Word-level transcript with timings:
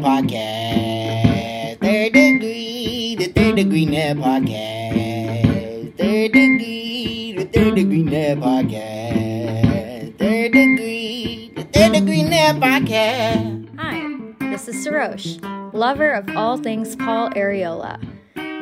Net 0.00 0.24
Podcast. 0.24 1.80
Third 1.80 2.12
degree, 2.12 3.16
the 3.16 3.26
Third 3.26 3.56
Degree 3.56 3.84
Net 3.84 4.16
Podcast. 4.16 5.96
Third 5.98 6.32
degree, 6.32 7.34
the 7.36 7.44
Third 7.44 7.74
Degree 7.74 8.02
Net 8.02 8.38
Podcast. 8.38 10.18
Third 10.18 10.52
degree, 10.52 11.52
the 11.54 11.64
Third 11.64 11.92
Degree 11.92 12.22
Net 12.22 12.56
Podcast. 12.56 13.78
Hi, 13.78 14.48
this 14.50 14.68
is 14.68 14.86
Sarosh, 14.86 15.72
lover 15.74 16.12
of 16.12 16.28
all 16.34 16.56
things 16.56 16.96
Paul 16.96 17.30
Arriola. 17.30 18.00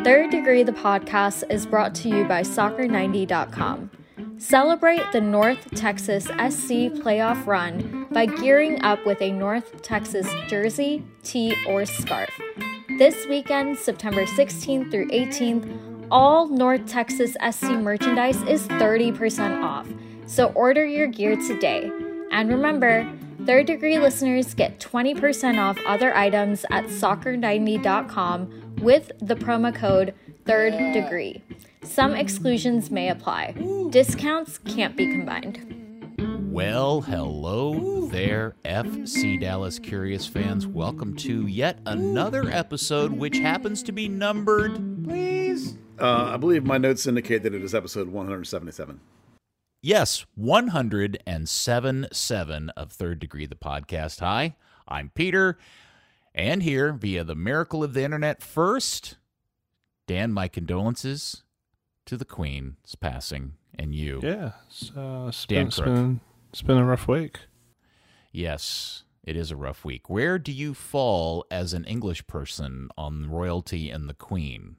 Third 0.04 0.30
Degree 0.30 0.62
the 0.62 0.72
podcast 0.72 1.44
is 1.50 1.66
brought 1.66 1.94
to 1.96 2.08
you 2.08 2.24
by 2.24 2.42
Soccer90.com. 2.42 3.90
Celebrate 4.38 5.12
the 5.12 5.20
North 5.20 5.70
Texas 5.74 6.24
SC 6.24 6.90
playoff 7.02 7.46
run 7.46 7.97
by 8.10 8.26
gearing 8.26 8.82
up 8.82 9.04
with 9.06 9.20
a 9.22 9.32
North 9.32 9.82
Texas 9.82 10.26
jersey, 10.46 11.04
tee, 11.22 11.56
or 11.66 11.84
scarf. 11.84 12.30
This 12.98 13.26
weekend, 13.26 13.78
September 13.78 14.24
16th 14.24 14.90
through 14.90 15.08
18th, 15.08 16.06
all 16.10 16.48
North 16.48 16.86
Texas 16.86 17.36
SC 17.50 17.70
merchandise 17.70 18.40
is 18.42 18.66
30% 18.68 19.62
off. 19.62 19.86
So 20.26 20.48
order 20.48 20.84
your 20.84 21.06
gear 21.06 21.36
today. 21.36 21.90
And 22.30 22.48
remember, 22.48 23.10
third 23.46 23.66
degree 23.66 23.98
listeners 23.98 24.54
get 24.54 24.80
20% 24.80 25.58
off 25.58 25.78
other 25.86 26.14
items 26.16 26.64
at 26.70 26.84
soccer90.com 26.86 28.76
with 28.80 29.12
the 29.20 29.34
promo 29.34 29.74
code 29.74 30.14
third 30.44 30.72
degree. 30.92 31.42
Some 31.82 32.14
exclusions 32.14 32.90
may 32.90 33.10
apply. 33.10 33.52
Discounts 33.90 34.58
can't 34.58 34.96
be 34.96 35.12
combined. 35.12 35.77
Well, 36.58 37.00
hello 37.02 38.08
there, 38.08 38.56
FC 38.64 39.40
Dallas 39.40 39.78
Curious 39.78 40.26
fans. 40.26 40.66
Welcome 40.66 41.14
to 41.18 41.46
yet 41.46 41.78
another 41.86 42.50
episode, 42.50 43.12
which 43.12 43.38
happens 43.38 43.80
to 43.84 43.92
be 43.92 44.08
numbered, 44.08 45.04
please. 45.04 45.78
Uh, 46.00 46.32
I 46.34 46.36
believe 46.36 46.64
my 46.64 46.76
notes 46.76 47.06
indicate 47.06 47.44
that 47.44 47.54
it 47.54 47.62
is 47.62 47.76
episode 47.76 48.08
177. 48.08 48.98
Yes, 49.82 50.26
107.7 50.36 52.70
of 52.76 52.90
Third 52.90 53.20
Degree, 53.20 53.46
the 53.46 53.54
podcast. 53.54 54.18
Hi, 54.18 54.56
I'm 54.88 55.12
Peter, 55.14 55.58
and 56.34 56.64
here 56.64 56.92
via 56.92 57.22
the 57.22 57.36
miracle 57.36 57.84
of 57.84 57.94
the 57.94 58.02
internet, 58.02 58.42
first, 58.42 59.16
Dan, 60.08 60.32
my 60.32 60.48
condolences 60.48 61.44
to 62.06 62.16
the 62.16 62.24
Queen's 62.24 62.96
passing 62.96 63.52
and 63.78 63.94
you. 63.94 64.18
Yeah, 64.24 64.50
uh, 64.96 65.28
it's 65.28 65.46
Dan 65.46 65.66
been, 65.66 65.70
Crook. 65.70 65.86
been 65.86 66.20
it's 66.50 66.62
been 66.62 66.78
a 66.78 66.84
rough 66.84 67.08
week. 67.08 67.40
Yes, 68.32 69.04
it 69.24 69.36
is 69.36 69.50
a 69.50 69.56
rough 69.56 69.84
week. 69.84 70.08
Where 70.10 70.38
do 70.38 70.52
you 70.52 70.74
fall 70.74 71.44
as 71.50 71.72
an 71.72 71.84
English 71.84 72.26
person 72.26 72.88
on 72.96 73.30
royalty 73.30 73.90
and 73.90 74.08
the 74.08 74.14
Queen? 74.14 74.76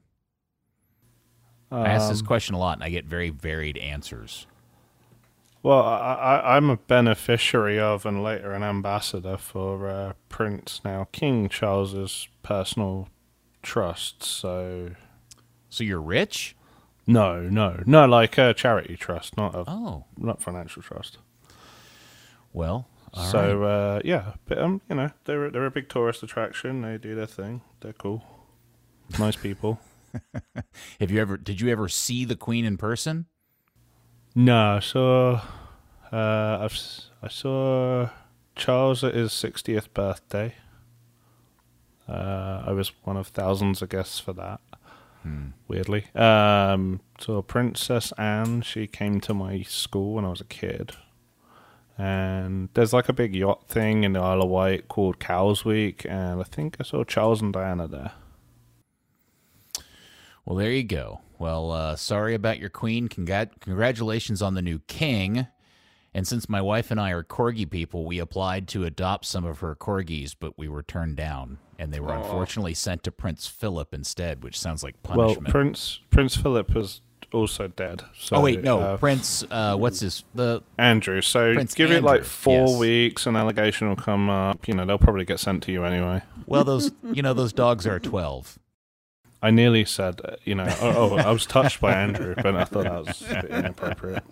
I 1.82 1.88
ask 1.90 2.08
this 2.08 2.20
Um, 2.20 2.26
question 2.26 2.54
a 2.54 2.58
lot, 2.58 2.78
and 2.78 2.84
I 2.84 2.90
get 2.90 3.04
very 3.06 3.30
varied 3.30 3.76
answers. 3.78 4.46
Well, 5.62 5.82
I, 5.82 6.14
I, 6.14 6.56
I'm 6.56 6.70
a 6.70 6.76
beneficiary 6.78 7.78
of 7.78 8.06
and 8.06 8.22
later 8.22 8.52
an 8.52 8.62
ambassador 8.62 9.36
for 9.36 9.88
uh, 9.88 10.12
Prince 10.28 10.80
now 10.84 11.08
King 11.12 11.48
Charles's 11.48 12.28
personal 12.42 13.08
trust. 13.62 14.22
So 14.22 14.92
So 15.68 15.84
you're 15.84 16.00
rich? 16.00 16.56
no, 17.06 17.42
no, 17.42 17.82
no, 17.86 18.06
like 18.06 18.38
a 18.38 18.54
charity 18.54 18.96
trust, 18.96 19.36
not 19.36 19.54
a 19.54 19.64
Oh, 19.68 20.04
not 20.16 20.40
financial 20.40 20.82
trust. 20.82 21.18
Well. 22.52 22.88
all 23.14 23.22
right. 23.22 23.30
so 23.30 23.62
uh, 23.64 24.00
yeah, 24.04 24.34
but 24.46 24.58
um, 24.58 24.80
you 24.88 24.96
know, 24.96 25.10
they're 25.24 25.50
they're 25.50 25.66
a 25.66 25.70
big 25.70 25.88
tourist 25.88 26.22
attraction. 26.22 26.82
They 26.82 26.98
do 26.98 27.14
their 27.14 27.26
thing. 27.26 27.62
They're 27.80 27.92
cool, 27.92 28.24
nice 29.18 29.36
people. 29.36 29.80
have 31.00 31.10
you 31.10 31.20
ever? 31.20 31.36
Did 31.36 31.60
you 31.60 31.68
ever 31.68 31.88
see 31.88 32.24
the 32.24 32.36
Queen 32.36 32.64
in 32.64 32.76
person? 32.76 33.26
No, 34.34 34.76
I 34.76 34.80
saw. 34.80 35.42
Uh, 36.12 36.58
I've 36.60 36.78
I 37.22 37.28
saw 37.28 38.08
Charles 38.56 39.04
at 39.04 39.14
his 39.14 39.32
sixtieth 39.32 39.92
birthday. 39.94 40.54
Uh, 42.08 42.64
I 42.66 42.72
was 42.72 42.90
one 43.04 43.16
of 43.16 43.28
thousands 43.28 43.82
of 43.82 43.88
guests 43.88 44.18
for 44.18 44.32
that. 44.32 44.60
Weirdly, 45.68 46.06
um, 46.14 47.00
saw 47.20 47.42
Princess 47.42 48.10
Anne. 48.16 48.62
She 48.62 48.86
came 48.86 49.20
to 49.20 49.34
my 49.34 49.62
school 49.62 50.14
when 50.14 50.24
I 50.24 50.30
was 50.30 50.40
a 50.40 50.44
kid. 50.44 50.92
And 52.00 52.70
there's 52.72 52.94
like 52.94 53.10
a 53.10 53.12
big 53.12 53.34
yacht 53.34 53.68
thing 53.68 54.04
in 54.04 54.14
the 54.14 54.20
Isle 54.20 54.40
of 54.40 54.48
Wight 54.48 54.88
called 54.88 55.20
Cowes 55.20 55.66
Week, 55.66 56.06
and 56.08 56.40
I 56.40 56.44
think 56.44 56.78
I 56.80 56.82
saw 56.82 57.04
Charles 57.04 57.42
and 57.42 57.52
Diana 57.52 57.86
there. 57.86 58.12
Well, 60.46 60.56
there 60.56 60.70
you 60.70 60.82
go. 60.82 61.20
Well, 61.38 61.70
uh, 61.70 61.96
sorry 61.96 62.32
about 62.32 62.58
your 62.58 62.70
queen. 62.70 63.10
Congrat- 63.10 63.60
congratulations 63.60 64.40
on 64.40 64.54
the 64.54 64.62
new 64.62 64.78
king. 64.86 65.46
And 66.14 66.26
since 66.26 66.48
my 66.48 66.62
wife 66.62 66.90
and 66.90 66.98
I 66.98 67.10
are 67.10 67.22
corgi 67.22 67.68
people, 67.68 68.06
we 68.06 68.18
applied 68.18 68.66
to 68.68 68.84
adopt 68.84 69.26
some 69.26 69.44
of 69.44 69.58
her 69.58 69.76
corgis, 69.76 70.34
but 70.38 70.56
we 70.56 70.68
were 70.68 70.82
turned 70.82 71.16
down, 71.16 71.58
and 71.78 71.92
they 71.92 72.00
were 72.00 72.14
unfortunately 72.14 72.72
sent 72.72 73.02
to 73.02 73.12
Prince 73.12 73.46
Philip 73.46 73.92
instead, 73.92 74.42
which 74.42 74.58
sounds 74.58 74.82
like 74.82 75.02
punishment. 75.02 75.44
Well, 75.44 75.52
Prince 75.52 76.00
Prince 76.08 76.34
Philip 76.34 76.74
was 76.74 77.02
also 77.32 77.68
dead. 77.68 78.02
So, 78.18 78.36
oh 78.36 78.40
wait, 78.40 78.62
no, 78.62 78.80
uh, 78.80 78.96
Prince. 78.96 79.44
Uh, 79.50 79.76
what's 79.76 80.00
his 80.00 80.24
the? 80.34 80.62
Andrew. 80.78 81.20
So 81.20 81.54
Prince 81.54 81.74
give 81.74 81.90
it 81.90 82.02
like 82.02 82.24
four 82.24 82.68
yes. 82.68 82.78
weeks, 82.78 83.26
an 83.26 83.36
allegation 83.36 83.88
will 83.88 83.96
come 83.96 84.28
up. 84.30 84.66
You 84.68 84.74
know, 84.74 84.84
they'll 84.84 84.98
probably 84.98 85.24
get 85.24 85.40
sent 85.40 85.62
to 85.64 85.72
you 85.72 85.84
anyway. 85.84 86.22
Well, 86.46 86.64
those 86.64 86.92
you 87.12 87.22
know 87.22 87.34
those 87.34 87.52
dogs 87.52 87.86
are 87.86 87.98
twelve. 87.98 88.58
I 89.42 89.50
nearly 89.50 89.86
said, 89.86 90.20
uh, 90.22 90.36
you 90.44 90.54
know, 90.54 90.66
oh, 90.82 91.12
oh, 91.12 91.16
I 91.16 91.30
was 91.30 91.46
touched 91.46 91.80
by 91.80 91.94
Andrew, 91.94 92.34
but 92.36 92.54
I 92.54 92.64
thought 92.64 92.84
that 92.84 93.04
was 93.06 93.22
a 93.22 93.42
bit 93.42 93.50
inappropriate. 93.50 94.22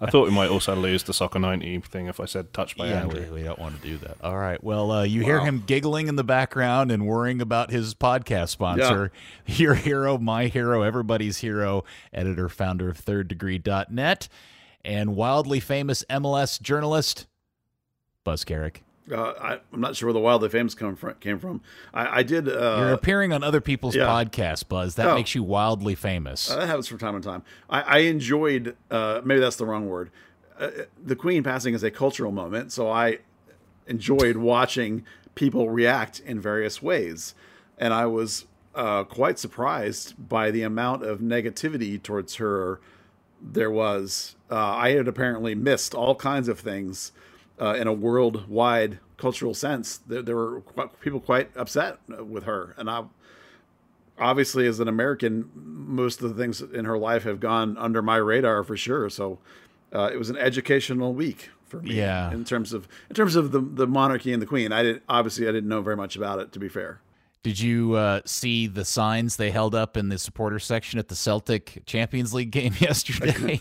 I 0.00 0.10
thought 0.10 0.26
we 0.26 0.34
might 0.34 0.48
also 0.48 0.74
lose 0.74 1.02
the 1.02 1.12
Soccer 1.12 1.38
90 1.38 1.80
thing 1.80 2.06
if 2.06 2.18
I 2.18 2.24
said 2.24 2.54
touched 2.54 2.78
by 2.78 2.88
yeah, 2.88 3.02
Andrew. 3.02 3.26
we, 3.30 3.40
we 3.40 3.42
don't 3.42 3.58
want 3.58 3.80
to 3.80 3.86
do 3.86 3.98
that. 3.98 4.16
All 4.22 4.38
right. 4.38 4.62
Well, 4.64 4.90
uh, 4.90 5.02
you 5.02 5.22
hear 5.22 5.40
him 5.40 5.64
giggling 5.66 6.08
in 6.08 6.16
the 6.16 6.24
background 6.24 6.90
and 6.90 7.06
worrying 7.06 7.42
about 7.42 7.70
his 7.70 7.94
podcast 7.94 8.48
sponsor, 8.48 9.12
your 9.46 9.74
hero, 9.74 10.16
my 10.16 10.46
hero, 10.46 10.80
everybody's 10.82 11.38
hero, 11.38 11.84
editor, 12.12 12.48
founder 12.48 12.88
of 12.88 13.04
thirddegree.net, 13.04 14.28
and 14.82 15.14
wildly 15.14 15.60
famous 15.60 16.04
MLS 16.08 16.60
journalist, 16.60 17.26
Buzz 18.24 18.44
Carrick. 18.44 18.82
Uh, 19.10 19.32
I, 19.40 19.58
I'm 19.72 19.80
not 19.80 19.96
sure 19.96 20.08
where 20.08 20.12
the 20.12 20.20
wildly 20.20 20.48
famous 20.48 20.74
come 20.74 20.94
from, 20.96 21.14
came 21.14 21.38
from. 21.38 21.60
I, 21.94 22.18
I 22.18 22.22
did. 22.22 22.46
You're 22.46 22.58
Uh, 22.90 22.92
appearing 22.92 23.32
on 23.32 23.42
other 23.42 23.60
people's 23.60 23.96
yeah. 23.96 24.06
podcasts, 24.06 24.66
Buzz. 24.68 24.96
That 24.96 25.06
Oh. 25.08 25.14
makes 25.14 25.34
you 25.34 25.42
wildly 25.42 25.94
famous. 25.94 26.50
uh, 26.50 26.56
that 26.56 26.66
happens 26.66 26.88
from 26.88 26.98
time 26.98 27.20
to 27.20 27.26
time. 27.26 27.42
I, 27.70 27.80
I 27.82 27.98
enjoyed. 28.00 28.76
Uh, 28.90 29.20
maybe 29.24 29.40
that's 29.40 29.56
the 29.56 29.66
wrong 29.66 29.88
word. 29.88 30.10
Uh, 30.58 30.70
the 31.02 31.16
Queen 31.16 31.42
passing 31.42 31.72
is 31.74 31.82
a 31.82 31.90
cultural 31.90 32.32
moment, 32.32 32.72
so 32.72 32.90
I 32.90 33.18
enjoyed 33.86 34.36
watching 34.36 35.04
people 35.34 35.70
react 35.70 36.20
in 36.20 36.40
various 36.40 36.82
ways, 36.82 37.34
and 37.78 37.94
I 37.94 38.06
was 38.06 38.44
uh, 38.74 39.04
quite 39.04 39.38
surprised 39.38 40.14
by 40.28 40.50
the 40.50 40.62
amount 40.62 41.02
of 41.04 41.20
negativity 41.20 42.02
towards 42.02 42.34
her 42.36 42.80
there 43.40 43.70
was. 43.70 44.34
Uh, 44.50 44.56
I 44.56 44.90
had 44.90 45.06
apparently 45.08 45.54
missed 45.54 45.94
all 45.94 46.14
kinds 46.16 46.48
of 46.48 46.58
things 46.58 47.12
uh, 47.60 47.74
in 47.74 47.86
a 47.86 47.92
worldwide 47.92 48.98
cultural 49.16 49.54
sense. 49.54 49.98
There, 49.98 50.22
there 50.22 50.36
were 50.36 50.60
quite, 50.60 51.00
people 51.00 51.20
quite 51.20 51.50
upset 51.56 51.98
with 52.08 52.44
her, 52.44 52.74
and 52.76 52.88
I 52.88 53.04
obviously 54.18 54.66
as 54.66 54.80
an 54.80 54.88
American, 54.88 55.50
most 55.54 56.22
of 56.22 56.34
the 56.34 56.42
things 56.42 56.60
in 56.60 56.84
her 56.84 56.98
life 56.98 57.24
have 57.24 57.40
gone 57.40 57.76
under 57.78 58.02
my 58.02 58.16
radar 58.16 58.64
for 58.64 58.76
sure. 58.76 59.08
So 59.10 59.38
uh, 59.92 60.10
it 60.12 60.16
was 60.16 60.30
an 60.30 60.36
educational 60.36 61.14
week 61.14 61.50
for 61.66 61.80
me. 61.80 61.94
Yeah. 61.94 62.32
In 62.32 62.44
terms 62.44 62.72
of 62.72 62.88
in 63.08 63.16
terms 63.16 63.36
of 63.36 63.52
the 63.52 63.60
the 63.60 63.86
monarchy 63.86 64.32
and 64.32 64.42
the 64.42 64.46
queen, 64.46 64.72
I 64.72 64.82
didn't 64.82 65.02
obviously 65.08 65.48
I 65.48 65.52
didn't 65.52 65.68
know 65.68 65.82
very 65.82 65.96
much 65.96 66.16
about 66.16 66.38
it. 66.38 66.52
To 66.52 66.58
be 66.58 66.68
fair. 66.68 67.00
Did 67.44 67.60
you 67.60 67.94
uh, 67.94 68.20
see 68.24 68.66
the 68.66 68.84
signs 68.84 69.36
they 69.36 69.52
held 69.52 69.74
up 69.74 69.96
in 69.96 70.08
the 70.08 70.18
supporter 70.18 70.58
section 70.58 70.98
at 70.98 71.08
the 71.08 71.14
Celtic 71.14 71.82
Champions 71.86 72.34
League 72.34 72.50
game 72.50 72.74
yesterday? 72.80 73.60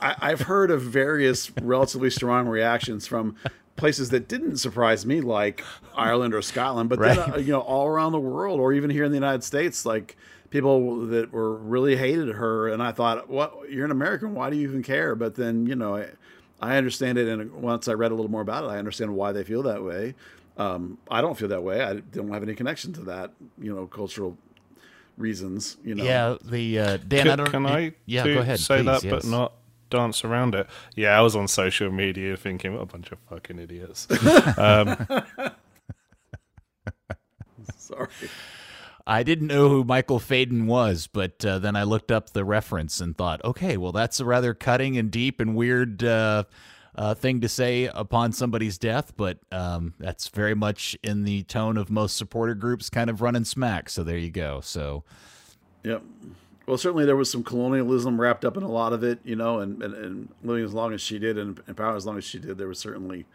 I, 0.00 0.16
I've 0.20 0.42
heard 0.42 0.70
of 0.70 0.82
various 0.82 1.50
relatively 1.60 2.10
strong 2.10 2.46
reactions 2.46 3.06
from 3.06 3.36
places 3.76 4.10
that 4.10 4.28
didn't 4.28 4.58
surprise 4.58 5.06
me, 5.06 5.20
like 5.20 5.64
Ireland 5.96 6.34
or 6.34 6.42
Scotland, 6.42 6.90
but 6.90 6.98
then 7.00 7.18
uh, 7.18 7.36
you 7.38 7.52
know 7.52 7.60
all 7.60 7.86
around 7.86 8.12
the 8.12 8.20
world, 8.20 8.60
or 8.60 8.72
even 8.72 8.90
here 8.90 9.04
in 9.04 9.10
the 9.10 9.16
United 9.16 9.42
States, 9.42 9.84
like 9.86 10.16
people 10.50 11.06
that 11.06 11.32
were 11.32 11.56
really 11.56 11.96
hated 11.96 12.28
her, 12.28 12.68
and 12.68 12.82
I 12.82 12.92
thought, 12.92 13.28
"What? 13.28 13.70
You're 13.70 13.84
an 13.84 13.90
American. 13.90 14.34
Why 14.34 14.50
do 14.50 14.56
you 14.56 14.68
even 14.68 14.82
care?" 14.82 15.14
But 15.14 15.34
then 15.34 15.66
you 15.66 15.74
know, 15.74 15.96
I, 15.96 16.08
I 16.60 16.76
understand 16.76 17.18
it, 17.18 17.26
and 17.26 17.52
once 17.54 17.88
I 17.88 17.94
read 17.94 18.12
a 18.12 18.14
little 18.14 18.30
more 18.30 18.42
about 18.42 18.64
it, 18.64 18.68
I 18.68 18.78
understand 18.78 19.14
why 19.14 19.32
they 19.32 19.44
feel 19.44 19.62
that 19.64 19.82
way. 19.82 20.14
Um, 20.56 20.98
I 21.10 21.22
don't 21.22 21.38
feel 21.38 21.48
that 21.48 21.62
way. 21.62 21.82
I 21.82 21.94
don't 21.94 22.30
have 22.32 22.42
any 22.42 22.54
connection 22.54 22.92
to 22.94 23.00
that, 23.04 23.30
you 23.58 23.74
know, 23.74 23.86
cultural 23.86 24.36
reasons. 25.16 25.78
You 25.82 25.94
know, 25.94 26.04
Yeah, 26.04 26.36
the 26.44 26.78
uh, 26.78 26.96
Dan. 27.08 27.22
Can, 27.22 27.28
I 27.30 27.36
don't. 27.36 27.50
can 27.50 27.66
I 27.66 27.94
Yeah, 28.04 28.24
go 28.24 28.40
ahead. 28.40 28.60
say 28.60 28.76
please, 28.78 28.86
that, 28.86 29.04
yes. 29.04 29.10
but 29.10 29.24
not 29.24 29.52
dance 29.90 30.24
around 30.24 30.54
it? 30.54 30.66
Yeah, 30.94 31.18
I 31.18 31.20
was 31.20 31.36
on 31.36 31.48
social 31.48 31.90
media 31.90 32.36
thinking, 32.36 32.72
what 32.74 32.82
a 32.82 32.86
bunch 32.86 33.12
of 33.12 33.18
fucking 33.28 33.58
idiots. 33.58 34.06
um, 34.58 34.96
Sorry. 37.76 38.08
I 39.06 39.22
didn't 39.22 39.48
know 39.48 39.68
who 39.68 39.82
Michael 39.82 40.18
Fagan 40.20 40.66
was, 40.66 41.08
but 41.08 41.44
uh, 41.44 41.58
then 41.58 41.74
I 41.74 41.82
looked 41.82 42.12
up 42.12 42.30
the 42.30 42.44
reference 42.44 43.00
and 43.00 43.16
thought, 43.16 43.44
okay, 43.44 43.76
well, 43.76 43.92
that's 43.92 44.20
a 44.20 44.24
rather 44.24 44.54
cutting 44.54 44.96
and 44.96 45.10
deep 45.10 45.40
and 45.40 45.56
weird 45.56 46.04
uh, 46.04 46.44
uh, 46.94 47.14
thing 47.14 47.40
to 47.40 47.48
say 47.48 47.86
upon 47.86 48.32
somebody's 48.32 48.78
death, 48.78 49.12
but 49.16 49.38
um, 49.50 49.94
that's 49.98 50.28
very 50.28 50.54
much 50.54 50.96
in 51.02 51.24
the 51.24 51.42
tone 51.44 51.76
of 51.76 51.90
most 51.90 52.16
supporter 52.16 52.54
groups 52.54 52.88
kind 52.90 53.10
of 53.10 53.20
running 53.20 53.44
smack. 53.44 53.88
So 53.88 54.04
there 54.04 54.18
you 54.18 54.30
go. 54.30 54.60
So, 54.60 55.02
Yep. 55.82 56.02
Well, 56.70 56.78
certainly 56.78 57.04
there 57.04 57.16
was 57.16 57.28
some 57.28 57.42
colonialism 57.42 58.20
wrapped 58.20 58.44
up 58.44 58.56
in 58.56 58.62
a 58.62 58.70
lot 58.70 58.92
of 58.92 59.02
it, 59.02 59.18
you 59.24 59.34
know, 59.34 59.58
and, 59.58 59.82
and, 59.82 59.92
and 59.92 60.28
living 60.44 60.64
as 60.64 60.72
long 60.72 60.92
as 60.92 61.00
she 61.00 61.18
did 61.18 61.36
and 61.36 61.60
in 61.66 61.74
power 61.74 61.96
as 61.96 62.06
long 62.06 62.16
as 62.16 62.22
she 62.22 62.38
did, 62.38 62.58
there 62.58 62.68
was 62.68 62.78
certainly 62.78 63.26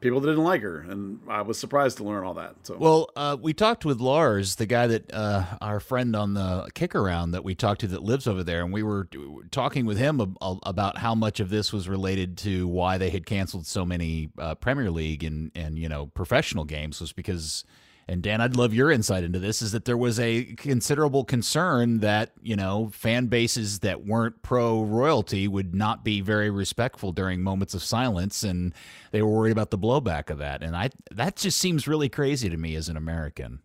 people 0.00 0.20
that 0.20 0.28
didn't 0.28 0.42
like 0.42 0.62
her, 0.62 0.80
and 0.80 1.20
I 1.28 1.42
was 1.42 1.58
surprised 1.58 1.98
to 1.98 2.04
learn 2.04 2.24
all 2.24 2.32
that. 2.32 2.54
So, 2.62 2.78
well, 2.78 3.10
uh, 3.14 3.36
we 3.38 3.52
talked 3.52 3.84
with 3.84 4.00
Lars, 4.00 4.56
the 4.56 4.64
guy 4.64 4.86
that 4.86 5.12
uh, 5.12 5.44
our 5.60 5.80
friend 5.80 6.16
on 6.16 6.32
the 6.32 6.70
kick 6.72 6.94
around 6.94 7.32
that 7.32 7.44
we 7.44 7.54
talked 7.54 7.82
to 7.82 7.88
that 7.88 8.02
lives 8.02 8.26
over 8.26 8.42
there, 8.42 8.62
and 8.62 8.72
we 8.72 8.82
were 8.82 9.06
talking 9.50 9.84
with 9.84 9.98
him 9.98 10.34
about 10.40 10.96
how 10.96 11.14
much 11.14 11.40
of 11.40 11.50
this 11.50 11.74
was 11.74 11.90
related 11.90 12.38
to 12.38 12.66
why 12.66 12.96
they 12.96 13.10
had 13.10 13.26
canceled 13.26 13.66
so 13.66 13.84
many 13.84 14.30
uh, 14.38 14.54
Premier 14.54 14.90
League 14.90 15.22
and 15.22 15.50
and 15.54 15.78
you 15.78 15.90
know 15.90 16.06
professional 16.06 16.64
games 16.64 17.02
was 17.02 17.12
because 17.12 17.64
and 18.08 18.22
Dan, 18.22 18.40
I'd 18.40 18.56
love 18.56 18.74
your 18.74 18.90
insight 18.90 19.24
into 19.24 19.38
this, 19.38 19.62
is 19.62 19.72
that 19.72 19.84
there 19.84 19.96
was 19.96 20.18
a 20.18 20.44
considerable 20.56 21.24
concern 21.24 21.98
that, 21.98 22.32
you 22.42 22.56
know, 22.56 22.90
fan 22.92 23.26
bases 23.26 23.80
that 23.80 24.04
weren't 24.04 24.42
pro 24.42 24.82
royalty 24.82 25.46
would 25.46 25.74
not 25.74 26.04
be 26.04 26.20
very 26.20 26.50
respectful 26.50 27.12
during 27.12 27.42
moments 27.42 27.74
of 27.74 27.82
silence 27.82 28.42
and 28.42 28.74
they 29.12 29.22
were 29.22 29.30
worried 29.30 29.52
about 29.52 29.70
the 29.70 29.78
blowback 29.78 30.30
of 30.30 30.38
that. 30.38 30.62
And 30.62 30.76
I 30.76 30.90
that 31.10 31.36
just 31.36 31.58
seems 31.58 31.86
really 31.86 32.08
crazy 32.08 32.50
to 32.50 32.56
me 32.56 32.74
as 32.74 32.88
an 32.88 32.96
American. 32.96 33.60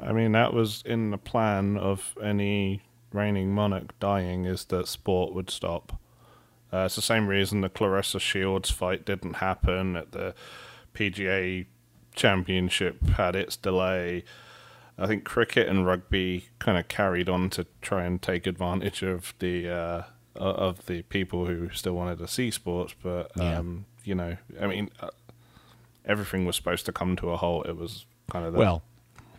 I 0.00 0.12
mean, 0.12 0.32
that 0.32 0.54
was 0.54 0.82
in 0.86 1.10
the 1.10 1.18
plan 1.18 1.76
of 1.76 2.14
any 2.22 2.82
reigning 3.12 3.52
monarch 3.54 3.98
dying 4.00 4.46
is 4.46 4.64
that 4.66 4.88
sport 4.88 5.34
would 5.34 5.50
stop. 5.50 6.00
Uh, 6.72 6.84
it's 6.86 6.96
the 6.96 7.02
same 7.02 7.26
reason 7.26 7.60
the 7.60 7.68
Claressa 7.68 8.18
Shields 8.18 8.70
fight 8.70 9.04
didn't 9.04 9.34
happen 9.34 9.94
at 9.94 10.12
the 10.12 10.34
PGA 10.94 11.66
championship 12.14 13.02
had 13.10 13.36
its 13.36 13.56
delay. 13.56 14.24
I 14.98 15.06
think 15.06 15.24
cricket 15.24 15.68
and 15.68 15.86
rugby 15.86 16.48
kind 16.58 16.78
of 16.78 16.88
carried 16.88 17.28
on 17.28 17.50
to 17.50 17.66
try 17.80 18.04
and 18.04 18.20
take 18.20 18.46
advantage 18.46 19.02
of 19.02 19.34
the 19.38 19.68
uh, 19.68 20.02
of 20.36 20.86
the 20.86 21.02
people 21.02 21.46
who 21.46 21.70
still 21.70 21.94
wanted 21.94 22.18
to 22.18 22.28
see 22.28 22.50
sports, 22.50 22.94
but 23.02 23.38
um, 23.40 23.86
yeah. 24.04 24.08
you 24.08 24.14
know, 24.14 24.36
I 24.60 24.66
mean, 24.66 24.90
uh, 25.00 25.08
everything 26.04 26.44
was 26.44 26.56
supposed 26.56 26.86
to 26.86 26.92
come 26.92 27.16
to 27.16 27.30
a 27.30 27.36
halt. 27.36 27.66
It 27.66 27.76
was 27.76 28.06
kind 28.30 28.46
of 28.46 28.52
the, 28.52 28.58
well, 28.58 28.82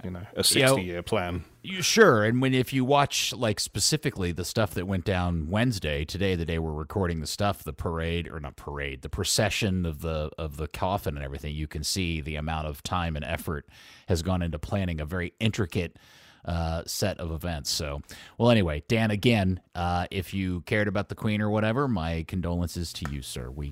you 0.04 0.12
know 0.12 0.26
a 0.36 0.44
sixty 0.44 0.84
year 0.84 1.02
plan. 1.02 1.46
You, 1.62 1.82
sure, 1.82 2.24
and 2.24 2.42
when 2.42 2.54
if 2.54 2.74
you 2.74 2.84
watch 2.84 3.34
like 3.34 3.60
specifically 3.60 4.32
the 4.32 4.46
stuff 4.46 4.74
that 4.74 4.86
went 4.86 5.06
down 5.06 5.50
Wednesday, 5.50 6.04
today, 6.04 6.36
the 6.36 6.46
day 6.46 6.60
we're 6.60 6.74
recording 6.74 7.22
the 7.22 7.28
stuff, 7.28 7.64
the 7.64 7.74
parade 7.74 8.28
or 8.28 8.40
not 8.40 8.56
parade, 8.56 9.02
the 9.02 9.10
procession 9.10 9.86
of 9.86 10.02
the 10.02 10.30
of 10.38 10.58
the 10.58 10.68
coffin 10.68 11.16
and 11.16 11.24
everything, 11.24 11.56
you 11.56 11.68
can 11.68 11.84
see 11.84 12.22
the 12.22 12.36
amount 12.36 12.68
of 12.68 12.84
time 12.84 13.16
and 13.16 13.24
effort 13.26 13.68
has 14.08 14.22
gone 14.22 14.42
into 14.42 14.60
planning 14.60 15.00
a 15.00 15.06
very 15.06 15.34
intricate. 15.40 15.98
Uh, 16.46 16.84
set 16.86 17.18
of 17.22 17.32
events. 17.32 17.70
So, 17.70 18.02
well, 18.38 18.52
anyway, 18.52 18.84
Dan, 18.90 19.12
again, 19.12 19.62
uh, 19.76 20.08
if 20.12 20.34
you 20.34 20.60
cared 20.64 20.90
about 20.90 21.08
the 21.08 21.16
Queen 21.16 21.40
or 21.40 21.50
whatever, 21.50 21.88
my 21.88 22.26
condolences 22.28 22.92
to 22.92 23.10
you, 23.10 23.22
sir. 23.22 23.50
We 23.50 23.72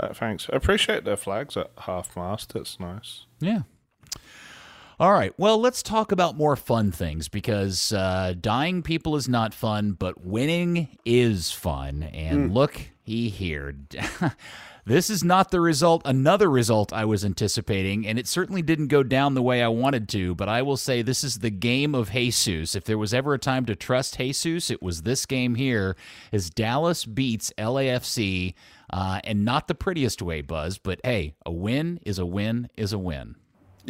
uh, 0.00 0.14
thanks. 0.14 0.48
I 0.52 0.56
appreciate 0.56 1.04
their 1.04 1.16
flags 1.16 1.56
at 1.56 1.70
half 1.78 2.16
mast. 2.16 2.54
It's 2.54 2.80
nice. 2.80 3.26
Yeah, 3.40 3.62
all 5.00 5.14
right. 5.14 5.32
Well, 5.38 5.58
let's 5.58 5.82
talk 5.82 6.12
about 6.12 6.36
more 6.36 6.56
fun 6.56 6.92
things 6.92 7.28
because 7.28 7.90
uh, 7.90 8.34
dying 8.38 8.82
people 8.82 9.16
is 9.16 9.30
not 9.30 9.54
fun, 9.54 9.92
but 9.92 10.26
winning 10.26 10.88
is 11.06 11.50
fun. 11.50 12.02
And 12.02 12.50
mm. 12.50 12.52
look, 12.52 12.90
he 13.02 13.30
here. 13.30 13.74
this 14.84 15.08
is 15.08 15.24
not 15.24 15.50
the 15.50 15.60
result, 15.62 16.02
another 16.04 16.50
result 16.50 16.92
I 16.92 17.06
was 17.06 17.24
anticipating, 17.24 18.06
and 18.06 18.18
it 18.18 18.28
certainly 18.28 18.60
didn't 18.60 18.88
go 18.88 19.02
down 19.02 19.32
the 19.32 19.40
way 19.40 19.62
I 19.62 19.68
wanted 19.68 20.06
to. 20.10 20.34
But 20.34 20.50
I 20.50 20.60
will 20.60 20.76
say 20.76 21.00
this 21.00 21.24
is 21.24 21.38
the 21.38 21.48
game 21.48 21.94
of 21.94 22.10
Jesus. 22.10 22.74
If 22.74 22.84
there 22.84 22.98
was 22.98 23.14
ever 23.14 23.32
a 23.32 23.38
time 23.38 23.64
to 23.66 23.74
trust 23.74 24.18
Jesus, 24.18 24.70
it 24.70 24.82
was 24.82 25.00
this 25.00 25.24
game 25.24 25.54
here 25.54 25.96
as 26.30 26.50
Dallas 26.50 27.06
beats 27.06 27.54
LAFC. 27.56 28.52
Uh, 28.92 29.20
and 29.24 29.46
not 29.46 29.66
the 29.66 29.74
prettiest 29.74 30.20
way, 30.20 30.42
Buzz, 30.42 30.76
but 30.76 31.00
hey, 31.02 31.36
a 31.46 31.50
win 31.50 32.00
is 32.02 32.18
a 32.18 32.26
win 32.26 32.68
is 32.76 32.92
a 32.92 32.98
win. 32.98 33.36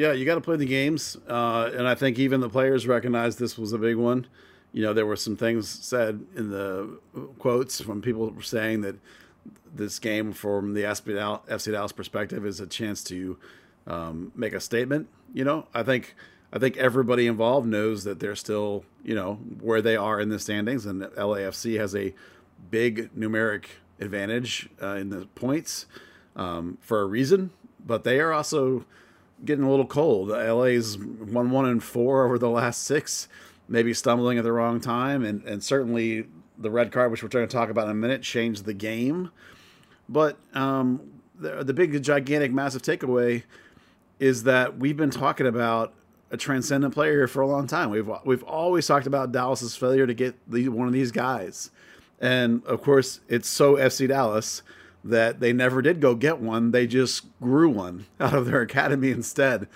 Yeah, 0.01 0.13
you 0.13 0.25
got 0.25 0.37
to 0.37 0.41
play 0.41 0.57
the 0.57 0.65
games, 0.65 1.19
uh, 1.29 1.71
and 1.77 1.87
I 1.87 1.95
think 1.95 2.19
even 2.19 2.41
the 2.41 2.49
players 2.49 2.87
recognized 2.87 3.39
this 3.39 3.59
was 3.59 3.75
a 3.75 3.79
big 3.79 3.97
one. 3.97 4.27
You 4.73 4.83
know, 4.83 4.95
there 4.95 5.05
were 5.05 5.15
some 5.15 5.37
things 5.37 5.69
said 5.69 6.25
in 6.35 6.49
the 6.49 6.99
quotes 7.39 7.83
from 7.83 8.01
people 8.01 8.33
saying 8.41 8.81
that 8.81 8.97
this 9.75 9.99
game, 9.99 10.33
from 10.33 10.73
the 10.73 10.85
FC 10.85 11.71
Dallas 11.71 11.93
perspective, 11.93 12.47
is 12.47 12.61
a 12.61 12.67
chance 12.67 13.05
to 13.05 13.37
um, 13.87 14.33
make 14.35 14.55
a 14.55 14.61
statement. 14.61 15.07
You 15.35 15.45
know, 15.45 15.67
I 15.75 15.83
think 15.83 16.15
I 16.51 16.59
think 16.59 16.79
everybody 16.79 17.27
involved 17.27 17.69
knows 17.69 18.05
that 18.05 18.21
they're 18.21 18.35
still, 18.37 18.87
you 19.05 19.15
know, 19.15 19.35
where 19.35 19.83
they 19.83 19.97
are 19.97 20.19
in 20.19 20.31
the 20.31 20.39
standings, 20.39 20.87
and 20.87 21.03
LAFC 21.03 21.79
has 21.79 21.95
a 21.95 22.15
big 22.71 23.15
numeric 23.15 23.67
advantage 24.01 24.71
uh, 24.83 24.95
in 24.95 25.11
the 25.11 25.27
points 25.35 25.85
um, 26.37 26.79
for 26.81 27.03
a 27.03 27.05
reason, 27.05 27.51
but 27.85 28.05
they 28.05 28.19
are 28.19 28.33
also 28.33 28.87
getting 29.45 29.65
a 29.65 29.71
little 29.71 29.87
cold. 29.87 30.29
LA's 30.29 30.99
one 30.99 31.51
one 31.51 31.67
and 31.67 31.83
four 31.83 32.25
over 32.25 32.39
the 32.39 32.51
last 32.51 32.85
six, 32.85 33.29
maybe 33.69 33.95
stumbling 33.95 34.39
at 34.39 34.45
the 34.45 34.53
wrong 34.53 34.81
time, 34.81 35.25
and 35.25 35.43
and 35.45 35.63
certainly 35.63 36.27
the 36.59 36.71
red 36.71 36.93
card, 36.93 37.11
which 37.11 37.23
we're 37.23 37.29
going 37.29 37.47
to 37.47 37.53
talk 37.53 37.71
about 37.71 37.87
in 37.87 37.93
a 37.93 37.95
minute, 37.95 38.23
changed 38.23 38.65
the 38.65 38.75
game. 38.75 39.31
But 40.09 40.39
um, 40.55 41.21
the 41.39 41.65
the 41.65 41.75
big 41.75 42.03
gigantic 42.03 42.53
massive 42.53 42.83
takeaway 42.83 43.45
is 44.19 44.45
that 44.45 44.79
we've 44.79 44.97
been 44.97 45.11
talking 45.11 45.47
about 45.47 45.95
a 46.31 46.37
transcendent 46.37 46.95
player 46.95 47.13
here 47.13 47.29
for 47.29 47.41
a 47.41 47.47
long 47.47 47.67
time. 47.67 47.91
We've 47.91 48.11
we've 48.25 48.43
always 48.45 48.87
talked 48.87 49.07
about 49.07 49.33
Dallas's 49.33 49.77
failure 49.77 50.07
to 50.07 50.15
get 50.15 50.37
the, 50.49 50.69
one 50.69 50.87
of 50.87 50.93
these 50.93 51.11
guys, 51.11 51.71
and 52.21 52.65
of 52.67 52.83
course 52.83 53.21
it's 53.29 53.49
so 53.49 53.75
FC 53.75 54.07
Dallas 54.09 54.63
that 55.05 55.41
they 55.41 55.53
never 55.53 55.83
did 55.83 56.01
go 56.01 56.15
get 56.15 56.41
one. 56.41 56.73
They 56.73 56.87
just 56.87 57.25
grew 57.41 57.71
one 57.71 58.07
out 58.21 58.35
of 58.35 58.47
their 58.47 58.61
academy 58.61 59.11
instead. 59.11 59.69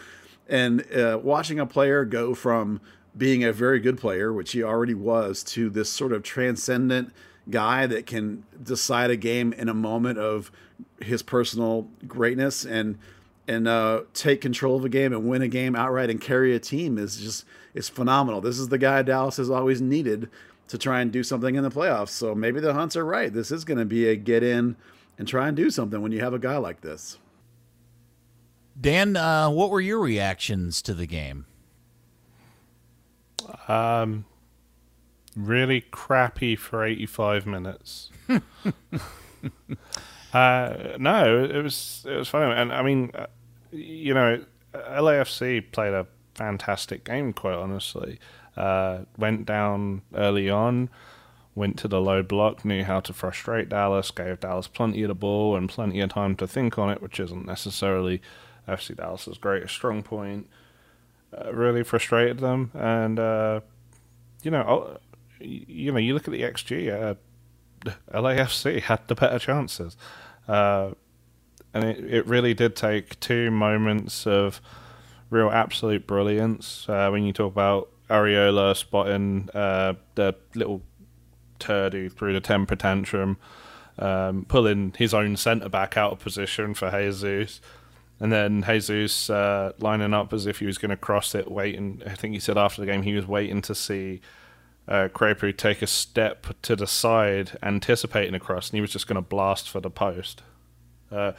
And 0.48 0.90
uh, 0.92 1.18
watching 1.22 1.58
a 1.58 1.66
player 1.66 2.04
go 2.04 2.34
from 2.34 2.80
being 3.16 3.44
a 3.44 3.52
very 3.52 3.80
good 3.80 3.98
player, 3.98 4.32
which 4.32 4.52
he 4.52 4.62
already 4.62 4.94
was, 4.94 5.42
to 5.44 5.70
this 5.70 5.90
sort 5.90 6.12
of 6.12 6.22
transcendent 6.22 7.12
guy 7.50 7.86
that 7.86 8.06
can 8.06 8.44
decide 8.62 9.10
a 9.10 9.16
game 9.16 9.52
in 9.52 9.68
a 9.68 9.74
moment 9.74 10.18
of 10.18 10.50
his 11.00 11.22
personal 11.22 11.88
greatness 12.06 12.64
and 12.64 12.98
and 13.46 13.68
uh, 13.68 14.00
take 14.14 14.40
control 14.40 14.76
of 14.76 14.86
a 14.86 14.88
game 14.88 15.12
and 15.12 15.28
win 15.28 15.42
a 15.42 15.48
game 15.48 15.76
outright 15.76 16.08
and 16.08 16.18
carry 16.18 16.54
a 16.54 16.58
team 16.58 16.96
is 16.96 17.18
just 17.18 17.44
is 17.74 17.88
phenomenal. 17.88 18.40
This 18.40 18.58
is 18.58 18.68
the 18.68 18.78
guy 18.78 19.02
Dallas 19.02 19.36
has 19.36 19.50
always 19.50 19.82
needed 19.82 20.30
to 20.68 20.78
try 20.78 21.02
and 21.02 21.12
do 21.12 21.22
something 21.22 21.54
in 21.54 21.62
the 21.62 21.70
playoffs. 21.70 22.08
So 22.08 22.34
maybe 22.34 22.60
the 22.60 22.72
Hunts 22.72 22.96
are 22.96 23.04
right. 23.04 23.32
This 23.32 23.50
is 23.50 23.64
going 23.64 23.78
to 23.78 23.84
be 23.84 24.08
a 24.08 24.16
get 24.16 24.42
in 24.42 24.76
and 25.18 25.28
try 25.28 25.48
and 25.48 25.56
do 25.56 25.70
something 25.70 26.02
when 26.02 26.12
you 26.12 26.20
have 26.20 26.34
a 26.34 26.38
guy 26.38 26.56
like 26.56 26.80
this. 26.80 27.18
Dan, 28.80 29.16
uh, 29.16 29.48
what 29.50 29.70
were 29.70 29.80
your 29.80 30.00
reactions 30.00 30.82
to 30.82 30.94
the 30.94 31.06
game? 31.06 31.46
Um, 33.68 34.24
really 35.36 35.80
crappy 35.80 36.56
for 36.56 36.84
85 36.84 37.46
minutes. 37.46 38.10
uh, 40.32 40.74
no, 40.98 41.44
it 41.44 41.62
was 41.62 42.04
it 42.08 42.16
was 42.16 42.28
fun, 42.28 42.50
and 42.50 42.72
I 42.72 42.82
mean, 42.82 43.10
uh, 43.14 43.26
you 43.70 44.14
know, 44.14 44.44
LAFC 44.74 45.70
played 45.70 45.94
a 45.94 46.06
fantastic 46.34 47.04
game. 47.04 47.32
Quite 47.32 47.54
honestly, 47.54 48.18
uh, 48.56 49.00
went 49.16 49.46
down 49.46 50.02
early 50.14 50.50
on 50.50 50.90
went 51.54 51.78
to 51.78 51.88
the 51.88 52.00
low 52.00 52.22
block, 52.22 52.64
knew 52.64 52.84
how 52.84 53.00
to 53.00 53.12
frustrate 53.12 53.68
Dallas, 53.68 54.10
gave 54.10 54.40
Dallas 54.40 54.66
plenty 54.66 55.02
of 55.02 55.08
the 55.08 55.14
ball 55.14 55.56
and 55.56 55.68
plenty 55.68 56.00
of 56.00 56.10
time 56.10 56.34
to 56.36 56.46
think 56.46 56.78
on 56.78 56.90
it, 56.90 57.00
which 57.00 57.20
isn't 57.20 57.46
necessarily 57.46 58.20
FC 58.68 58.96
Dallas's 58.96 59.38
greatest 59.38 59.74
strong 59.74 60.02
point. 60.02 60.48
Uh, 61.32 61.52
really 61.52 61.82
frustrated 61.82 62.38
them, 62.38 62.70
and 62.74 63.18
uh, 63.18 63.60
you 64.42 64.50
know, 64.50 64.98
you 65.40 65.90
know, 65.90 65.98
you 65.98 66.14
look 66.14 66.28
at 66.28 66.32
the 66.32 66.42
XG. 66.42 66.92
Uh, 66.92 67.14
LAFC 68.12 68.80
had 68.80 69.06
the 69.08 69.14
better 69.14 69.38
chances, 69.38 69.96
uh, 70.48 70.90
and 71.72 71.84
it, 71.84 72.04
it 72.04 72.26
really 72.26 72.54
did 72.54 72.76
take 72.76 73.18
two 73.20 73.50
moments 73.50 74.26
of 74.26 74.60
real 75.28 75.50
absolute 75.50 76.06
brilliance 76.06 76.88
uh, 76.88 77.08
when 77.10 77.24
you 77.24 77.32
talk 77.32 77.52
about 77.52 77.90
Arriola 78.08 78.76
spotting 78.76 79.48
uh, 79.54 79.94
the 80.14 80.34
little 80.54 80.82
turd 81.64 81.92
who 81.92 82.08
threw 82.08 82.32
the 82.32 82.40
temper 82.40 82.76
tantrum, 82.76 83.38
um, 83.98 84.44
pulling 84.48 84.94
his 84.96 85.14
own 85.14 85.36
centre 85.36 85.68
back 85.68 85.96
out 85.96 86.12
of 86.12 86.20
position 86.20 86.74
for 86.74 86.90
Jesus, 86.90 87.60
And 88.20 88.30
then 88.32 88.62
Jesus 88.62 89.30
uh, 89.30 89.72
lining 89.78 90.14
up 90.14 90.32
as 90.32 90.46
if 90.46 90.58
he 90.60 90.66
was 90.66 90.78
going 90.78 90.90
to 90.90 90.96
cross 90.96 91.34
it, 91.34 91.50
waiting. 91.50 92.02
I 92.06 92.14
think 92.14 92.34
he 92.34 92.40
said 92.40 92.58
after 92.58 92.80
the 92.80 92.86
game 92.86 93.02
he 93.02 93.14
was 93.14 93.26
waiting 93.26 93.62
to 93.62 93.74
see 93.74 94.20
uh, 94.86 95.08
Crepeau 95.12 95.56
take 95.56 95.82
a 95.82 95.86
step 95.86 96.46
to 96.62 96.76
the 96.76 96.86
side, 96.86 97.58
anticipating 97.62 98.34
a 98.34 98.40
cross, 98.40 98.70
and 98.70 98.76
he 98.76 98.80
was 98.80 98.92
just 98.92 99.06
going 99.06 99.16
to 99.16 99.22
blast 99.22 99.68
for 99.68 99.80
the 99.80 99.90
post. 99.90 100.42
Uh, 101.10 101.32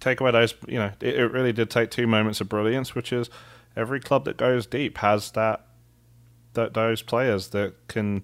take 0.00 0.20
away 0.20 0.30
those, 0.30 0.54
you 0.66 0.78
know, 0.78 0.92
it, 1.00 1.14
it 1.14 1.32
really 1.32 1.52
did 1.52 1.70
take 1.70 1.90
two 1.90 2.06
moments 2.06 2.40
of 2.40 2.48
brilliance, 2.48 2.94
which 2.94 3.12
is 3.12 3.28
every 3.76 4.00
club 4.00 4.24
that 4.24 4.36
goes 4.36 4.66
deep 4.66 4.98
has 4.98 5.30
that 5.32 5.66
that 6.54 6.74
those 6.74 7.00
players 7.00 7.48
that 7.48 7.72
can 7.88 8.22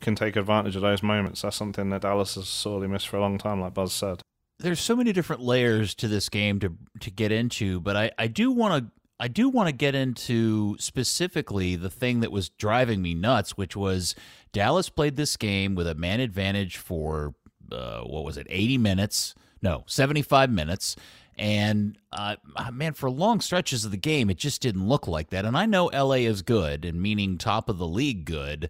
can 0.00 0.14
take 0.14 0.36
advantage 0.36 0.76
of 0.76 0.82
those 0.82 1.02
moments. 1.02 1.42
That's 1.42 1.56
something 1.56 1.90
that 1.90 2.02
Dallas 2.02 2.34
has 2.34 2.48
sorely 2.48 2.88
missed 2.88 3.08
for 3.08 3.16
a 3.16 3.20
long 3.20 3.38
time, 3.38 3.60
like 3.60 3.74
Buzz 3.74 3.92
said. 3.92 4.22
There's 4.58 4.80
so 4.80 4.94
many 4.94 5.12
different 5.12 5.42
layers 5.42 5.94
to 5.96 6.08
this 6.08 6.28
game 6.28 6.60
to 6.60 6.76
to 7.00 7.10
get 7.10 7.32
into, 7.32 7.80
but 7.80 7.96
I, 7.96 8.10
I 8.18 8.26
do 8.26 8.50
want 8.50 8.84
to 8.84 8.90
I 9.18 9.28
do 9.28 9.48
want 9.48 9.68
to 9.68 9.72
get 9.72 9.94
into 9.94 10.76
specifically 10.78 11.76
the 11.76 11.90
thing 11.90 12.20
that 12.20 12.32
was 12.32 12.48
driving 12.48 13.02
me 13.02 13.14
nuts, 13.14 13.56
which 13.56 13.76
was 13.76 14.14
Dallas 14.52 14.88
played 14.88 15.16
this 15.16 15.36
game 15.36 15.74
with 15.74 15.86
a 15.86 15.94
man 15.94 16.20
advantage 16.20 16.78
for 16.78 17.34
uh, 17.72 18.00
what 18.00 18.24
was 18.24 18.36
it, 18.36 18.46
80 18.50 18.78
minutes? 18.78 19.34
No, 19.62 19.84
75 19.86 20.50
minutes. 20.50 20.96
And 21.36 21.98
uh, 22.12 22.36
man, 22.72 22.92
for 22.92 23.10
long 23.10 23.40
stretches 23.40 23.84
of 23.84 23.90
the 23.90 23.96
game, 23.96 24.30
it 24.30 24.36
just 24.36 24.60
didn't 24.60 24.86
look 24.86 25.06
like 25.06 25.30
that. 25.30 25.44
And 25.44 25.56
I 25.56 25.66
know 25.66 25.86
LA 25.86 26.16
is 26.26 26.42
good, 26.42 26.84
and 26.84 27.00
meaning 27.00 27.38
top 27.38 27.68
of 27.68 27.78
the 27.78 27.86
league 27.86 28.24
good, 28.24 28.68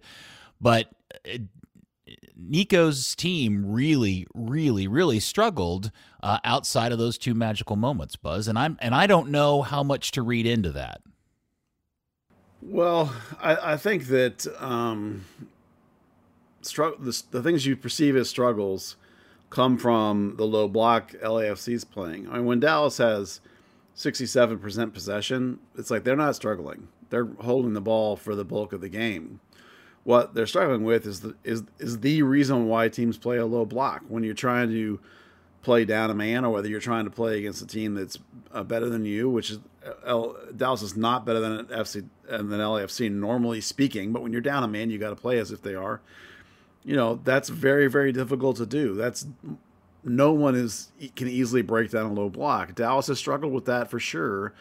but 0.61 0.87
uh, 1.27 1.37
Nico's 2.37 3.15
team 3.15 3.71
really, 3.71 4.27
really, 4.33 4.87
really 4.87 5.19
struggled 5.19 5.91
uh, 6.21 6.39
outside 6.43 6.91
of 6.91 6.97
those 6.97 7.17
two 7.17 7.33
magical 7.33 7.75
moments, 7.75 8.15
Buzz, 8.15 8.47
and 8.47 8.57
I'm 8.57 8.77
and 8.81 8.93
I 8.93 9.07
don't 9.07 9.29
know 9.29 9.61
how 9.61 9.83
much 9.83 10.11
to 10.11 10.21
read 10.21 10.45
into 10.45 10.71
that. 10.71 11.01
Well, 12.61 13.13
I, 13.41 13.73
I 13.73 13.77
think 13.77 14.07
that 14.07 14.45
um, 14.61 15.25
the, 16.61 17.23
the 17.31 17.41
things 17.41 17.65
you 17.65 17.75
perceive 17.75 18.15
as 18.15 18.29
struggles 18.29 18.97
come 19.49 19.77
from 19.77 20.35
the 20.37 20.45
low 20.45 20.67
block 20.67 21.11
LAFC's 21.13 21.83
playing. 21.83 22.29
I 22.29 22.37
mean, 22.37 22.45
when 22.45 22.59
Dallas 22.59 22.97
has 22.99 23.41
67% 23.95 24.93
possession, 24.93 25.59
it's 25.77 25.91
like 25.91 26.03
they're 26.03 26.15
not 26.15 26.35
struggling. 26.35 26.87
They're 27.09 27.29
holding 27.39 27.73
the 27.73 27.81
ball 27.81 28.15
for 28.15 28.35
the 28.35 28.45
bulk 28.45 28.73
of 28.73 28.81
the 28.81 28.89
game. 28.89 29.41
What 30.03 30.33
they're 30.33 30.47
struggling 30.47 30.83
with 30.83 31.05
is 31.05 31.21
the 31.21 31.35
is 31.43 31.63
is 31.79 31.99
the 31.99 32.23
reason 32.23 32.67
why 32.67 32.89
teams 32.89 33.17
play 33.17 33.37
a 33.37 33.45
low 33.45 33.65
block. 33.65 34.03
When 34.07 34.23
you're 34.23 34.33
trying 34.33 34.69
to 34.69 34.99
play 35.61 35.85
down 35.85 36.09
a 36.09 36.15
man 36.15 36.43
or 36.43 36.51
whether 36.51 36.67
you're 36.67 36.79
trying 36.79 37.05
to 37.05 37.11
play 37.11 37.37
against 37.37 37.61
a 37.61 37.67
team 37.67 37.93
that's 37.93 38.17
uh, 38.51 38.63
better 38.63 38.89
than 38.89 39.05
you, 39.05 39.29
which 39.29 39.51
is 39.51 39.59
L, 40.05 40.35
Dallas 40.57 40.81
is 40.81 40.97
not 40.97 41.23
better 41.23 41.39
than 41.39 41.65
FC 41.65 42.07
and 42.27 42.51
than 42.51 42.59
LAFC 42.59 43.11
normally 43.11 43.61
speaking, 43.61 44.11
but 44.11 44.23
when 44.23 44.31
you're 44.31 44.41
down 44.41 44.63
a 44.63 44.67
man, 44.67 44.89
you 44.89 44.97
got 44.97 45.11
to 45.11 45.15
play 45.15 45.37
as 45.37 45.51
if 45.51 45.61
they 45.61 45.75
are. 45.75 46.01
You 46.83 46.95
know 46.95 47.19
that's 47.23 47.49
very 47.49 47.87
very 47.87 48.11
difficult 48.11 48.57
to 48.57 48.65
do. 48.65 48.95
That's 48.95 49.27
no 50.03 50.31
one 50.31 50.55
is 50.55 50.91
can 51.15 51.27
easily 51.27 51.61
break 51.61 51.91
down 51.91 52.07
a 52.07 52.13
low 52.13 52.29
block. 52.29 52.73
Dallas 52.73 53.07
has 53.07 53.19
struggled 53.19 53.53
with 53.53 53.65
that 53.65 53.89
for 53.91 53.99
sure 53.99 54.53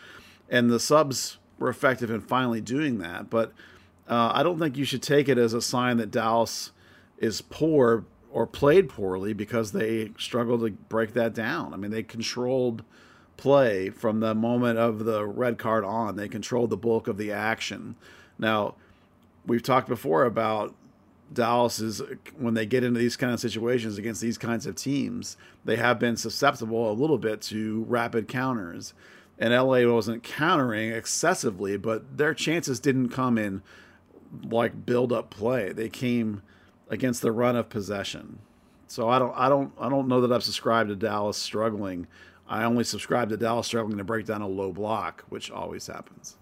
and 0.50 0.68
the 0.68 0.80
subs 0.80 1.38
were 1.58 1.68
effective 1.68 2.10
in 2.10 2.20
finally 2.20 2.60
doing 2.60 2.98
that 2.98 3.30
but 3.30 3.52
uh, 4.10 4.32
i 4.34 4.42
don't 4.42 4.58
think 4.58 4.76
you 4.76 4.84
should 4.84 5.02
take 5.02 5.28
it 5.28 5.38
as 5.38 5.54
a 5.54 5.62
sign 5.62 5.96
that 5.96 6.10
dallas 6.10 6.72
is 7.18 7.40
poor 7.40 8.04
or 8.32 8.46
played 8.46 8.88
poorly 8.88 9.32
because 9.32 9.72
they 9.72 10.12
struggled 10.18 10.60
to 10.60 10.70
break 10.70 11.12
that 11.14 11.34
down. 11.34 11.74
I 11.74 11.76
mean 11.76 11.90
they 11.90 12.02
controlled 12.02 12.84
play 13.36 13.90
from 13.90 14.20
the 14.20 14.34
moment 14.34 14.78
of 14.78 15.04
the 15.04 15.26
red 15.26 15.58
card 15.58 15.84
on. 15.84 16.16
They 16.16 16.28
controlled 16.28 16.70
the 16.70 16.76
bulk 16.76 17.08
of 17.08 17.16
the 17.16 17.32
action. 17.32 17.96
Now 18.38 18.74
we've 19.46 19.62
talked 19.62 19.88
before 19.88 20.24
about 20.24 20.74
Dallas 21.32 21.78
is 21.78 22.02
when 22.36 22.54
they 22.54 22.66
get 22.66 22.82
into 22.82 22.98
these 22.98 23.16
kind 23.16 23.32
of 23.32 23.38
situations 23.38 23.98
against 23.98 24.20
these 24.20 24.36
kinds 24.36 24.66
of 24.66 24.74
teams, 24.74 25.36
they 25.64 25.76
have 25.76 25.98
been 25.98 26.16
susceptible 26.16 26.90
a 26.90 26.92
little 26.92 27.18
bit 27.18 27.40
to 27.42 27.84
rapid 27.88 28.26
counters. 28.26 28.94
And 29.38 29.54
LA 29.54 29.90
wasn't 29.90 30.22
countering 30.22 30.90
excessively, 30.90 31.76
but 31.76 32.18
their 32.18 32.34
chances 32.34 32.78
didn't 32.78 33.08
come 33.08 33.38
in 33.38 33.62
like 34.44 34.86
build 34.86 35.12
up 35.12 35.30
play. 35.30 35.72
They 35.72 35.88
came 35.88 36.42
against 36.88 37.22
the 37.22 37.32
run 37.32 37.56
of 37.56 37.68
possession. 37.68 38.38
So 38.86 39.08
I 39.08 39.18
don't 39.18 39.32
I 39.36 39.48
don't 39.48 39.72
I 39.80 39.88
don't 39.88 40.08
know 40.08 40.20
that 40.20 40.32
I've 40.32 40.42
subscribed 40.42 40.88
to 40.88 40.96
Dallas 40.96 41.36
struggling. 41.36 42.06
I 42.48 42.64
only 42.64 42.82
subscribe 42.82 43.28
to 43.28 43.36
Dallas 43.36 43.66
struggling 43.66 43.98
to 43.98 44.04
break 44.04 44.26
down 44.26 44.42
a 44.42 44.48
low 44.48 44.72
block, 44.72 45.24
which 45.28 45.50
always 45.50 45.86
happens. 45.86 46.36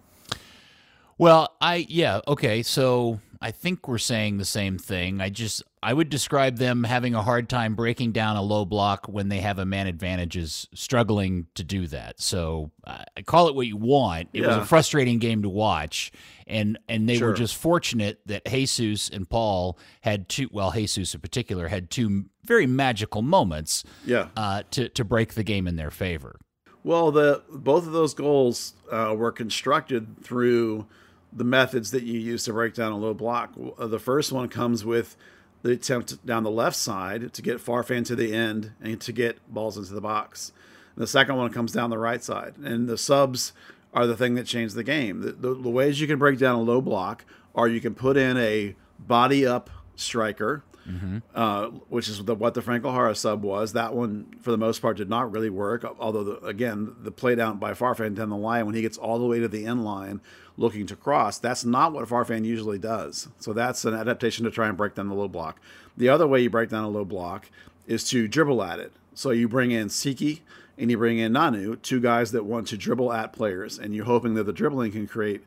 Well, 1.19 1.53
I 1.61 1.85
yeah, 1.87 2.21
okay. 2.27 2.63
So 2.63 3.19
I 3.41 3.51
think 3.51 3.87
we're 3.87 3.97
saying 3.97 4.37
the 4.37 4.45
same 4.45 4.77
thing. 4.77 5.21
I 5.21 5.29
just 5.29 5.63
I 5.81 5.93
would 5.93 6.09
describe 6.09 6.57
them 6.57 6.83
having 6.83 7.15
a 7.15 7.23
hard 7.23 7.47
time 7.47 7.73
breaking 7.73 8.11
down 8.11 8.35
a 8.35 8.41
low 8.41 8.65
block 8.65 9.07
when 9.07 9.29
they 9.29 9.39
have 9.39 9.59
a 9.59 9.65
man 9.65 9.87
advantage 9.87 10.35
is 10.35 10.67
struggling 10.73 11.47
to 11.55 11.63
do 11.63 11.87
that. 11.87 12.19
So 12.19 12.71
uh, 12.85 13.05
call 13.25 13.47
it 13.47 13.55
what 13.55 13.65
you 13.65 13.77
want. 13.77 14.29
It 14.33 14.41
yeah. 14.41 14.47
was 14.47 14.57
a 14.57 14.65
frustrating 14.65 15.19
game 15.19 15.41
to 15.43 15.49
watch, 15.49 16.11
and 16.47 16.77
and 16.89 17.07
they 17.07 17.17
sure. 17.17 17.29
were 17.29 17.33
just 17.33 17.55
fortunate 17.55 18.19
that 18.25 18.45
Jesus 18.45 19.09
and 19.09 19.29
Paul 19.29 19.79
had 20.01 20.27
two. 20.27 20.49
Well, 20.51 20.71
Jesus 20.73 21.13
in 21.13 21.21
particular 21.21 21.69
had 21.69 21.89
two 21.89 22.25
very 22.43 22.67
magical 22.67 23.21
moments. 23.21 23.85
Yeah. 24.05 24.27
Uh, 24.35 24.63
to 24.71 24.89
to 24.89 25.05
break 25.05 25.35
the 25.35 25.43
game 25.43 25.65
in 25.65 25.77
their 25.77 25.91
favor. 25.91 26.39
Well, 26.83 27.11
the 27.11 27.43
both 27.49 27.87
of 27.87 27.93
those 27.93 28.13
goals 28.13 28.73
uh, 28.91 29.13
were 29.17 29.31
constructed 29.31 30.23
through 30.23 30.87
the 31.31 31.43
methods 31.43 31.91
that 31.91 32.03
you 32.03 32.19
use 32.19 32.43
to 32.45 32.53
break 32.53 32.73
down 32.73 32.91
a 32.91 32.97
low 32.97 33.13
block. 33.13 33.53
Uh, 33.77 33.87
the 33.87 33.99
first 33.99 34.31
one 34.31 34.49
comes 34.49 34.83
with 34.83 35.15
the 35.61 35.71
attempt 35.71 36.25
down 36.25 36.43
the 36.43 36.51
left 36.51 36.75
side 36.75 37.33
to 37.33 37.41
get 37.41 37.57
Farfan 37.57 38.05
to 38.05 38.15
the 38.15 38.33
end 38.33 38.71
and 38.81 38.99
to 39.01 39.11
get 39.11 39.37
balls 39.51 39.77
into 39.77 39.93
the 39.93 40.01
box. 40.01 40.51
And 40.95 41.03
the 41.03 41.07
second 41.07 41.35
one 41.35 41.51
comes 41.51 41.71
down 41.71 41.89
the 41.89 41.97
right 41.97 42.23
side. 42.23 42.55
And 42.57 42.87
the 42.87 42.97
subs 42.97 43.53
are 43.93 44.07
the 44.07 44.15
thing 44.15 44.35
that 44.35 44.45
changed 44.45 44.75
the 44.75 44.83
game. 44.83 45.21
The, 45.21 45.31
the, 45.33 45.53
the 45.53 45.69
ways 45.69 45.99
you 45.99 46.07
can 46.07 46.19
break 46.19 46.39
down 46.39 46.55
a 46.55 46.61
low 46.61 46.81
block 46.81 47.25
are 47.55 47.67
you 47.67 47.81
can 47.81 47.93
put 47.93 48.17
in 48.17 48.37
a 48.37 48.75
body 48.99 49.45
up 49.45 49.69
striker 49.95 50.63
mm-hmm. 50.89 51.17
uh, 51.35 51.67
which 51.89 52.07
is 52.09 52.23
the, 52.23 52.35
what 52.35 52.53
the 52.53 52.61
Franco 52.61 52.91
Jara 52.91 53.15
sub 53.15 53.43
was. 53.43 53.73
That 53.73 53.93
one, 53.93 54.33
for 54.41 54.51
the 54.51 54.57
most 54.57 54.81
part, 54.81 54.97
did 54.97 55.09
not 55.09 55.31
really 55.31 55.49
work. 55.49 55.85
Although, 55.99 56.23
the, 56.23 56.45
again, 56.45 56.95
the 57.01 57.11
play 57.11 57.35
down 57.35 57.57
by 57.57 57.73
Farfan 57.73 58.15
down 58.15 58.29
the 58.29 58.37
line 58.37 58.65
when 58.65 58.75
he 58.75 58.81
gets 58.81 58.97
all 58.97 59.19
the 59.19 59.25
way 59.25 59.39
to 59.39 59.47
the 59.47 59.65
end 59.65 59.85
line 59.85 60.21
looking 60.59 60.85
to 60.87 60.95
cross, 60.95 61.39
that's 61.39 61.65
not 61.65 61.93
what 61.93 62.07
Farfan 62.07 62.45
usually 62.45 62.77
does. 62.77 63.29
So 63.39 63.53
that's 63.53 63.85
an 63.85 63.93
adaptation 63.93 64.45
to 64.45 64.51
try 64.51 64.67
and 64.67 64.77
break 64.77 64.95
down 64.95 65.07
the 65.07 65.15
low 65.15 65.27
block. 65.27 65.59
The 65.97 66.09
other 66.09 66.27
way 66.27 66.41
you 66.41 66.49
break 66.49 66.69
down 66.69 66.83
a 66.83 66.89
low 66.89 67.05
block 67.05 67.49
is 67.87 68.03
to 68.09 68.27
dribble 68.27 68.61
at 68.61 68.79
it. 68.79 68.91
So 69.13 69.31
you 69.31 69.47
bring 69.47 69.71
in 69.71 69.87
Siki 69.87 70.41
and 70.77 70.91
you 70.91 70.97
bring 70.97 71.17
in 71.17 71.33
Nanu, 71.33 71.81
two 71.81 71.99
guys 71.99 72.31
that 72.31 72.45
want 72.45 72.67
to 72.67 72.77
dribble 72.77 73.11
at 73.11 73.33
players, 73.33 73.79
and 73.79 73.95
you're 73.95 74.05
hoping 74.05 74.35
that 74.35 74.43
the 74.43 74.53
dribbling 74.53 74.91
can 74.91 75.07
create 75.07 75.43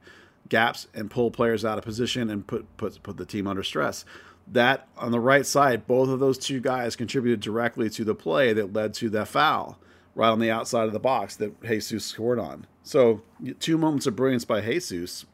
gaps 0.49 0.89
and 0.93 1.11
pull 1.11 1.31
players 1.31 1.65
out 1.65 1.79
of 1.79 1.85
position 1.85 2.29
and 2.29 2.47
put 2.47 2.77
put 2.77 3.03
put 3.03 3.17
the 3.17 3.25
team 3.25 3.47
under 3.47 3.63
stress 3.63 4.05
that 4.51 4.89
on 4.97 5.13
the 5.13 5.21
right 5.21 5.47
side, 5.47 5.87
both 5.87 6.09
of 6.09 6.21
those 6.21 6.39
two 6.39 6.61
guys 6.61 6.97
contributed 6.97 7.41
directly 7.41 7.89
to 7.91 8.05
the 8.05 8.15
play 8.15 8.53
that 8.53 8.73
led 8.73 8.95
to 8.95 9.09
that 9.11 9.29
foul 9.29 9.79
right 10.15 10.29
on 10.29 10.39
the 10.39 10.51
outside 10.51 10.87
of 10.87 10.93
the 10.93 11.01
box 11.01 11.37
that 11.37 11.63
Jesus 11.63 12.05
scored 12.05 12.39
on. 12.39 12.67
So, 12.83 13.23
two 13.61 13.79
moments 13.79 14.07
of 14.07 14.17
brilliance 14.17 14.45
by 14.45 14.61
Jesus, 14.61 15.25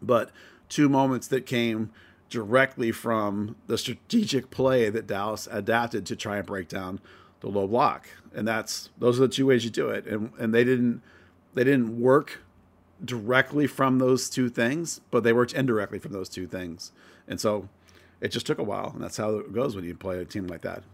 but 0.00 0.30
two 0.68 0.88
moments 0.88 1.28
that 1.28 1.46
came 1.46 1.90
directly 2.30 2.90
from 2.90 3.56
the 3.66 3.76
strategic 3.76 4.50
play 4.50 4.88
that 4.88 5.06
Dallas 5.06 5.46
adapted 5.50 6.06
to 6.06 6.16
try 6.16 6.38
and 6.38 6.46
break 6.46 6.68
down 6.68 6.98
the 7.40 7.48
low 7.48 7.66
block. 7.66 8.08
And 8.34 8.48
that's 8.48 8.88
those 8.98 9.18
are 9.18 9.26
the 9.26 9.32
two 9.32 9.46
ways 9.46 9.64
you 9.64 9.70
do 9.70 9.90
it. 9.90 10.06
And 10.06 10.32
and 10.38 10.54
they 10.54 10.64
didn't 10.64 11.02
they 11.54 11.64
didn't 11.64 12.00
work 12.00 12.40
directly 13.04 13.66
from 13.66 13.98
those 13.98 14.30
two 14.30 14.48
things, 14.48 15.00
but 15.10 15.24
they 15.24 15.32
worked 15.32 15.52
indirectly 15.52 15.98
from 15.98 16.12
those 16.12 16.28
two 16.28 16.46
things. 16.46 16.92
And 17.28 17.40
so 17.40 17.68
it 18.20 18.28
just 18.28 18.46
took 18.46 18.58
a 18.58 18.62
while, 18.62 18.92
and 18.94 19.02
that's 19.02 19.16
how 19.16 19.36
it 19.36 19.52
goes 19.52 19.74
when 19.74 19.84
you 19.84 19.94
play 19.94 20.18
a 20.18 20.24
team 20.24 20.46
like 20.46 20.62
that. 20.62 20.84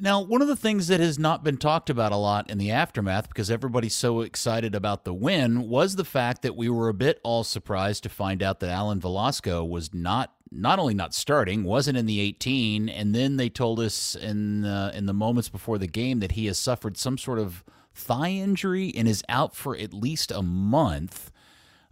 Now, 0.00 0.20
one 0.22 0.40
of 0.40 0.48
the 0.48 0.56
things 0.56 0.88
that 0.88 1.00
has 1.00 1.18
not 1.18 1.44
been 1.44 1.58
talked 1.58 1.90
about 1.90 2.12
a 2.12 2.16
lot 2.16 2.50
in 2.50 2.58
the 2.58 2.70
aftermath, 2.70 3.28
because 3.28 3.50
everybody's 3.50 3.94
so 3.94 4.22
excited 4.22 4.74
about 4.74 5.04
the 5.04 5.12
win, 5.12 5.68
was 5.68 5.96
the 5.96 6.04
fact 6.04 6.42
that 6.42 6.56
we 6.56 6.68
were 6.68 6.88
a 6.88 6.94
bit 6.94 7.20
all 7.22 7.44
surprised 7.44 8.02
to 8.04 8.08
find 8.08 8.42
out 8.42 8.60
that 8.60 8.70
Alan 8.70 9.00
Velasco 9.00 9.64
was 9.64 9.92
not 9.92 10.32
not 10.54 10.78
only 10.78 10.92
not 10.92 11.14
starting, 11.14 11.64
wasn't 11.64 11.96
in 11.96 12.04
the 12.04 12.20
18, 12.20 12.88
and 12.90 13.14
then 13.14 13.38
they 13.38 13.48
told 13.48 13.80
us 13.80 14.14
in 14.14 14.64
uh, 14.64 14.92
in 14.94 15.06
the 15.06 15.14
moments 15.14 15.48
before 15.48 15.78
the 15.78 15.86
game 15.86 16.20
that 16.20 16.32
he 16.32 16.46
has 16.46 16.58
suffered 16.58 16.96
some 16.96 17.18
sort 17.18 17.38
of 17.38 17.64
thigh 17.94 18.30
injury 18.30 18.92
and 18.96 19.06
is 19.06 19.22
out 19.28 19.54
for 19.54 19.76
at 19.76 19.92
least 19.92 20.30
a 20.30 20.42
month. 20.42 21.30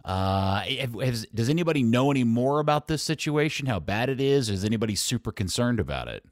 Uh, 0.03 0.61
has, 1.01 1.27
does 1.33 1.49
anybody 1.49 1.83
know 1.83 2.09
any 2.09 2.23
more 2.23 2.59
about 2.59 2.87
this 2.87 3.03
situation? 3.03 3.67
How 3.67 3.79
bad 3.79 4.09
it 4.09 4.19
is? 4.19 4.49
Is 4.49 4.65
anybody 4.65 4.95
super 4.95 5.31
concerned 5.31 5.79
about 5.79 6.07
it? 6.07 6.25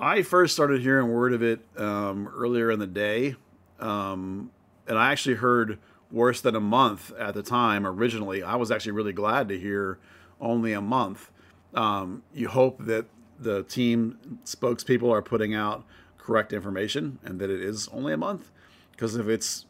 I 0.00 0.22
first 0.22 0.54
started 0.54 0.80
hearing 0.80 1.12
word 1.12 1.32
of 1.32 1.42
it 1.42 1.60
um, 1.76 2.28
earlier 2.34 2.70
in 2.70 2.78
the 2.78 2.86
day, 2.86 3.36
um, 3.78 4.50
and 4.88 4.98
I 4.98 5.12
actually 5.12 5.36
heard 5.36 5.78
worse 6.10 6.40
than 6.40 6.56
a 6.56 6.60
month 6.60 7.12
at 7.18 7.34
the 7.34 7.42
time 7.42 7.86
originally. 7.86 8.42
I 8.42 8.56
was 8.56 8.70
actually 8.70 8.92
really 8.92 9.12
glad 9.12 9.48
to 9.48 9.58
hear 9.58 9.98
only 10.40 10.72
a 10.72 10.80
month. 10.80 11.30
Um, 11.74 12.22
you 12.34 12.48
hope 12.48 12.84
that 12.86 13.06
the 13.38 13.62
team 13.62 14.40
spokespeople 14.44 15.10
are 15.10 15.22
putting 15.22 15.54
out 15.54 15.84
correct 16.18 16.52
information 16.52 17.18
and 17.22 17.38
that 17.40 17.50
it 17.50 17.60
is 17.60 17.88
only 17.88 18.12
a 18.12 18.16
month. 18.16 18.50
Because 18.92 19.16
if 19.16 19.28
it's 19.28 19.66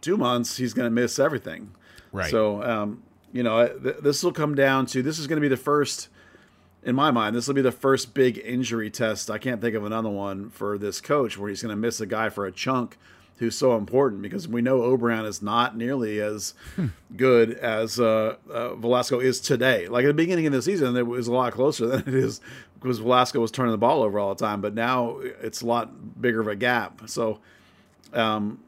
two 0.00 0.16
months, 0.16 0.56
he's 0.56 0.72
going 0.72 0.86
to 0.86 0.90
miss 0.90 1.18
everything. 1.18 1.74
Right. 2.12 2.30
So, 2.30 2.62
um, 2.62 3.02
you 3.32 3.42
know, 3.42 3.66
th- 3.66 3.96
this 4.02 4.22
will 4.22 4.32
come 4.32 4.54
down 4.54 4.86
to 4.86 5.02
this 5.02 5.18
is 5.18 5.26
going 5.26 5.36
to 5.36 5.40
be 5.40 5.48
the 5.48 5.56
first, 5.56 6.08
in 6.82 6.94
my 6.94 7.10
mind, 7.10 7.36
this 7.36 7.46
will 7.46 7.54
be 7.54 7.62
the 7.62 7.72
first 7.72 8.14
big 8.14 8.38
injury 8.38 8.90
test. 8.90 9.30
I 9.30 9.38
can't 9.38 9.60
think 9.60 9.74
of 9.74 9.84
another 9.84 10.08
one 10.08 10.50
for 10.50 10.78
this 10.78 11.00
coach 11.00 11.36
where 11.36 11.48
he's 11.48 11.62
going 11.62 11.74
to 11.74 11.76
miss 11.76 12.00
a 12.00 12.06
guy 12.06 12.28
for 12.30 12.46
a 12.46 12.52
chunk 12.52 12.96
who's 13.36 13.56
so 13.56 13.74
important 13.76 14.20
because 14.20 14.46
we 14.46 14.60
know 14.60 14.80
Obrian 14.80 15.24
is 15.26 15.40
not 15.40 15.76
nearly 15.76 16.20
as 16.20 16.54
good 17.16 17.52
as 17.52 17.98
uh, 17.98 18.36
uh, 18.50 18.74
Velasco 18.74 19.18
is 19.18 19.40
today. 19.40 19.88
Like 19.88 20.04
at 20.04 20.08
the 20.08 20.14
beginning 20.14 20.46
of 20.46 20.52
the 20.52 20.62
season, 20.62 20.96
it 20.96 21.06
was 21.06 21.26
a 21.26 21.32
lot 21.32 21.52
closer 21.52 21.86
than 21.86 22.00
it 22.00 22.14
is 22.14 22.40
because 22.80 22.98
Velasco 22.98 23.40
was 23.40 23.50
turning 23.50 23.72
the 23.72 23.78
ball 23.78 24.02
over 24.02 24.18
all 24.18 24.34
the 24.34 24.44
time, 24.44 24.60
but 24.60 24.74
now 24.74 25.18
it's 25.20 25.62
a 25.62 25.66
lot 25.66 26.20
bigger 26.20 26.40
of 26.40 26.48
a 26.48 26.56
gap. 26.56 27.02
So, 27.06 27.40
um, 28.12 28.60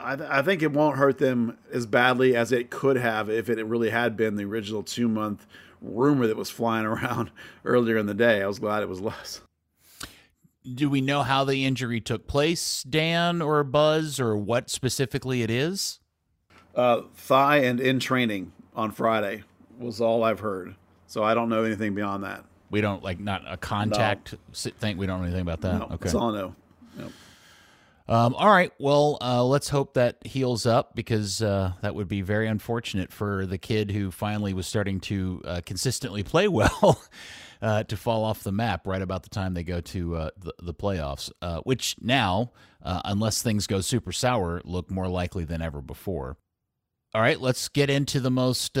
I, 0.00 0.38
I 0.38 0.42
think 0.42 0.62
it 0.62 0.72
won't 0.72 0.96
hurt 0.96 1.18
them 1.18 1.56
as 1.72 1.86
badly 1.86 2.34
as 2.34 2.52
it 2.52 2.68
could 2.68 2.96
have 2.96 3.30
if 3.30 3.48
it 3.48 3.64
really 3.64 3.90
had 3.90 4.16
been 4.16 4.36
the 4.36 4.44
original 4.44 4.82
two 4.82 5.08
month 5.08 5.46
rumor 5.80 6.26
that 6.26 6.36
was 6.36 6.50
flying 6.50 6.86
around 6.86 7.30
earlier 7.64 7.96
in 7.96 8.06
the 8.06 8.14
day. 8.14 8.42
I 8.42 8.46
was 8.46 8.58
glad 8.58 8.82
it 8.82 8.88
was 8.88 9.00
less. 9.00 9.40
Do 10.74 10.90
we 10.90 11.00
know 11.00 11.22
how 11.22 11.44
the 11.44 11.64
injury 11.64 12.00
took 12.00 12.26
place, 12.26 12.82
Dan 12.82 13.40
or 13.40 13.64
Buzz, 13.64 14.20
or 14.20 14.36
what 14.36 14.68
specifically 14.68 15.42
it 15.42 15.50
is? 15.50 16.00
Uh, 16.74 17.02
thigh 17.14 17.58
and 17.58 17.80
in 17.80 18.00
training 18.00 18.52
on 18.74 18.90
Friday 18.90 19.44
was 19.78 20.00
all 20.00 20.24
I've 20.24 20.40
heard. 20.40 20.74
So 21.06 21.22
I 21.22 21.34
don't 21.34 21.48
know 21.48 21.64
anything 21.64 21.94
beyond 21.94 22.24
that. 22.24 22.44
We 22.70 22.82
don't 22.82 23.02
like 23.02 23.18
not 23.18 23.42
a 23.46 23.56
contact 23.56 24.32
no. 24.32 24.70
thing. 24.78 24.98
We 24.98 25.06
don't 25.06 25.20
know 25.20 25.24
anything 25.24 25.40
about 25.40 25.62
that. 25.62 25.78
No, 25.78 25.84
okay, 25.84 25.96
that's 26.00 26.14
all 26.14 26.34
I 26.34 26.40
know. 26.40 26.54
Nope. 26.98 27.12
Um, 28.08 28.34
all 28.36 28.48
right. 28.48 28.72
Well, 28.78 29.18
uh, 29.20 29.44
let's 29.44 29.68
hope 29.68 29.94
that 29.94 30.16
heals 30.24 30.64
up 30.64 30.94
because 30.94 31.42
uh, 31.42 31.72
that 31.82 31.94
would 31.94 32.08
be 32.08 32.22
very 32.22 32.48
unfortunate 32.48 33.12
for 33.12 33.44
the 33.44 33.58
kid 33.58 33.90
who 33.90 34.10
finally 34.10 34.54
was 34.54 34.66
starting 34.66 34.98
to 35.00 35.42
uh, 35.44 35.60
consistently 35.66 36.22
play 36.22 36.48
well 36.48 37.02
uh, 37.60 37.82
to 37.84 37.96
fall 37.98 38.24
off 38.24 38.42
the 38.42 38.52
map 38.52 38.86
right 38.86 39.02
about 39.02 39.24
the 39.24 39.28
time 39.28 39.52
they 39.52 39.62
go 39.62 39.82
to 39.82 40.16
uh, 40.16 40.30
the, 40.38 40.54
the, 40.62 40.74
playoffs, 40.74 41.30
uh, 41.42 41.60
which 41.60 41.96
now, 42.00 42.52
unless 42.82 43.42
things 43.42 43.66
go 43.66 43.82
super 43.82 44.12
sour, 44.12 44.62
look 44.64 44.90
more 44.90 45.08
likely 45.08 45.44
than 45.44 45.60
ever 45.60 45.82
before. 45.82 46.38
All 47.14 47.20
right, 47.20 47.40
let's 47.40 47.68
get 47.68 47.90
into 47.90 48.20
the 48.20 48.30
most 48.30 48.78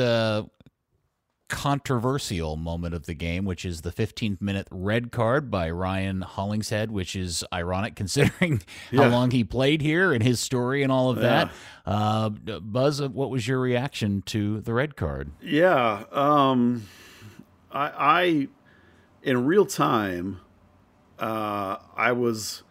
controversial 1.48 2.56
moment 2.56 2.94
of 2.94 3.06
the 3.06 3.14
game, 3.14 3.44
which 3.44 3.64
is 3.64 3.80
the 3.80 3.90
15th 3.90 4.40
minute 4.40 4.68
red 4.70 5.10
card 5.10 5.50
by 5.50 5.70
Ryan 5.70 6.20
Hollingshead, 6.20 6.90
which 6.90 7.16
is 7.16 7.44
ironic 7.52 7.94
considering 7.96 8.62
yeah. 8.90 9.04
how 9.04 9.08
long 9.08 9.30
he 9.30 9.44
played 9.44 9.80
here 9.80 10.12
and 10.12 10.22
his 10.22 10.40
story 10.40 10.82
and 10.82 10.92
all 10.92 11.10
of 11.10 11.16
that. 11.16 11.50
Yeah. 11.86 11.92
Uh, 11.92 12.28
Buzz, 12.28 13.02
what 13.02 13.30
was 13.30 13.48
your 13.48 13.60
reaction 13.60 14.22
to 14.26 14.60
the 14.60 14.74
red 14.74 14.94
card? 14.94 15.30
Yeah, 15.42 16.04
um, 16.12 16.86
I, 17.72 17.92
I, 17.96 18.48
in 19.22 19.46
real 19.46 19.66
time, 19.66 20.40
uh, 21.18 21.78
I 21.96 22.12
was, 22.12 22.62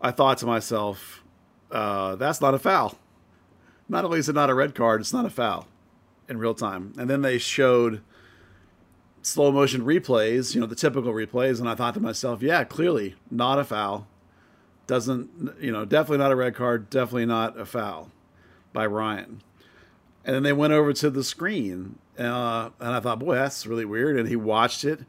I 0.00 0.10
thought 0.10 0.38
to 0.38 0.46
myself, 0.46 1.22
uh, 1.70 2.16
that's 2.16 2.40
not 2.40 2.52
a 2.52 2.58
foul. 2.58 2.98
Not 3.88 4.04
only 4.04 4.18
is 4.18 4.28
it 4.28 4.34
not 4.34 4.50
a 4.50 4.54
red 4.54 4.74
card, 4.74 5.00
it's 5.00 5.12
not 5.12 5.24
a 5.24 5.30
foul 5.30 5.66
in 6.32 6.38
real 6.38 6.54
time. 6.54 6.92
And 6.98 7.08
then 7.08 7.22
they 7.22 7.38
showed 7.38 8.02
slow 9.22 9.52
motion 9.52 9.82
replays, 9.82 10.54
you 10.54 10.60
know, 10.60 10.66
the 10.66 10.74
typical 10.74 11.12
replays, 11.12 11.60
and 11.60 11.68
I 11.68 11.74
thought 11.74 11.94
to 11.94 12.00
myself, 12.00 12.42
yeah, 12.42 12.64
clearly 12.64 13.14
not 13.30 13.58
a 13.58 13.64
foul. 13.64 14.08
Doesn't, 14.88 15.54
you 15.60 15.70
know, 15.70 15.84
definitely 15.84 16.18
not 16.18 16.32
a 16.32 16.36
red 16.36 16.54
card, 16.54 16.90
definitely 16.90 17.26
not 17.26 17.58
a 17.58 17.64
foul 17.64 18.10
by 18.72 18.84
Ryan. 18.86 19.42
And 20.24 20.34
then 20.34 20.42
they 20.42 20.52
went 20.52 20.72
over 20.72 20.92
to 20.92 21.10
the 21.10 21.24
screen, 21.24 21.98
uh, 22.18 22.70
and 22.80 22.94
I 22.94 23.00
thought, 23.00 23.20
boy, 23.20 23.36
that's 23.36 23.66
really 23.66 23.84
weird. 23.84 24.18
And 24.18 24.28
he 24.28 24.36
watched 24.36 24.84
it, 24.84 25.00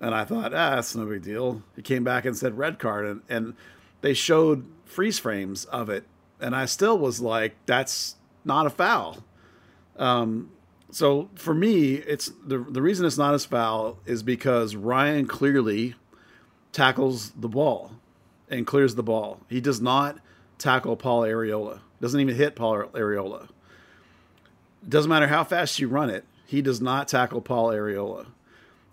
and 0.00 0.14
I 0.14 0.24
thought, 0.24 0.52
ah, 0.54 0.76
that's 0.76 0.94
no 0.94 1.06
big 1.06 1.22
deal. 1.22 1.62
He 1.74 1.82
came 1.82 2.04
back 2.04 2.26
and 2.26 2.36
said 2.36 2.58
red 2.58 2.78
card, 2.78 3.06
and, 3.06 3.22
and 3.28 3.54
they 4.02 4.14
showed 4.14 4.66
freeze 4.84 5.18
frames 5.18 5.64
of 5.66 5.88
it, 5.88 6.04
and 6.40 6.54
I 6.54 6.66
still 6.66 6.98
was 6.98 7.20
like, 7.20 7.56
that's 7.64 8.16
not 8.44 8.66
a 8.66 8.70
foul. 8.70 9.24
Um, 9.96 10.50
so 10.94 11.28
for 11.34 11.54
me, 11.54 11.94
it's 11.94 12.30
the 12.46 12.58
the 12.58 12.80
reason 12.80 13.04
it's 13.04 13.18
not 13.18 13.34
as 13.34 13.44
foul 13.44 13.98
is 14.06 14.22
because 14.22 14.76
Ryan 14.76 15.26
clearly 15.26 15.96
tackles 16.70 17.30
the 17.30 17.48
ball 17.48 17.90
and 18.48 18.64
clears 18.64 18.94
the 18.94 19.02
ball. 19.02 19.40
He 19.48 19.60
does 19.60 19.80
not 19.80 20.18
tackle 20.56 20.94
Paul 20.94 21.22
Arriola. 21.22 21.80
Doesn't 22.00 22.20
even 22.20 22.36
hit 22.36 22.54
Paul 22.54 22.84
Arriola. 22.92 23.48
Doesn't 24.88 25.08
matter 25.08 25.26
how 25.26 25.42
fast 25.42 25.80
you 25.80 25.88
run 25.88 26.10
it. 26.10 26.26
He 26.46 26.62
does 26.62 26.80
not 26.80 27.08
tackle 27.08 27.40
Paul 27.40 27.70
Arriola. 27.70 28.26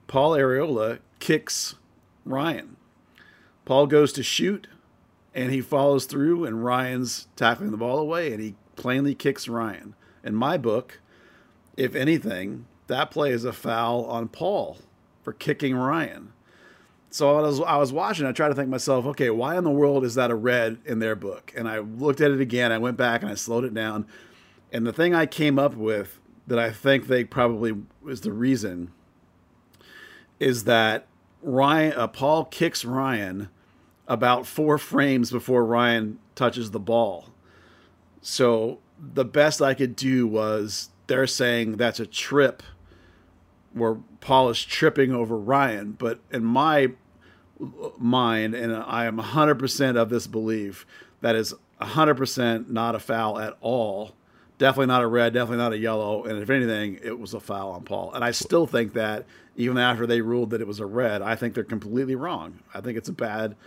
Paul 0.08 0.32
Arriola 0.32 1.00
kicks 1.20 1.76
Ryan. 2.26 2.78
Paul 3.64 3.86
goes 3.86 4.12
to 4.14 4.24
shoot 4.24 4.66
and 5.36 5.52
he 5.52 5.62
follows 5.62 6.06
through 6.06 6.46
and 6.46 6.66
Ryan's 6.66 7.28
tackling 7.36 7.70
the 7.70 7.78
ball 7.78 8.00
away 8.00 8.34
and 8.34 8.42
he 8.42 8.56
plainly 8.76 9.14
kicks 9.14 9.48
Ryan. 9.48 9.94
In 10.24 10.34
my 10.34 10.58
book, 10.58 11.00
if 11.82 11.96
anything, 11.96 12.68
that 12.88 13.10
play 13.10 13.32
is 13.32 13.44
a 13.44 13.52
foul 13.52 14.06
on 14.06 14.28
Paul 14.28 14.78
for 15.24 15.34
kicking 15.34 15.76
Ryan. 15.76 16.32
So 17.10 17.38
I 17.38 17.42
was 17.42 17.60
I 17.60 17.78
was 17.78 17.92
watching. 17.92 18.26
I 18.26 18.32
tried 18.32 18.50
to 18.50 18.56
think 18.56 18.70
myself, 18.70 19.06
okay, 19.08 19.32
why 19.32 19.58
in 19.58 19.64
the 19.64 19.72
world 19.72 20.06
is 20.06 20.16
that 20.16 20.32
a 20.32 20.36
red 20.36 20.78
in 20.86 21.00
their 21.00 21.16
book? 21.16 21.52
And 21.58 21.68
I 21.68 21.80
looked 21.80 22.22
at 22.22 22.32
it 22.32 22.40
again. 22.40 22.72
I 22.72 22.78
went 22.78 22.98
back 22.98 23.24
and 23.24 23.32
I 23.32 23.36
slowed 23.36 23.66
it 23.66 23.74
down. 23.74 24.06
And 24.72 24.86
the 24.86 24.94
thing 24.94 25.16
I 25.16 25.26
came 25.26 25.58
up 25.58 25.76
with 25.76 26.20
that 26.48 26.60
I 26.60 26.72
think 26.72 27.08
they 27.08 27.24
probably 27.24 27.74
was 28.02 28.22
the 28.22 28.32
reason 28.32 28.92
is 30.40 30.64
that 30.66 31.08
Ryan 31.42 31.94
uh, 31.94 32.08
Paul 32.08 32.46
kicks 32.46 32.86
Ryan 32.86 33.50
about 34.08 34.46
four 34.46 34.78
frames 34.78 35.32
before 35.32 35.66
Ryan 35.66 36.20
touches 36.36 36.72
the 36.72 36.80
ball. 36.80 37.30
So 38.22 38.80
the 38.98 39.26
best 39.26 39.62
I 39.62 39.74
could 39.74 39.96
do 39.96 40.28
was 40.28 40.91
they're 41.12 41.28
saying 41.28 41.76
that's 41.76 42.00
a 42.00 42.06
trip 42.06 42.64
where 43.74 43.96
Paul 44.22 44.50
is 44.50 44.64
tripping 44.64 45.12
over 45.12 45.38
Ryan. 45.38 45.92
But 45.92 46.22
in 46.32 46.46
my 46.46 46.92
mind, 47.98 48.56
and 48.56 48.74
I 48.74 49.08
am 49.08 49.18
100% 49.18 49.98
of 49.98 50.10
this 50.10 50.26
belief, 50.26 50.86
that 51.20 51.36
is 51.36 51.54
100% 51.82 52.70
not 52.70 52.96
a 52.96 53.00
foul 53.00 53.40
at 53.40 53.58
all. 53.60 54.16
Definitely 54.58 54.86
not 54.86 55.04
a 55.04 55.08
red, 55.08 55.34
definitely 55.34 55.58
not 55.58 55.74
a 55.74 55.78
yellow. 55.78 56.24
And 56.24 56.42
if 56.42 56.50
anything, 56.50 56.98
it 57.04 57.20
was 57.20 57.34
a 57.34 57.42
foul 57.42 57.72
on 57.72 57.84
Paul. 57.84 58.14
And 58.14 58.24
I 58.24 58.32
still 58.32 58.66
think 58.66 58.94
that 58.94 59.26
even 59.58 59.78
after 59.78 60.08
they 60.08 60.22
ruled 60.22 60.52
that 60.52 60.62
it 60.62 60.68
was 60.68 60.80
a 60.80 60.86
red, 60.86 61.22
I 61.22 61.36
think 61.36 61.56
they're 61.56 61.66
completely 61.66 62.16
wrong. 62.16 62.60
I 62.74 62.80
think 62.80 62.98
it's 62.98 63.10
a 63.10 63.14
bad 63.14 63.58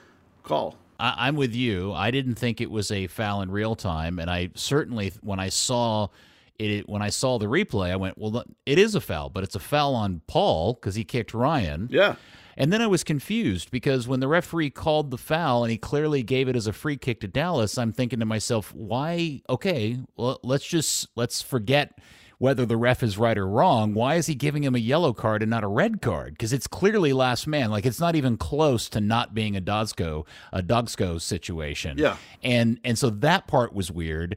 call. 0.44 0.78
I, 0.98 1.28
am 1.28 1.36
with 1.36 1.54
you. 1.54 1.92
I 1.92 2.10
didn't 2.10 2.36
think 2.36 2.62
it 2.62 2.70
was 2.70 2.90
a 2.90 3.06
foul 3.06 3.42
in 3.42 3.50
real 3.50 3.76
time. 3.76 4.18
And 4.18 4.30
I 4.30 4.48
certainly, 4.54 5.12
when 5.20 5.40
I 5.40 5.50
saw 5.50 6.08
it 6.58 6.88
when 6.88 7.02
I 7.02 7.10
saw 7.10 7.38
the 7.38 7.46
replay, 7.46 7.90
I 7.90 7.96
went, 7.96 8.18
well, 8.18 8.44
it 8.66 8.78
is 8.78 8.94
a 8.94 9.00
foul, 9.00 9.30
but 9.30 9.44
it's 9.44 9.54
a 9.54 9.60
foul 9.60 9.94
on 9.94 10.22
Paul 10.26 10.74
because 10.74 10.94
he 10.94 11.04
kicked 11.04 11.34
Ryan. 11.34 11.88
Yeah. 11.90 12.16
And 12.56 12.72
then 12.72 12.80
I 12.80 12.86
was 12.86 13.02
confused 13.02 13.70
because 13.70 14.06
when 14.06 14.20
the 14.20 14.28
referee 14.28 14.70
called 14.70 15.10
the 15.10 15.18
foul 15.18 15.64
and 15.64 15.70
he 15.70 15.76
clearly 15.78 16.22
gave 16.22 16.48
it 16.48 16.56
as 16.56 16.66
a 16.66 16.72
free 16.72 16.96
kick 16.96 17.20
to 17.20 17.28
Dallas, 17.28 17.76
I'm 17.76 17.92
thinking 17.92 18.20
to 18.20 18.26
myself, 18.26 18.72
why? 18.74 19.42
Okay, 19.48 19.98
well, 20.16 20.38
let's 20.42 20.64
just 20.64 21.08
let's 21.16 21.42
forget 21.42 21.98
whether 22.38 22.66
the 22.66 22.76
ref 22.76 23.02
is 23.02 23.16
right 23.16 23.38
or 23.38 23.46
wrong. 23.46 23.94
Why 23.94 24.16
is 24.16 24.26
he 24.26 24.34
giving 24.34 24.64
him 24.64 24.74
a 24.74 24.78
yellow 24.78 25.12
card 25.12 25.42
and 25.42 25.50
not 25.50 25.64
a 25.64 25.68
red 25.68 26.02
card? 26.02 26.34
Because 26.34 26.52
it's 26.52 26.66
clearly 26.66 27.12
last 27.12 27.46
man. 27.46 27.70
Like 27.70 27.86
it's 27.86 28.00
not 28.00 28.16
even 28.16 28.36
close 28.36 28.88
to 28.90 29.00
not 29.00 29.34
being 29.34 29.56
a 29.56 29.60
DOGSO 29.60 30.26
a 30.52 30.62
DOGSO 30.62 31.20
situation. 31.20 31.98
Yeah. 31.98 32.16
And 32.42 32.78
and 32.84 32.98
so 32.98 33.10
that 33.10 33.46
part 33.46 33.72
was 33.72 33.90
weird. 33.90 34.36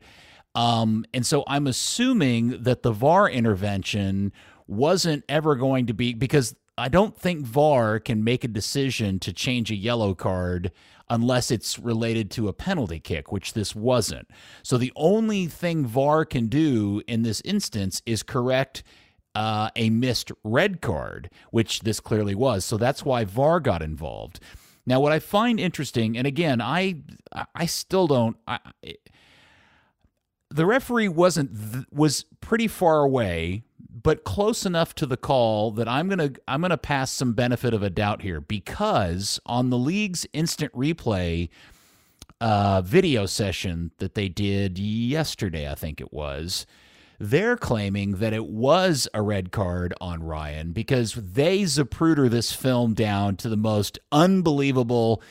Um, 0.58 1.06
and 1.14 1.24
so 1.24 1.44
I'm 1.46 1.68
assuming 1.68 2.64
that 2.64 2.82
the 2.82 2.92
VAR 2.92 3.30
intervention 3.30 4.34
wasn't 4.66 5.24
ever 5.30 5.56
going 5.56 5.86
to 5.86 5.94
be 5.94 6.16
because 6.16 6.56
I 6.80 6.90
don't 6.90 7.16
think 7.16 7.46
VAR 7.46 8.00
can 8.00 8.24
make 8.24 8.44
a 8.44 8.48
decision 8.48 9.20
to 9.20 9.32
change 9.32 9.70
a 9.70 9.76
yellow 9.76 10.16
card 10.16 10.72
unless 11.12 11.52
it's 11.52 11.78
related 11.78 12.32
to 12.32 12.48
a 12.48 12.54
penalty 12.54 13.00
kick, 13.00 13.32
which 13.32 13.54
this 13.54 13.76
wasn't. 13.76 14.28
So 14.64 14.80
the 14.80 14.92
only 14.96 15.46
thing 15.46 15.86
VAR 15.86 16.26
can 16.26 16.48
do 16.48 17.04
in 17.08 17.22
this 17.22 17.40
instance 17.46 18.02
is 18.08 18.24
correct 18.24 18.82
uh, 19.36 19.70
a 19.76 19.92
missed 19.92 20.32
red 20.44 20.82
card, 20.82 21.30
which 21.52 21.82
this 21.82 22.00
clearly 22.00 22.34
was. 22.34 22.66
So 22.66 22.78
that's 22.78 23.06
why 23.06 23.26
VAR 23.26 23.60
got 23.60 23.84
involved. 23.84 24.40
Now, 24.88 25.02
what 25.02 25.12
I 25.12 25.20
find 25.20 25.60
interesting, 25.60 26.18
and 26.18 26.26
again, 26.26 26.62
I 26.62 26.96
I 27.54 27.68
still 27.68 28.08
don't. 28.08 28.38
I, 28.48 28.60
the 30.50 30.66
referee 30.66 31.10
wasn't 31.10 31.74
th- 31.74 31.86
was 31.92 32.26
pretty 32.42 32.68
far 32.68 33.02
away, 33.04 33.64
but 34.04 34.24
close 34.24 34.66
enough 34.66 34.96
to 34.96 35.06
the 35.06 35.18
call 35.18 35.72
that 35.72 35.88
I'm 35.88 36.10
gonna 36.10 36.32
I'm 36.48 36.62
gonna 36.62 36.78
pass 36.78 37.12
some 37.12 37.34
benefit 37.34 37.74
of 37.74 37.84
a 37.84 37.90
doubt 37.90 38.22
here 38.22 38.40
because 38.40 39.40
on 39.46 39.70
the 39.70 39.78
league's 39.78 40.26
instant 40.34 40.74
replay 40.74 41.50
uh, 42.40 42.82
video 42.82 43.26
session 43.26 43.92
that 43.98 44.16
they 44.16 44.30
did 44.30 44.78
yesterday, 44.78 45.70
I 45.70 45.76
think 45.76 46.00
it 46.00 46.14
was. 46.14 46.66
They're 47.20 47.58
claiming 47.58 48.18
that 48.18 48.34
it 48.34 48.46
was 48.46 49.08
a 49.14 49.24
red 49.24 49.52
card 49.52 49.94
on 50.00 50.22
Ryan 50.22 50.72
because 50.72 51.14
they 51.14 51.64
Zapruder 51.64 52.30
this 52.30 52.52
film 52.52 52.94
down 52.94 53.38
to 53.38 53.50
the 53.50 53.58
most 53.58 53.98
unbelievable 54.12 55.22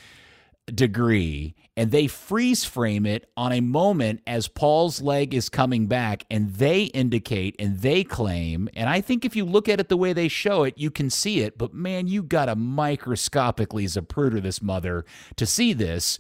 degree 0.74 1.55
and 1.76 1.90
they 1.90 2.07
freeze 2.07 2.64
frame 2.64 3.07
it 3.07 3.31
on 3.37 3.52
a 3.52 3.61
moment 3.61 4.20
as 4.26 4.48
Paul's 4.48 5.00
leg 5.00 5.33
is 5.33 5.48
coming 5.48 5.87
back 5.87 6.24
and 6.31 6.55
they 6.55 6.85
indicate 6.85 7.55
and 7.59 7.81
they 7.81 8.02
claim 8.02 8.68
and 8.74 8.88
I 8.88 9.00
think 9.00 9.24
if 9.24 9.37
you 9.37 9.44
look 9.44 9.68
at 9.68 9.79
it 9.79 9.88
the 9.88 9.96
way 9.96 10.12
they 10.12 10.29
show 10.29 10.64
it 10.64 10.74
you 10.76 10.90
can 10.90 11.09
see 11.09 11.40
it 11.40 11.57
but 11.57 11.72
man 11.72 12.09
you 12.09 12.22
got 12.22 12.46
to 12.46 12.57
microscopically 12.57 13.87
Zapruder 13.87 14.42
this 14.42 14.61
mother 14.61 15.05
to 15.37 15.46
see 15.46 15.72
this 15.72 16.18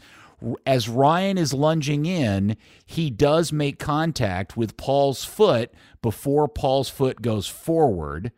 as 0.66 0.88
Ryan 0.88 1.38
is 1.38 1.54
lunging 1.54 2.06
in, 2.06 2.56
he 2.84 3.10
does 3.10 3.52
make 3.52 3.78
contact 3.78 4.56
with 4.56 4.76
Paul's 4.76 5.24
foot 5.24 5.72
before 6.02 6.46
Paul's 6.46 6.90
foot 6.90 7.22
goes 7.22 7.46
forward. 7.46 8.32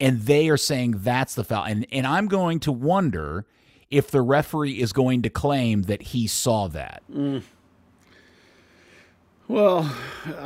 And 0.00 0.22
they 0.22 0.48
are 0.48 0.56
saying 0.56 0.96
that's 0.98 1.34
the 1.34 1.44
foul. 1.44 1.64
And, 1.64 1.86
and 1.92 2.06
I'm 2.06 2.26
going 2.26 2.58
to 2.60 2.72
wonder 2.72 3.46
if 3.92 4.10
the 4.10 4.22
referee 4.22 4.80
is 4.80 4.92
going 4.92 5.20
to 5.22 5.28
claim 5.28 5.82
that 5.82 6.02
he 6.02 6.26
saw 6.26 6.66
that. 6.66 7.02
Mm. 7.12 7.42
Well, 9.46 9.94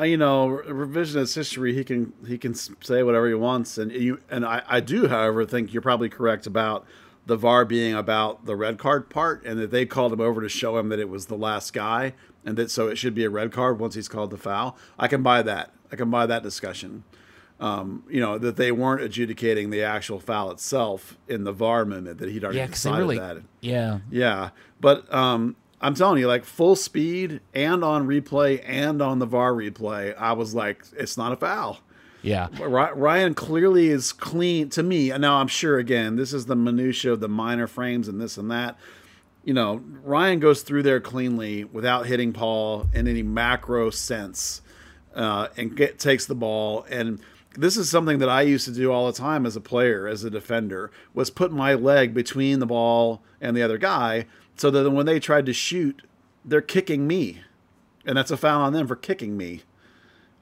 you 0.02 0.16
know, 0.16 0.60
revisionist 0.66 1.36
history. 1.36 1.72
He 1.72 1.84
can 1.84 2.12
he 2.26 2.38
can 2.38 2.54
say 2.54 3.04
whatever 3.04 3.28
he 3.28 3.34
wants, 3.34 3.78
and 3.78 3.92
you 3.92 4.20
and 4.28 4.44
I, 4.44 4.62
I 4.66 4.80
do, 4.80 5.06
however, 5.06 5.46
think 5.46 5.72
you're 5.72 5.80
probably 5.80 6.08
correct 6.08 6.46
about 6.46 6.84
the 7.24 7.36
VAR 7.36 7.64
being 7.64 7.94
about 7.94 8.46
the 8.46 8.56
red 8.56 8.78
card 8.78 9.08
part, 9.08 9.44
and 9.44 9.60
that 9.60 9.70
they 9.70 9.86
called 9.86 10.12
him 10.12 10.20
over 10.20 10.42
to 10.42 10.48
show 10.48 10.76
him 10.76 10.88
that 10.88 10.98
it 10.98 11.08
was 11.08 11.26
the 11.26 11.36
last 11.36 11.72
guy, 11.72 12.14
and 12.44 12.56
that 12.56 12.68
so 12.70 12.88
it 12.88 12.98
should 12.98 13.14
be 13.14 13.24
a 13.24 13.30
red 13.30 13.52
card 13.52 13.78
once 13.78 13.94
he's 13.94 14.08
called 14.08 14.30
the 14.30 14.36
foul. 14.36 14.76
I 14.98 15.06
can 15.06 15.22
buy 15.22 15.42
that. 15.42 15.70
I 15.92 15.96
can 15.96 16.10
buy 16.10 16.26
that 16.26 16.42
discussion. 16.42 17.04
Um, 17.58 18.04
you 18.10 18.20
know 18.20 18.36
that 18.36 18.56
they 18.56 18.70
weren't 18.70 19.00
adjudicating 19.00 19.70
the 19.70 19.82
actual 19.82 20.20
foul 20.20 20.50
itself 20.50 21.16
in 21.26 21.44
the 21.44 21.52
VAR 21.52 21.86
minute 21.86 22.18
that 22.18 22.28
he'd 22.28 22.44
already 22.44 22.58
yeah, 22.58 22.66
decided 22.66 22.98
really, 22.98 23.18
that. 23.18 23.38
Yeah, 23.62 24.00
yeah, 24.10 24.50
but 24.78 25.12
um, 25.12 25.56
I'm 25.80 25.94
telling 25.94 26.18
you, 26.18 26.26
like 26.26 26.44
full 26.44 26.76
speed 26.76 27.40
and 27.54 27.84
on 27.84 28.06
replay 28.06 28.62
and 28.66 29.02
on 29.02 29.18
the 29.18 29.26
VAR 29.26 29.52
replay, 29.52 30.16
I 30.18 30.32
was 30.32 30.54
like, 30.54 30.84
it's 30.96 31.16
not 31.16 31.32
a 31.32 31.36
foul. 31.36 31.80
Yeah. 32.22 32.48
Ryan 32.58 33.34
clearly 33.34 33.88
is 33.88 34.12
clean 34.12 34.68
to 34.70 34.82
me. 34.82 35.10
And 35.10 35.20
now 35.20 35.36
I'm 35.36 35.46
sure 35.46 35.78
again, 35.78 36.16
this 36.16 36.32
is 36.32 36.46
the 36.46 36.56
minutia 36.56 37.12
of 37.12 37.20
the 37.20 37.28
minor 37.28 37.68
frames 37.68 38.08
and 38.08 38.20
this 38.20 38.36
and 38.36 38.50
that. 38.50 38.76
You 39.44 39.54
know, 39.54 39.80
Ryan 40.02 40.40
goes 40.40 40.62
through 40.62 40.82
there 40.82 41.00
cleanly 41.00 41.62
without 41.62 42.06
hitting 42.06 42.32
Paul 42.32 42.88
in 42.92 43.06
any 43.06 43.22
macro 43.22 43.90
sense, 43.90 44.60
uh, 45.14 45.48
and 45.56 45.76
get, 45.76 46.00
takes 46.00 46.26
the 46.26 46.34
ball. 46.34 46.84
And 46.90 47.20
this 47.56 47.76
is 47.76 47.90
something 47.90 48.18
that 48.18 48.28
I 48.28 48.42
used 48.42 48.64
to 48.66 48.72
do 48.72 48.92
all 48.92 49.06
the 49.06 49.18
time 49.18 49.46
as 49.46 49.56
a 49.56 49.60
player, 49.60 50.06
as 50.06 50.24
a 50.24 50.30
defender, 50.30 50.90
was 51.14 51.30
put 51.30 51.52
my 51.52 51.74
leg 51.74 52.14
between 52.14 52.58
the 52.58 52.66
ball 52.66 53.22
and 53.40 53.56
the 53.56 53.62
other 53.62 53.78
guy, 53.78 54.26
so 54.56 54.70
that 54.70 54.90
when 54.90 55.06
they 55.06 55.20
tried 55.20 55.46
to 55.46 55.52
shoot, 55.52 56.02
they're 56.44 56.60
kicking 56.60 57.06
me, 57.06 57.40
and 58.04 58.16
that's 58.16 58.30
a 58.30 58.36
foul 58.36 58.62
on 58.62 58.72
them 58.72 58.86
for 58.86 58.96
kicking 58.96 59.36
me. 59.36 59.62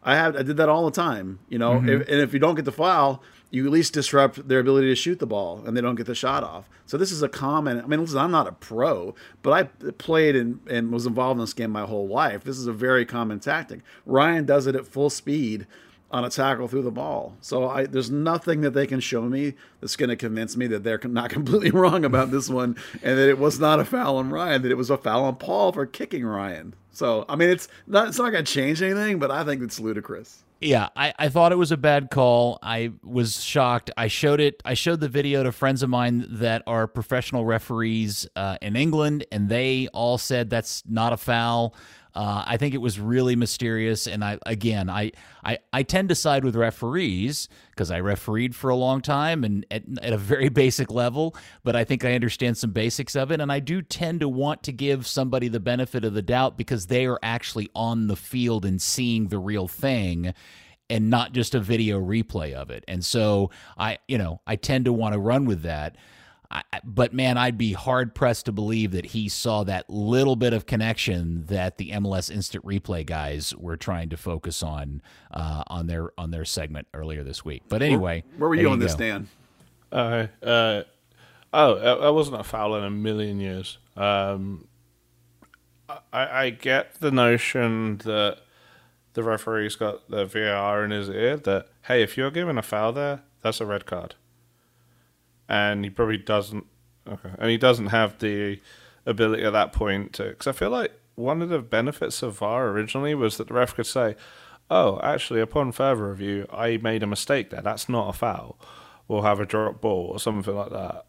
I 0.02 0.16
have 0.16 0.36
I 0.36 0.42
did 0.42 0.58
that 0.58 0.68
all 0.68 0.84
the 0.84 0.90
time, 0.90 1.38
you 1.48 1.58
know. 1.58 1.74
Mm-hmm. 1.74 1.88
If, 1.88 2.08
and 2.08 2.20
if 2.20 2.32
you 2.34 2.38
don't 2.38 2.56
get 2.56 2.66
the 2.66 2.72
foul, 2.72 3.22
you 3.50 3.64
at 3.64 3.72
least 3.72 3.94
disrupt 3.94 4.48
their 4.48 4.58
ability 4.58 4.88
to 4.88 4.94
shoot 4.94 5.18
the 5.18 5.26
ball, 5.26 5.62
and 5.64 5.76
they 5.76 5.80
don't 5.80 5.94
get 5.94 6.06
the 6.06 6.14
shot 6.14 6.42
off. 6.42 6.68
So 6.86 6.98
this 6.98 7.10
is 7.10 7.22
a 7.22 7.28
common. 7.28 7.80
I 7.80 7.86
mean, 7.86 8.00
listen, 8.00 8.18
I'm 8.18 8.30
not 8.30 8.46
a 8.46 8.52
pro, 8.52 9.14
but 9.42 9.52
I 9.52 9.62
played 9.92 10.36
and, 10.36 10.60
and 10.68 10.92
was 10.92 11.06
involved 11.06 11.38
in 11.38 11.44
this 11.44 11.54
game 11.54 11.70
my 11.70 11.86
whole 11.86 12.06
life. 12.06 12.44
This 12.44 12.58
is 12.58 12.66
a 12.66 12.72
very 12.72 13.06
common 13.06 13.40
tactic. 13.40 13.80
Ryan 14.04 14.44
does 14.44 14.66
it 14.66 14.76
at 14.76 14.86
full 14.86 15.08
speed 15.08 15.66
on 16.14 16.24
a 16.24 16.30
tackle 16.30 16.68
through 16.68 16.82
the 16.82 16.92
ball. 16.92 17.34
So 17.40 17.68
I, 17.68 17.86
there's 17.86 18.08
nothing 18.08 18.60
that 18.60 18.70
they 18.70 18.86
can 18.86 19.00
show 19.00 19.22
me 19.22 19.54
that's 19.80 19.96
going 19.96 20.10
to 20.10 20.16
convince 20.16 20.56
me 20.56 20.68
that 20.68 20.84
they're 20.84 21.00
not 21.04 21.30
completely 21.30 21.72
wrong 21.72 22.04
about 22.04 22.30
this 22.30 22.48
one, 22.48 22.76
and 23.02 23.18
that 23.18 23.28
it 23.28 23.38
was 23.38 23.58
not 23.58 23.80
a 23.80 23.84
foul 23.84 24.18
on 24.18 24.30
Ryan, 24.30 24.62
that 24.62 24.70
it 24.70 24.76
was 24.76 24.90
a 24.90 24.96
foul 24.96 25.24
on 25.24 25.36
Paul 25.36 25.72
for 25.72 25.84
kicking 25.86 26.24
Ryan. 26.24 26.74
So 26.92 27.24
I 27.28 27.34
mean, 27.34 27.50
it's 27.50 27.66
not 27.88 28.08
it's 28.08 28.18
not 28.18 28.30
going 28.30 28.44
to 28.44 28.52
change 28.52 28.80
anything, 28.80 29.18
but 29.18 29.32
I 29.32 29.42
think 29.42 29.60
it's 29.60 29.80
ludicrous. 29.80 30.44
Yeah, 30.60 30.88
I, 30.96 31.12
I 31.18 31.28
thought 31.28 31.50
it 31.50 31.56
was 31.56 31.72
a 31.72 31.76
bad 31.76 32.10
call. 32.10 32.60
I 32.62 32.92
was 33.02 33.42
shocked. 33.42 33.90
I 33.96 34.06
showed 34.06 34.40
it. 34.40 34.62
I 34.64 34.74
showed 34.74 35.00
the 35.00 35.08
video 35.08 35.42
to 35.42 35.50
friends 35.50 35.82
of 35.82 35.90
mine 35.90 36.26
that 36.30 36.62
are 36.68 36.86
professional 36.86 37.44
referees 37.44 38.28
uh, 38.36 38.56
in 38.62 38.76
England, 38.76 39.26
and 39.32 39.48
they 39.48 39.88
all 39.92 40.16
said 40.16 40.48
that's 40.48 40.84
not 40.88 41.12
a 41.12 41.16
foul. 41.16 41.74
Uh, 42.14 42.44
I 42.46 42.56
think 42.56 42.74
it 42.74 42.78
was 42.78 43.00
really 43.00 43.34
mysterious, 43.34 44.06
and 44.06 44.24
I 44.24 44.38
again, 44.46 44.88
I 44.88 45.12
I, 45.44 45.58
I 45.72 45.82
tend 45.82 46.10
to 46.10 46.14
side 46.14 46.44
with 46.44 46.54
referees 46.54 47.48
because 47.70 47.90
I 47.90 48.00
refereed 48.00 48.54
for 48.54 48.70
a 48.70 48.76
long 48.76 49.00
time 49.00 49.42
and 49.42 49.66
at, 49.70 49.82
at 50.00 50.12
a 50.12 50.16
very 50.16 50.48
basic 50.64 50.92
level, 50.92 51.34
but 51.64 51.74
I 51.74 51.82
think 51.82 52.04
I 52.04 52.14
understand 52.14 52.56
some 52.56 52.70
basics 52.70 53.16
of 53.16 53.32
it, 53.32 53.40
and 53.40 53.50
I 53.50 53.58
do 53.58 53.82
tend 53.82 54.20
to 54.20 54.28
want 54.28 54.62
to 54.64 54.72
give 54.72 55.06
somebody 55.06 55.48
the 55.48 55.60
benefit 55.60 56.04
of 56.04 56.14
the 56.14 56.22
doubt 56.22 56.56
because 56.56 56.86
they 56.86 57.06
are 57.06 57.18
actually 57.22 57.68
on 57.74 58.06
the 58.06 58.16
field 58.16 58.64
and 58.64 58.80
seeing 58.80 59.28
the 59.28 59.38
real 59.38 59.66
thing 59.66 60.34
and 60.90 61.10
not 61.10 61.32
just 61.32 61.54
a 61.54 61.60
video 61.60 61.98
replay 62.00 62.52
of 62.52 62.70
it. 62.70 62.84
And 62.86 63.04
so 63.04 63.50
I, 63.76 63.98
you 64.06 64.18
know, 64.18 64.40
I 64.46 64.56
tend 64.56 64.84
to 64.84 64.92
want 64.92 65.14
to 65.14 65.18
run 65.18 65.46
with 65.46 65.62
that. 65.62 65.96
I, 66.54 66.62
but 66.84 67.12
man, 67.12 67.36
I'd 67.36 67.58
be 67.58 67.72
hard 67.72 68.14
pressed 68.14 68.46
to 68.46 68.52
believe 68.52 68.92
that 68.92 69.06
he 69.06 69.28
saw 69.28 69.64
that 69.64 69.90
little 69.90 70.36
bit 70.36 70.52
of 70.52 70.66
connection 70.66 71.46
that 71.46 71.78
the 71.78 71.90
MLS 71.90 72.30
Instant 72.30 72.64
Replay 72.64 73.04
guys 73.04 73.54
were 73.56 73.76
trying 73.76 74.10
to 74.10 74.16
focus 74.16 74.62
on 74.62 75.02
uh, 75.32 75.64
on 75.66 75.88
their 75.88 76.12
on 76.16 76.30
their 76.30 76.44
segment 76.44 76.86
earlier 76.94 77.24
this 77.24 77.44
week. 77.44 77.62
But 77.68 77.82
anyway, 77.82 78.22
where, 78.36 78.38
where 78.40 78.48
were 78.50 78.54
you 78.54 78.70
on 78.70 78.78
you 78.80 78.86
this, 78.86 78.94
Dan? 78.94 79.28
Uh, 79.90 80.28
uh, 80.42 80.82
oh, 81.52 81.74
I 81.76 82.10
wasn't 82.10 82.40
a 82.40 82.44
foul 82.44 82.76
in 82.76 82.84
a 82.84 82.90
million 82.90 83.40
years. 83.40 83.78
Um, 83.96 84.68
I, 85.88 86.44
I 86.44 86.50
get 86.50 87.00
the 87.00 87.10
notion 87.10 87.98
that 87.98 88.38
the 89.14 89.24
referee's 89.24 89.74
got 89.74 90.08
the 90.08 90.24
VAR 90.24 90.84
in 90.84 90.92
his 90.92 91.08
ear 91.08 91.36
that 91.36 91.68
hey, 91.82 92.02
if 92.02 92.16
you're 92.16 92.30
given 92.30 92.58
a 92.58 92.62
foul 92.62 92.92
there, 92.92 93.22
that's 93.42 93.60
a 93.60 93.66
red 93.66 93.86
card 93.86 94.14
and 95.48 95.84
he 95.84 95.90
probably 95.90 96.18
doesn't. 96.18 96.66
Okay, 97.08 97.30
and 97.38 97.50
he 97.50 97.58
doesn't 97.58 97.88
have 97.88 98.18
the 98.18 98.60
ability 99.06 99.44
at 99.44 99.52
that 99.52 99.72
point 99.72 100.12
to. 100.14 100.24
Because 100.24 100.46
I 100.46 100.52
feel 100.52 100.70
like 100.70 100.92
one 101.14 101.42
of 101.42 101.48
the 101.48 101.58
benefits 101.60 102.22
of 102.22 102.38
VAR 102.38 102.68
originally 102.68 103.14
was 103.14 103.36
that 103.36 103.48
the 103.48 103.54
ref 103.54 103.74
could 103.74 103.86
say, 103.86 104.16
"Oh, 104.70 105.00
actually, 105.02 105.40
upon 105.40 105.72
further 105.72 106.08
review, 106.08 106.46
I 106.52 106.78
made 106.78 107.02
a 107.02 107.06
mistake 107.06 107.50
there. 107.50 107.62
That's 107.62 107.88
not 107.88 108.08
a 108.08 108.12
foul. 108.12 108.58
We'll 109.06 109.22
have 109.22 109.40
a 109.40 109.46
drop 109.46 109.80
ball 109.80 110.10
or 110.12 110.18
something 110.18 110.54
like 110.54 110.70
that." 110.70 111.06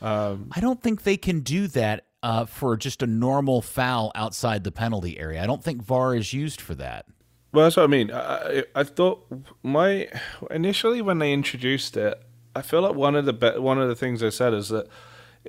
Um, 0.00 0.50
I 0.52 0.60
don't 0.60 0.82
think 0.82 1.02
they 1.02 1.16
can 1.16 1.40
do 1.40 1.66
that 1.68 2.04
uh, 2.22 2.46
for 2.46 2.76
just 2.76 3.02
a 3.02 3.06
normal 3.06 3.62
foul 3.62 4.12
outside 4.14 4.64
the 4.64 4.72
penalty 4.72 5.18
area. 5.18 5.42
I 5.42 5.46
don't 5.46 5.62
think 5.62 5.82
VAR 5.82 6.14
is 6.14 6.32
used 6.32 6.60
for 6.60 6.74
that. 6.76 7.06
Well, 7.52 7.66
that's 7.66 7.76
what 7.76 7.84
I 7.84 7.86
mean. 7.86 8.10
I, 8.10 8.64
I 8.74 8.82
thought 8.82 9.26
my 9.62 10.08
initially 10.50 11.00
when 11.00 11.20
they 11.20 11.32
introduced 11.32 11.96
it, 11.96 12.20
I 12.54 12.62
feel 12.62 12.82
like 12.82 12.94
one 12.94 13.16
of 13.16 13.24
the 13.24 13.32
be- 13.32 13.58
one 13.58 13.80
of 13.80 13.88
the 13.88 13.96
things 13.96 14.20
they 14.20 14.30
said 14.30 14.54
is 14.54 14.68
that 14.68 14.86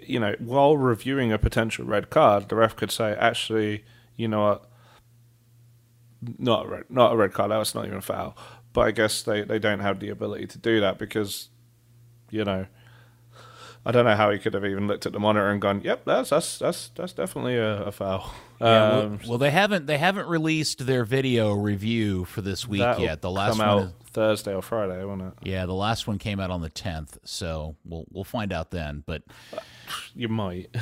you 0.01 0.19
know 0.19 0.35
while 0.39 0.77
reviewing 0.77 1.31
a 1.31 1.37
potential 1.37 1.85
red 1.85 2.09
card, 2.09 2.49
the 2.49 2.55
ref 2.55 2.75
could 2.75 2.91
say, 2.91 3.13
actually, 3.13 3.85
you 4.15 4.27
know 4.27 4.41
what, 4.41 4.69
not 6.37 6.65
a 6.65 6.69
red, 6.69 6.83
not 6.89 7.13
a 7.13 7.15
red 7.15 7.33
card. 7.33 7.51
That's 7.51 7.75
not 7.75 7.85
even 7.85 7.97
a 7.99 8.01
foul. 8.01 8.37
But 8.73 8.81
I 8.81 8.91
guess 8.91 9.21
they, 9.21 9.43
they 9.43 9.59
don't 9.59 9.79
have 9.79 9.99
the 9.99 10.09
ability 10.09 10.47
to 10.47 10.57
do 10.57 10.81
that 10.81 10.97
because, 10.97 11.49
you 12.29 12.43
know, 12.43 12.65
I 13.87 13.91
don't 13.91 14.05
know 14.05 14.15
how 14.15 14.31
he 14.31 14.39
could 14.39 14.55
have 14.55 14.65
even 14.65 14.87
looked 14.87 15.05
at 15.05 15.13
the 15.13 15.19
monitor 15.19 15.47
and 15.49 15.61
gone, 15.61 15.81
"Yep, 15.83 16.05
that's 16.05 16.31
that's 16.31 16.57
that's 16.57 16.89
that's 16.95 17.13
definitely 17.13 17.55
a, 17.57 17.83
a 17.83 17.91
foul." 17.91 18.33
Yeah, 18.59 18.65
um, 18.65 18.91
well, 18.91 19.19
well, 19.29 19.37
they 19.37 19.51
haven't 19.51 19.85
they 19.85 19.99
haven't 19.99 20.27
released 20.27 20.87
their 20.87 21.05
video 21.05 21.53
review 21.53 22.25
for 22.25 22.41
this 22.41 22.67
week 22.67 22.81
yet. 22.97 23.21
The 23.21 23.29
last 23.29 23.57
come 23.57 23.59
one 23.59 23.67
out 23.67 23.83
is, 23.87 23.93
Thursday 24.11 24.55
or 24.55 24.63
Friday, 24.63 25.03
won't 25.05 25.21
it? 25.21 25.33
Yeah, 25.43 25.67
the 25.67 25.73
last 25.73 26.07
one 26.07 26.17
came 26.17 26.39
out 26.39 26.49
on 26.49 26.61
the 26.61 26.69
tenth, 26.69 27.19
so 27.25 27.75
we'll 27.85 28.05
we'll 28.11 28.23
find 28.23 28.51
out 28.51 28.71
then. 28.71 29.03
But 29.05 29.21
you 30.15 30.29
might. 30.29 30.75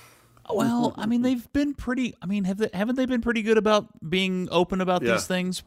well, 0.50 0.92
I 0.98 1.06
mean, 1.06 1.22
they've 1.22 1.50
been 1.54 1.72
pretty. 1.72 2.14
I 2.20 2.26
mean, 2.26 2.44
have 2.44 2.58
they, 2.58 2.68
haven't 2.74 2.96
they 2.96 3.06
been 3.06 3.22
pretty 3.22 3.40
good 3.40 3.56
about 3.56 3.86
being 4.10 4.48
open 4.50 4.82
about 4.82 5.00
yeah. 5.00 5.12
these 5.12 5.26
things 5.26 5.62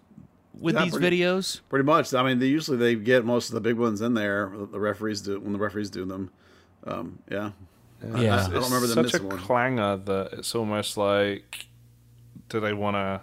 with 0.53 0.75
yeah, 0.75 0.83
these 0.83 0.93
pretty, 0.93 1.21
videos? 1.21 1.61
Pretty 1.69 1.85
much. 1.85 2.13
I 2.13 2.21
mean, 2.21 2.37
they 2.37 2.45
usually 2.45 2.77
they 2.77 2.93
get 2.93 3.25
most 3.25 3.49
of 3.49 3.55
the 3.55 3.61
big 3.61 3.77
ones 3.77 4.01
in 4.01 4.13
there. 4.13 4.51
The 4.71 4.79
referees 4.79 5.21
do 5.21 5.39
when 5.39 5.53
the 5.53 5.59
referees 5.59 5.89
do 5.89 6.05
them. 6.05 6.29
Um, 6.85 7.19
yeah. 7.31 7.51
Yeah, 8.17 8.35
I, 8.35 8.45
I 8.45 8.49
don't 8.49 8.63
remember 8.63 8.87
the 8.87 9.07
such 9.09 9.21
a 9.21 9.23
one. 9.23 9.37
clangor 9.39 9.97
that 10.05 10.33
it's 10.33 10.53
almost 10.55 10.97
like, 10.97 11.67
do 12.49 12.59
they 12.59 12.73
want 12.73 12.95
to 12.95 13.21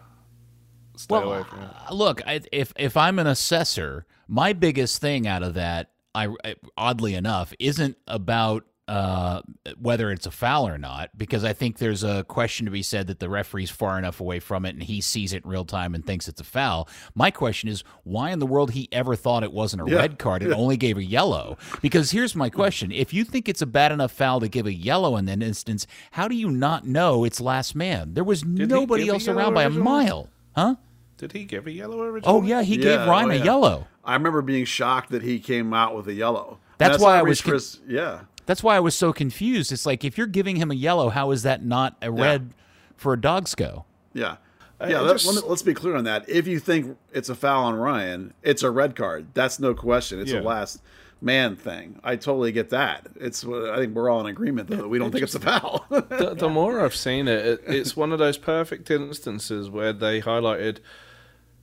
stay 0.96 1.14
Well, 1.14 1.33
away 1.33 1.42
from 1.44 1.61
it. 1.62 1.68
uh, 1.90 1.94
look, 1.94 2.23
I, 2.27 2.40
if 2.51 2.73
if 2.79 2.96
I'm 2.96 3.18
an 3.18 3.27
assessor, 3.27 4.07
my 4.27 4.55
biggest 4.55 5.01
thing 5.01 5.27
out 5.27 5.42
of 5.42 5.55
that, 5.55 5.90
I, 6.14 6.29
I 6.44 6.55
oddly 6.79 7.14
enough, 7.14 7.53
isn't 7.59 7.99
about 8.07 8.64
uh, 8.90 9.42
whether 9.81 10.11
it's 10.11 10.26
a 10.26 10.33
foul 10.33 10.66
or 10.66 10.76
not, 10.76 11.16
because 11.16 11.44
I 11.44 11.53
think 11.53 11.79
there's 11.79 12.03
a 12.03 12.24
question 12.24 12.66
to 12.66 12.72
be 12.72 12.83
said 12.83 13.07
that 13.07 13.20
the 13.20 13.29
referee's 13.29 13.70
far 13.70 13.96
enough 13.96 14.18
away 14.18 14.40
from 14.40 14.64
it 14.66 14.70
and 14.70 14.83
he 14.83 15.00
sees 15.00 15.33
it 15.33 15.44
in 15.44 15.50
real 15.50 15.64
time 15.64 15.94
and 15.94 16.05
thinks 16.05 16.26
it's 16.26 16.40
a 16.40 16.44
foul. 16.44 16.88
My 17.14 17.31
question 17.31 17.68
is, 17.68 17.85
why 18.03 18.33
in 18.33 18.40
the 18.40 18.46
world 18.46 18.72
he 18.72 18.88
ever 18.90 19.14
thought 19.14 19.44
it 19.44 19.53
wasn't 19.53 19.83
a 19.88 19.90
Yeah. 19.90 19.98
red 19.98 20.18
card 20.18 20.42
and 20.42 20.53
only 20.62 20.76
gave 20.76 20.98
a 20.98 21.05
yellow? 21.05 21.57
Because 21.81 22.11
here's 22.11 22.35
my 22.35 22.50
question: 22.50 22.90
If 22.90 23.14
you 23.14 23.22
think 23.22 23.48
it's 23.48 23.62
a 23.62 23.66
bad 23.66 23.92
enough 23.92 24.11
foul 24.11 24.40
to 24.40 24.48
give 24.48 24.66
a 24.66 24.74
yellow 24.74 25.16
in 25.16 25.26
that 25.26 25.40
instance, 25.40 25.87
how 26.11 26.26
do 26.26 26.35
you 26.35 26.50
not 26.50 26.85
know 26.85 27.22
it's 27.22 27.40
last 27.40 27.76
man? 27.76 28.14
There 28.14 28.24
was 28.24 28.40
he 28.42 28.48
nobody 28.48 29.09
else 29.09 29.29
around 29.29 29.55
by 29.55 29.62
a 29.62 29.70
mile, 29.70 30.29
huh? 30.57 30.74
Did 31.16 31.31
he 31.31 31.44
give 31.44 31.68
a 31.68 31.70
yellow 31.70 32.00
originally? 32.00 32.22
Oh 32.24 32.42
yeah, 32.42 32.62
he 32.62 32.76
gave 32.76 33.07
Ryan 33.07 33.31
oh, 33.31 33.35
a 33.35 33.37
yellow. 33.37 33.87
I 34.05 34.14
remember 34.14 34.42
being 34.42 34.64
shocked 34.64 35.11
that 35.11 35.22
he 35.22 35.38
came 35.38 35.72
out 35.72 35.94
with 35.94 36.09
a 36.09 36.14
yellow. 36.14 36.59
That's 36.81 36.95
And 36.95 37.03
why 37.03 37.12
not 37.12 37.19
I 37.19 37.23
was 37.23 37.47
reached 37.47 37.77
for 37.77 37.79
con- 37.79 37.90
yeah. 37.95 38.21
That's 38.47 38.62
why 38.62 38.75
I 38.75 38.81
was 38.81 38.97
so 38.97 39.12
confused. 39.12 39.71
It's 39.71 39.85
like 39.85 40.03
if 40.03 40.16
you're 40.16 40.27
giving 40.27 40.57
him 40.57 40.71
a 40.71 40.75
yellow, 40.75 41.11
how 41.11 41.31
is 41.31 41.43
that 41.43 41.62
not 41.62 41.97
a 42.03 42.11
red 42.11 42.55
for 42.97 43.12
a 43.12 43.16
DOGSO? 43.19 43.85
Yeah. 44.14 44.37
Uh, 44.81 44.87
yeah, 44.88 44.99
I 44.99 45.03
let, 45.03 45.19
just- 45.19 45.43
let, 45.43 45.45
us 45.45 45.62
be 45.62 45.75
clear 45.75 45.95
on 45.95 46.05
that. 46.05 46.27
If 46.29 46.47
you 46.47 46.59
think 46.59 46.97
it's 47.12 47.29
a 47.29 47.35
foul 47.35 47.64
on 47.66 47.75
Ryan, 47.75 48.33
it's 48.43 48.62
a 48.62 48.71
red 48.71 48.97
card. 48.97 49.27
That's 49.35 49.61
no 49.61 49.75
question. 49.75 50.21
It's 50.21 50.33
Yeah. 50.33 50.40
a 50.40 50.43
last 50.43 50.81
man 51.21 51.55
thing. 51.55 52.01
I 52.03 52.16
totally 52.16 52.51
get 52.51 52.71
that. 52.71 53.07
It's 53.21 53.45
I 53.45 53.77
think 53.77 53.95
we're 53.95 54.09
all 54.09 54.21
in 54.21 54.27
agreement 54.27 54.71
though 54.71 54.77
that 54.77 54.88
we 54.88 54.99
don't 54.99 55.11
think 55.12 55.23
it's 55.23 55.35
a 55.35 55.40
foul. 55.40 55.85
the, 55.90 56.35
the 56.35 56.49
more 56.49 56.81
I've 56.81 56.97
seen 56.97 57.29
it, 57.29 57.45
it, 57.45 57.61
it's 57.66 57.95
one 57.95 58.11
of 58.11 58.19
those 58.19 58.38
perfect 58.38 58.90
instances 58.90 59.69
where 59.69 59.93
they 59.93 60.23
highlighted 60.23 60.79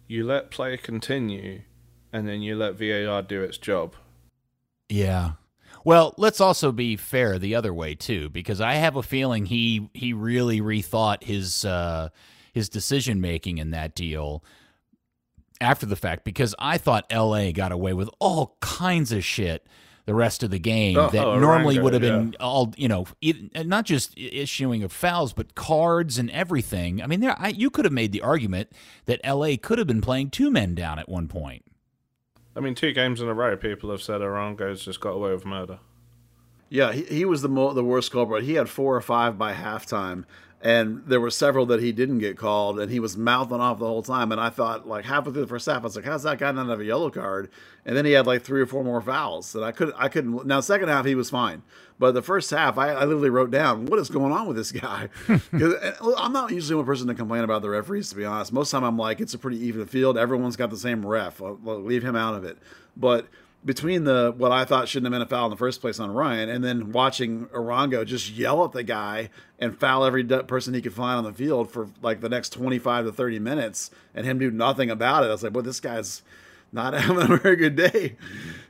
you 0.07 0.25
let 0.25 0.51
play 0.51 0.77
continue, 0.77 1.63
and 2.13 2.27
then 2.27 2.43
you 2.43 2.55
let 2.55 2.75
VAR 2.75 3.23
do 3.23 3.41
its 3.41 3.57
job. 3.57 3.95
Yeah. 4.89 5.31
Well, 5.83 6.13
let's 6.17 6.41
also 6.41 6.71
be 6.71 6.97
fair 6.97 7.39
the 7.39 7.55
other 7.55 7.73
way 7.73 7.95
too, 7.95 8.29
because 8.29 8.59
I 8.59 8.73
have 8.73 8.95
a 8.95 9.03
feeling 9.03 9.45
he 9.45 9.89
he 9.93 10.13
really 10.13 10.59
rethought 10.59 11.23
his 11.23 11.63
uh, 11.63 12.09
his 12.53 12.67
decision 12.67 13.21
making 13.21 13.57
in 13.57 13.71
that 13.71 13.95
deal 13.95 14.43
after 15.61 15.85
the 15.85 15.95
fact. 15.95 16.25
Because 16.25 16.53
I 16.59 16.77
thought 16.77 17.05
L.A. 17.09 17.53
got 17.53 17.71
away 17.71 17.93
with 17.93 18.09
all 18.19 18.57
kinds 18.59 19.11
of 19.11 19.23
shit 19.23 19.65
the 20.07 20.13
rest 20.13 20.41
of 20.41 20.49
the 20.49 20.59
game 20.59 20.97
Oh, 20.97 21.09
that 21.09 21.25
oh, 21.25 21.37
normally 21.37 21.79
would 21.79 21.91
have 21.93 22.01
been 22.01 22.35
all 22.39 22.73
you 22.77 22.87
know, 22.87 23.05
not 23.55 23.85
just 23.85 24.17
issuing 24.17 24.81
of 24.81 24.91
fouls, 24.91 25.33
but 25.33 25.53
cards 25.53 26.17
and 26.17 26.31
everything. 26.31 27.01
I 27.01 27.07
mean, 27.07 27.19
there 27.19 27.35
I, 27.37 27.49
you 27.49 27.69
could 27.69 27.85
have 27.85 27.93
made 27.93 28.13
the 28.13 28.21
argument 28.21 28.71
that 29.05 29.19
L.A. 29.23 29.57
could 29.57 29.77
have 29.77 29.87
been 29.87 30.01
playing 30.01 30.31
two 30.31 30.49
men 30.49 30.75
down 30.75 30.97
at 30.97 31.09
one 31.09 31.27
point. 31.27 31.63
I 32.57 32.59
mean, 32.59 32.73
two 32.75 32.91
games 32.91 33.21
in 33.21 33.27
a 33.29 33.33
row, 33.33 33.55
people 33.55 33.91
have 33.91 34.01
said 34.01 34.21
Arango's 34.21 34.83
just 34.83 34.99
got 34.99 35.11
away 35.11 35.31
with 35.31 35.45
murder. 35.45 35.79
yeah, 36.69 36.91
he, 36.91 37.03
he 37.03 37.25
was 37.25 37.41
the 37.43 37.49
mo- 37.49 37.73
the 37.73 37.83
worst 37.83 38.11
culprit. 38.11 38.43
He 38.43 38.55
had 38.55 38.67
four 38.67 38.95
or 38.95 39.01
five 39.01 39.37
by 39.37 39.53
halftime, 39.53 40.25
and 40.59 41.03
there 41.05 41.21
were 41.21 41.29
several 41.29 41.67
that 41.67 41.81
he 41.81 41.91
didn't 41.91 42.17
get 42.17 42.35
called, 42.35 42.79
and 42.79 42.91
he 42.91 42.99
was 42.99 43.15
mouthing 43.15 43.61
off 43.61 43.77
the 43.79 43.85
whole 43.85 44.01
time. 44.01 44.31
And 44.31 44.41
I 44.41 44.49
thought, 44.49 44.87
like 44.87 45.05
halfway 45.05 45.31
through 45.31 45.43
the 45.43 45.47
first 45.47 45.67
half, 45.67 45.81
I 45.81 45.83
was 45.83 45.95
like, 45.95 46.05
"How's 46.05 46.23
that 46.23 46.39
guy 46.39 46.51
not 46.51 46.67
have 46.67 46.79
a 46.79 46.85
yellow 46.85 47.11
card?" 47.11 47.49
And 47.85 47.95
then 47.95 48.05
he 48.05 48.13
had 48.13 48.25
like 48.25 48.41
three 48.41 48.59
or 48.61 48.65
four 48.65 48.83
more 48.83 49.01
fouls 49.01 49.53
that 49.53 49.63
I 49.63 49.71
couldn't. 49.71 49.95
I 49.97 50.09
couldn't. 50.09 50.45
Now, 50.47 50.59
second 50.59 50.89
half 50.89 51.05
he 51.05 51.15
was 51.15 51.29
fine, 51.29 51.61
but 51.99 52.13
the 52.13 52.21
first 52.21 52.49
half, 52.51 52.77
I, 52.77 52.89
I 52.89 53.05
literally 53.05 53.29
wrote 53.29 53.51
down, 53.51 53.85
"What 53.85 53.99
is 53.99 54.09
going 54.09 54.31
on 54.31 54.47
with 54.47 54.57
this 54.57 54.71
guy?" 54.71 55.09
uh, 55.29 56.13
I'm 56.17 56.33
not 56.33 56.51
usually 56.51 56.75
one 56.75 56.85
person 56.85 57.07
to 57.07 57.15
complain 57.15 57.43
about 57.43 57.61
the 57.61 57.69
referees. 57.69 58.09
To 58.09 58.15
be 58.15 58.25
honest, 58.25 58.53
most 58.53 58.73
of 58.73 58.81
the 58.81 58.85
time 58.85 58.93
I'm 58.93 58.97
like, 58.97 59.19
it's 59.19 59.33
a 59.33 59.39
pretty 59.39 59.57
even 59.65 59.85
field. 59.85 60.17
Everyone's 60.17 60.55
got 60.55 60.69
the 60.69 60.77
same 60.77 61.05
ref. 61.05 61.41
I'll, 61.41 61.59
I'll 61.67 61.81
leave 61.81 62.03
him 62.03 62.15
out 62.15 62.35
of 62.35 62.43
it. 62.43 62.57
But 62.95 63.27
between 63.65 64.03
the 64.03 64.33
what 64.37 64.51
I 64.51 64.65
thought 64.65 64.87
shouldn't 64.87 65.11
have 65.11 65.19
been 65.19 65.25
a 65.25 65.29
foul 65.29 65.45
in 65.45 65.51
the 65.51 65.57
first 65.57 65.81
place 65.81 65.99
on 65.99 66.11
Ryan, 66.11 66.49
and 66.49 66.63
then 66.63 66.91
watching 66.91 67.47
Arango 67.47 68.05
just 68.05 68.29
yell 68.29 68.63
at 68.63 68.71
the 68.71 68.83
guy 68.83 69.29
and 69.59 69.77
foul 69.77 70.05
every 70.05 70.23
person 70.23 70.73
he 70.73 70.81
could 70.81 70.93
find 70.93 71.17
on 71.17 71.23
the 71.23 71.33
field 71.33 71.71
for 71.71 71.89
like 72.01 72.21
the 72.21 72.29
next 72.29 72.51
twenty 72.51 72.79
five 72.79 73.05
to 73.05 73.11
thirty 73.11 73.39
minutes, 73.39 73.91
and 74.13 74.25
him 74.25 74.39
do 74.39 74.51
nothing 74.51 74.89
about 74.89 75.23
it, 75.23 75.27
I 75.27 75.31
was 75.31 75.43
like, 75.43 75.53
"Well, 75.53 75.63
this 75.63 75.79
guy's 75.79 76.21
not 76.71 76.93
having 77.01 77.31
a 77.31 77.37
very 77.37 77.55
good 77.55 77.75
day." 77.75 78.15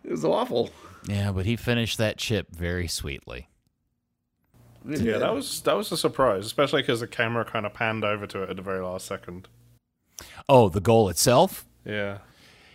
It 0.03 0.11
was 0.11 0.25
awful. 0.25 0.71
Yeah, 1.07 1.31
but 1.31 1.45
he 1.45 1.55
finished 1.55 1.97
that 1.97 2.17
chip 2.17 2.47
very 2.53 2.87
sweetly. 2.87 3.47
Yeah, 4.85 5.17
that 5.17 5.33
was 5.33 5.61
that 5.61 5.75
was 5.75 5.91
a 5.91 5.97
surprise, 5.97 6.45
especially 6.45 6.81
because 6.81 6.99
the 6.99 7.07
camera 7.07 7.43
kind 7.43 7.65
of 7.65 7.73
panned 7.73 8.03
over 8.03 8.27
to 8.27 8.43
it 8.43 8.49
at 8.49 8.55
the 8.55 8.61
very 8.61 8.83
last 8.83 9.05
second. 9.05 9.47
Oh, 10.47 10.69
the 10.69 10.79
goal 10.79 11.09
itself? 11.09 11.65
Yeah, 11.85 12.19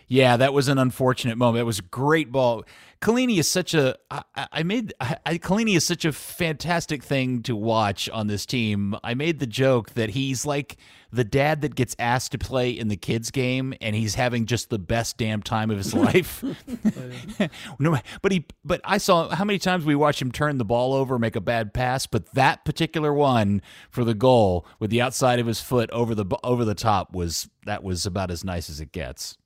Yeah, 0.07 0.37
that 0.37 0.53
was 0.53 0.67
an 0.67 0.77
unfortunate 0.77 1.37
moment. 1.37 1.61
It 1.61 1.65
was 1.65 1.79
a 1.79 1.83
great 1.83 2.31
ball. 2.31 2.65
Chiellini 3.01 3.37
is 3.37 3.51
such 3.51 3.73
a. 3.73 3.97
I, 4.11 4.23
I- 4.51 4.63
made. 4.63 4.93
I, 4.99 5.17
I- 5.25 5.37
Chiellini 5.37 5.75
is 5.75 5.85
such 5.85 6.05
a 6.05 6.11
fantastic 6.13 7.03
thing 7.03 7.41
to 7.43 7.55
watch 7.55 8.09
on 8.09 8.27
this 8.27 8.45
team. 8.45 8.95
I 9.03 9.13
made 9.13 9.39
the 9.39 9.47
joke 9.47 9.91
that 9.91 10.11
he's 10.11 10.45
like 10.45 10.77
the 11.11 11.23
dad 11.25 11.61
that 11.61 11.75
gets 11.75 11.95
asked 11.99 12.31
to 12.31 12.37
play 12.37 12.71
in 12.71 12.87
the 12.87 12.95
kids' 12.95 13.29
game, 13.29 13.73
and 13.81 13.95
he's 13.95 14.15
having 14.15 14.45
just 14.45 14.69
the 14.69 14.79
best 14.79 15.17
damn 15.17 15.41
time 15.43 15.69
of 15.69 15.77
his 15.77 15.93
life. 15.93 16.43
Oh, 16.43 17.47
no, 17.79 17.97
but 18.21 18.31
he. 18.31 18.45
But 18.63 18.79
I 18.85 18.97
saw 18.99 19.29
how 19.29 19.43
many 19.43 19.59
times 19.59 19.83
we 19.83 19.95
watch 19.95 20.21
him 20.21 20.31
turn 20.31 20.57
the 20.57 20.65
ball 20.65 20.93
over, 20.93 21.19
make 21.19 21.35
a 21.35 21.41
bad 21.41 21.73
pass. 21.73 22.07
But 22.07 22.33
that 22.35 22.63
particular 22.65 23.13
one 23.13 23.61
for 23.89 24.03
the 24.05 24.13
goal 24.13 24.65
with 24.79 24.91
the 24.91 25.01
outside 25.01 25.39
of 25.39 25.47
his 25.47 25.59
foot 25.59 25.89
over 25.91 26.15
the 26.15 26.25
over 26.43 26.63
the 26.63 26.75
top 26.75 27.13
was 27.13 27.49
that 27.65 27.83
was 27.83 28.05
about 28.05 28.31
as 28.31 28.43
nice 28.45 28.69
as 28.69 28.79
it 28.79 28.91
gets. 28.93 29.37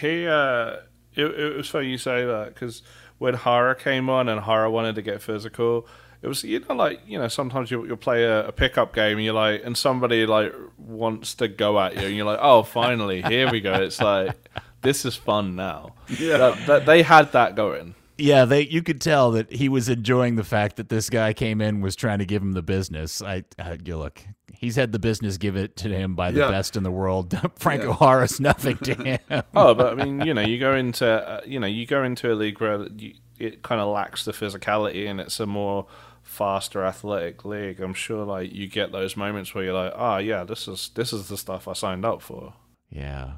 He. 0.00 0.26
Uh, 0.26 0.76
it, 1.14 1.24
it 1.26 1.56
was 1.56 1.68
funny 1.68 1.88
you 1.88 1.98
say 1.98 2.24
that 2.26 2.52
because 2.54 2.82
when 3.18 3.36
Jara 3.38 3.74
came 3.74 4.10
on 4.10 4.28
and 4.28 4.44
Jara 4.44 4.70
wanted 4.70 4.96
to 4.96 5.02
get 5.02 5.22
physical, 5.22 5.86
it 6.20 6.28
was 6.28 6.44
you 6.44 6.60
know 6.60 6.74
like 6.74 7.00
you 7.06 7.18
know 7.18 7.28
sometimes 7.28 7.70
you 7.70 7.86
you 7.86 7.96
play 7.96 8.24
a, 8.24 8.48
a 8.48 8.52
pickup 8.52 8.94
game 8.94 9.16
and 9.16 9.24
you're 9.24 9.32
like 9.34 9.62
and 9.64 9.76
somebody 9.78 10.26
like 10.26 10.52
wants 10.76 11.34
to 11.36 11.48
go 11.48 11.80
at 11.80 11.94
you 11.94 12.06
and 12.06 12.14
you're 12.16 12.26
like 12.26 12.38
oh 12.42 12.62
finally 12.62 13.22
here 13.22 13.50
we 13.50 13.60
go 13.60 13.72
it's 13.74 14.00
like 14.00 14.34
this 14.82 15.04
is 15.06 15.16
fun 15.16 15.56
now 15.56 15.94
Yeah. 16.18 16.36
That- 16.38 16.66
that- 16.66 16.86
they 16.86 17.02
had 17.02 17.32
that 17.32 17.54
going 17.54 17.94
Yeah, 18.18 18.44
they 18.44 18.62
you 18.66 18.82
could 18.82 19.00
tell 19.00 19.30
that 19.32 19.52
he 19.52 19.68
was 19.68 19.88
enjoying 19.88 20.36
the 20.36 20.44
fact 20.44 20.76
that 20.76 20.88
this 20.90 21.08
guy 21.10 21.32
came 21.32 21.60
in 21.60 21.80
was 21.80 21.96
trying 21.96 22.18
to 22.18 22.26
give 22.26 22.42
him 22.42 22.52
the 22.52 22.62
business. 22.62 23.22
I 23.22 23.44
uh, 23.58 23.76
you 23.84 23.96
look, 23.98 24.22
he's 24.66 24.76
had 24.76 24.90
the 24.92 24.98
business 24.98 25.36
give 25.38 25.56
it 25.56 25.76
to 25.76 25.88
him 25.88 26.14
by 26.14 26.30
the 26.32 26.40
Yeah. 26.40 26.50
best 26.50 26.76
in 26.76 26.82
the 26.82 26.90
world. 26.90 27.38
Franco 27.56 27.90
Yeah. 27.90 27.96
Jara's 27.96 28.40
nothing 28.40 28.76
to 28.78 28.94
him. 28.94 29.42
Oh, 29.54 29.74
but 29.74 29.92
I 29.92 30.04
mean, 30.04 30.20
you 30.26 30.34
know, 30.34 30.40
you 30.42 30.58
go 30.58 30.74
into 30.74 31.06
uh, 31.06 31.40
you 31.46 31.58
know 31.60 31.66
you 31.66 31.86
go 31.86 32.02
into 32.04 32.32
a 32.32 32.34
league 32.34 32.60
where 32.60 32.86
you, 32.96 33.14
it 33.38 33.62
kind 33.62 33.80
of 33.80 33.88
lacks 33.88 34.24
the 34.24 34.32
physicality 34.32 35.08
and 35.08 35.20
it's 35.20 35.38
a 35.40 35.46
more 35.46 35.86
faster 36.22 36.84
athletic 36.84 37.44
league. 37.44 37.80
I'm 37.80 37.94
sure 37.94 38.24
like 38.24 38.52
you 38.52 38.66
get 38.68 38.90
those 38.92 39.16
moments 39.16 39.54
where 39.54 39.62
you're 39.64 39.74
like, 39.74 39.92
oh 39.94 40.16
yeah, 40.18 40.42
this 40.44 40.66
is 40.68 40.90
this 40.94 41.12
is 41.12 41.28
the 41.28 41.36
stuff 41.36 41.68
I 41.68 41.72
signed 41.74 42.04
up 42.04 42.20
for. 42.22 42.54
Yeah. 42.90 43.34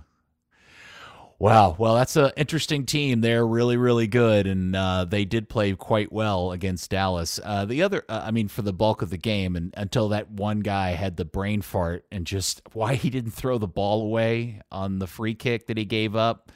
Wow. 1.40 1.76
Well, 1.78 1.94
that's 1.94 2.16
an 2.16 2.32
interesting 2.36 2.84
team. 2.84 3.20
They're 3.20 3.46
really, 3.46 3.76
really 3.76 4.08
good, 4.08 4.48
and 4.48 4.74
uh, 4.74 5.04
they 5.04 5.24
did 5.24 5.48
play 5.48 5.72
quite 5.74 6.10
well 6.10 6.50
against 6.50 6.90
Dallas. 6.90 7.38
Uh, 7.44 7.64
the 7.64 7.80
other, 7.82 8.02
uh, 8.08 8.22
I 8.24 8.32
mean, 8.32 8.48
for 8.48 8.62
the 8.62 8.72
bulk 8.72 9.02
of 9.02 9.10
the 9.10 9.18
game, 9.18 9.54
and 9.54 9.72
until 9.76 10.08
that 10.08 10.32
one 10.32 10.60
guy 10.60 10.90
had 10.90 11.16
the 11.16 11.24
brain 11.24 11.62
fart 11.62 12.04
and 12.10 12.26
just 12.26 12.60
why 12.72 12.94
he 12.94 13.08
didn't 13.08 13.30
throw 13.30 13.56
the 13.58 13.68
ball 13.68 14.02
away 14.02 14.62
on 14.72 14.98
the 14.98 15.06
free 15.06 15.34
kick 15.34 15.68
that 15.68 15.76
he 15.76 15.84
gave 15.84 16.16
up, 16.16 16.50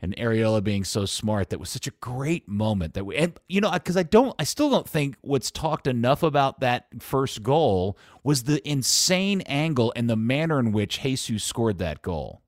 and 0.00 0.14
Arriola 0.16 0.62
being 0.62 0.84
so 0.84 1.04
smart. 1.04 1.50
That 1.50 1.58
was 1.58 1.68
such 1.68 1.88
a 1.88 1.92
great 2.00 2.46
moment. 2.46 2.94
That 2.94 3.04
we, 3.04 3.16
and 3.16 3.32
you 3.48 3.60
know, 3.60 3.72
because 3.72 3.96
I 3.96 4.04
don't, 4.04 4.32
I 4.38 4.44
still 4.44 4.70
don't 4.70 4.88
think 4.88 5.16
what's 5.22 5.50
talked 5.50 5.88
enough 5.88 6.22
about 6.22 6.60
that 6.60 6.86
first 7.00 7.42
goal 7.42 7.98
was 8.22 8.44
the 8.44 8.66
insane 8.68 9.40
angle 9.40 9.92
and 9.96 10.08
the 10.08 10.14
manner 10.14 10.60
in 10.60 10.70
which 10.70 11.00
Jesus 11.00 11.42
scored 11.42 11.78
that 11.78 12.00
goal. 12.00 12.42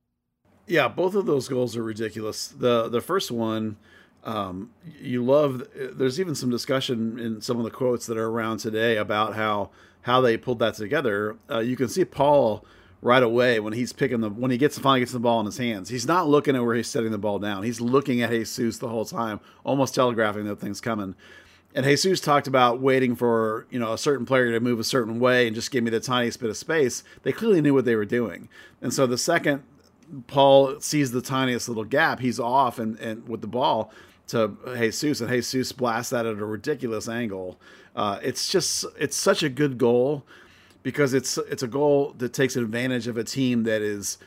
Yeah, 0.71 0.87
both 0.87 1.17
of 1.17 1.27
those 1.27 1.49
goals 1.49 1.77
are 1.77 1.83
ridiculous. 1.83 2.47
The 2.47 2.89
the 2.89 3.01
first 3.01 3.33
one, 3.33 3.77
um, 4.23 4.71
you 5.01 5.25
love. 5.25 5.67
There's 5.75 6.21
even 6.21 6.37
some 6.37 6.49
discussion 6.49 7.19
in 7.19 7.41
some 7.41 7.59
of 7.59 7.65
the 7.65 7.71
quotes 7.71 8.07
that 8.07 8.17
are 8.17 8.29
around 8.29 8.59
today 8.59 8.97
about 8.97 9.35
how 9.35 9.71
how 10.03 10.21
they 10.21 10.37
pulled 10.37 10.61
that 10.61 10.75
together. 10.75 11.37
Uh, 11.51 11.59
you 11.59 11.77
can 11.77 11.89
see 11.89 12.05
Paul 12.05 12.65
right 13.03 13.23
away 13.23 13.59
when 13.59 13.73
he's 13.73 13.93
picking 13.93 14.21
the 14.21 14.31
when 14.31 14.53
he 14.53 14.59
gets 14.59 14.79
finally 14.79 15.01
gets 15.01 15.11
the 15.11 15.19
ball 15.19 15.41
in 15.41 15.47
his 15.47 15.59
hands. 15.59 15.89
He's 15.89 16.07
not 16.07 16.29
looking 16.29 16.55
at 16.55 16.65
where 16.65 16.77
he's 16.77 16.87
setting 16.89 17.11
the 17.11 17.19
ball 17.19 17.41
down. 17.41 17.65
He's 17.65 17.81
looking 17.81 18.23
at 18.23 18.31
Jesus 18.31 18.79
the 18.79 18.89
whole 18.89 19.05
time, 19.05 19.41
almost 19.65 19.97
telegraphing 19.97 20.45
that 20.45 20.61
thing's 20.61 20.81
coming. 20.81 21.17
And 21.75 21.85
Jesus 21.85 22.21
talked 22.21 22.47
about 22.47 22.81
waiting 22.81 23.17
for 23.17 23.67
you 23.71 23.81
know 23.81 23.93
a 23.93 23.99
certain 23.99 24.25
player 24.25 24.53
to 24.53 24.61
move 24.61 24.79
a 24.79 24.85
certain 24.85 25.19
way 25.19 25.49
and 25.49 25.55
just 25.57 25.73
give 25.73 25.83
me 25.83 25.91
the 25.91 25.99
tiniest 25.99 26.39
bit 26.39 26.51
of 26.51 26.57
space. 26.57 27.03
They 27.25 27.33
clearly 27.33 27.61
knew 27.61 27.75
what 27.75 27.87
they 27.87 27.97
were 27.97 28.05
doing, 28.05 28.49
and 28.81 28.95
so 28.95 29.09
the 29.09 29.19
second 29.19 29.65
Paul 30.27 30.81
sees 30.81 31.13
the 31.13 31.23
tiniest 31.23 31.69
little 31.69 31.85
gap, 31.85 32.21
he's 32.21 32.41
off 32.41 32.79
and, 32.79 32.99
and 32.99 33.29
with 33.29 33.41
the 33.41 33.47
ball 33.47 33.93
to 34.31 34.53
Jesus, 34.77 35.21
and 35.21 35.31
Jesus 35.31 35.73
blasts 35.73 36.11
that 36.11 36.27
at 36.27 36.39
a 36.39 36.45
ridiculous 36.45 37.09
angle. 37.09 37.61
Uh, 37.95 38.19
it's 38.23 38.49
just 38.49 38.85
it's 38.99 39.17
such 39.17 39.43
a 39.43 39.49
good 39.49 39.77
goal 39.77 40.25
because 40.83 41.15
it's 41.15 41.37
it's 41.39 41.63
a 41.63 41.69
goal 41.69 42.15
that 42.19 42.33
takes 42.33 42.57
advantage 42.57 43.07
of 43.07 43.17
a 43.17 43.25
team 43.25 43.65
that 43.65 43.83
is 43.83 44.19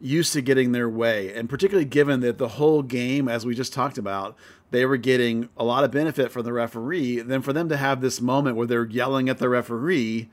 used 0.00 0.32
to 0.32 0.42
getting 0.42 0.72
their 0.72 0.88
way, 0.88 1.34
and 1.34 1.48
particularly 1.48 1.84
given 1.84 2.20
that 2.20 2.38
the 2.38 2.48
whole 2.48 2.82
game, 2.82 3.28
as 3.28 3.44
we 3.44 3.54
just 3.54 3.72
talked 3.72 3.98
about, 3.98 4.36
they 4.70 4.84
were 4.84 4.96
getting 4.96 5.48
a 5.56 5.64
lot 5.64 5.84
of 5.84 5.90
benefit 5.90 6.30
from 6.30 6.44
the 6.44 6.52
referee. 6.52 7.20
Then 7.20 7.42
for 7.42 7.52
them 7.52 7.68
to 7.68 7.76
have 7.76 8.00
this 8.00 8.20
moment 8.20 8.56
where 8.56 8.66
they're 8.66 8.86
yelling 8.86 9.28
at 9.28 9.38
the 9.38 9.48
referee, 9.48 10.30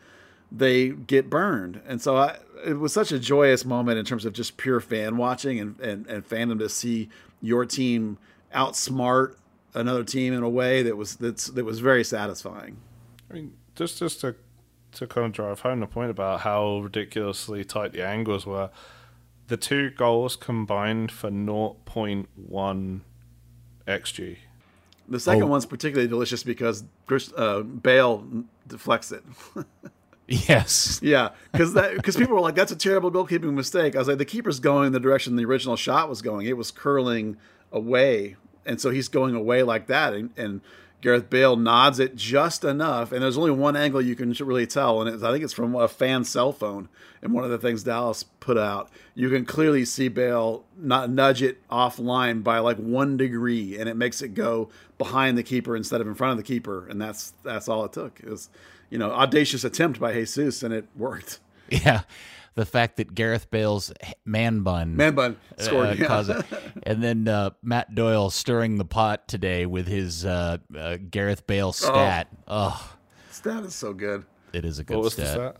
they 0.52 0.89
get 0.89 1.30
burned, 1.30 1.82
and 1.88 2.02
so 2.02 2.17
I, 2.17 2.38
it 2.65 2.80
was 2.80 2.93
such 2.93 3.12
a 3.12 3.19
joyous 3.19 3.65
moment 3.65 3.97
in 4.00 4.06
terms 4.06 4.26
of 4.26 4.34
just 4.34 4.58
pure 4.58 4.80
fan 4.80 5.17
watching 5.17 5.60
and, 5.60 5.80
and, 5.80 6.08
and 6.08 6.28
fandom 6.28 6.60
to 6.60 6.69
see 6.69 7.10
your 7.41 7.65
team 7.65 8.17
outsmart 8.54 9.36
another 9.74 10.04
team 10.04 10.34
in 10.34 10.43
a 10.43 10.50
way 10.50 10.84
that 10.84 10.97
was 10.97 11.15
that's 11.15 11.47
that 11.47 11.63
was 11.65 11.80
very 11.80 12.04
satisfying. 12.04 12.78
I 13.30 13.34
mean, 13.36 13.54
just 13.76 13.97
just 14.00 14.21
to 14.21 14.36
to 14.93 15.08
kind 15.08 15.26
of 15.28 15.32
drive 15.32 15.62
home 15.62 15.80
the 15.80 15.88
point 15.88 16.12
about 16.12 16.41
how 16.41 16.80
ridiculously 16.80 17.63
tight 17.63 17.93
the 17.93 18.06
angles 18.06 18.45
were, 18.45 18.69
the 19.47 19.56
two 19.58 19.89
goals 19.91 20.36
combined 20.36 21.12
for 21.12 21.30
0.1 21.32 23.02
xg. 23.88 24.38
The 25.08 25.19
second 25.19 25.43
Oh. 25.43 25.47
one's 25.47 25.65
particularly 25.65 26.08
delicious 26.08 26.43
because 26.43 26.84
Chris- 27.06 27.34
uh, 27.36 27.62
Bale 27.62 28.26
deflects 28.67 29.12
it. 29.12 29.24
Yes. 30.32 31.00
yeah, 31.04 31.30
because 31.52 31.74
that 31.74 31.96
because 31.96 32.15
people 32.15 32.36
were 32.36 32.41
like, 32.41 32.56
"That's 32.56 32.72
a 32.72 32.76
terrible 32.76 33.12
goalkeeping 33.12 33.54
mistake." 33.54 33.96
I 33.96 34.00
was 34.00 34.08
like, 34.08 34.17
"The 34.17 34.26
keeper's 34.26 34.60
going 34.60 34.91
the 34.94 35.00
direction 35.00 35.36
the 35.36 35.46
original 35.46 35.76
shot 35.76 36.08
was 36.10 36.22
going. 36.22 36.48
It 36.48 36.56
was 36.58 36.72
curling 36.72 37.38
away, 37.72 38.38
and 38.65 38.80
so 38.80 38.91
he's 38.91 39.08
going 39.10 39.36
away 39.36 39.63
like 39.63 39.88
that." 39.88 40.13
And, 40.13 40.30
and 40.38 40.62
Gareth 41.02 41.32
Bale 41.32 41.56
nods 41.56 42.00
it 42.00 42.16
just 42.16 42.64
enough, 42.64 43.12
and 43.12 43.24
there's 43.24 43.38
only 43.38 43.52
one 43.52 43.76
angle 43.76 44.02
you 44.02 44.16
can 44.16 44.32
really 44.34 44.68
tell, 44.68 45.02
and 45.02 45.24
I 45.24 45.32
think 45.32 45.44
it's 45.44 45.54
from 45.54 45.76
a 45.76 45.88
fan 45.88 46.24
cell 46.24 46.52
phone. 46.52 46.90
And 47.24 47.34
one 47.34 47.44
of 47.44 47.50
the 47.50 47.58
things 47.58 47.84
Dallas 47.84 48.24
put 48.24 48.58
out, 48.58 48.90
you 49.16 49.30
can 49.30 49.46
clearly 49.46 49.84
see 49.86 50.08
Bale 50.08 50.64
not 50.78 51.10
nudge 51.10 51.42
it 51.42 51.68
offline 51.70 52.44
by 52.44 52.60
like 52.60 52.78
one 52.78 53.18
degree, 53.18 53.78
and 53.78 53.90
it 53.90 53.96
makes 53.96 54.22
it 54.22 54.36
go 54.36 54.70
behind 54.98 55.38
the 55.38 55.44
keeper 55.44 55.76
instead 55.76 56.02
of 56.02 56.08
in 56.08 56.16
front 56.16 56.32
of 56.32 56.38
the 56.38 56.44
keeper, 56.44 56.88
and 56.88 57.02
that's 57.02 57.34
that's 57.44 57.68
all 57.68 57.84
it 57.86 57.94
took. 57.94 58.20
It 58.20 58.30
was, 58.30 58.50
you 58.90 58.98
know, 58.98 59.12
audacious 59.12 59.64
attempt 59.64 60.00
by 60.00 60.14
Jesus, 60.14 60.62
and 60.62 60.74
it 60.74 60.88
worked. 60.96 61.40
Yeah. 61.84 62.01
The 62.53 62.65
fact 62.65 62.97
that 62.97 63.15
Gareth 63.15 63.49
Bale's 63.49 63.93
man 64.25 64.62
bun 64.62 64.97
Man 64.97 65.15
bun 65.15 65.38
uh, 65.57 65.95
yeah. 65.97 66.21
it. 66.27 66.45
And 66.84 67.01
then 67.01 67.27
uh, 67.27 67.51
Matt 67.63 67.95
Doyle 67.95 68.29
stirring 68.29 68.77
the 68.77 68.84
pot 68.86 69.27
today 69.29 69.65
with 69.65 69.88
his 69.88 70.25
uh, 70.25 70.57
uh, 70.77 70.97
Gareth 71.10 71.47
Bale 71.47 71.71
stat. 71.71 72.27
Oh, 72.49 72.93
Stat 73.31 73.63
is 73.63 73.73
so 73.73 73.93
good. 73.93 74.25
it 74.51 74.65
is 74.65 74.79
a 74.79 74.84
good 74.84 74.97
What 74.97 75.03
was 75.05 75.13
stat. 75.13 75.25
the 75.27 75.31
stat? 75.53 75.57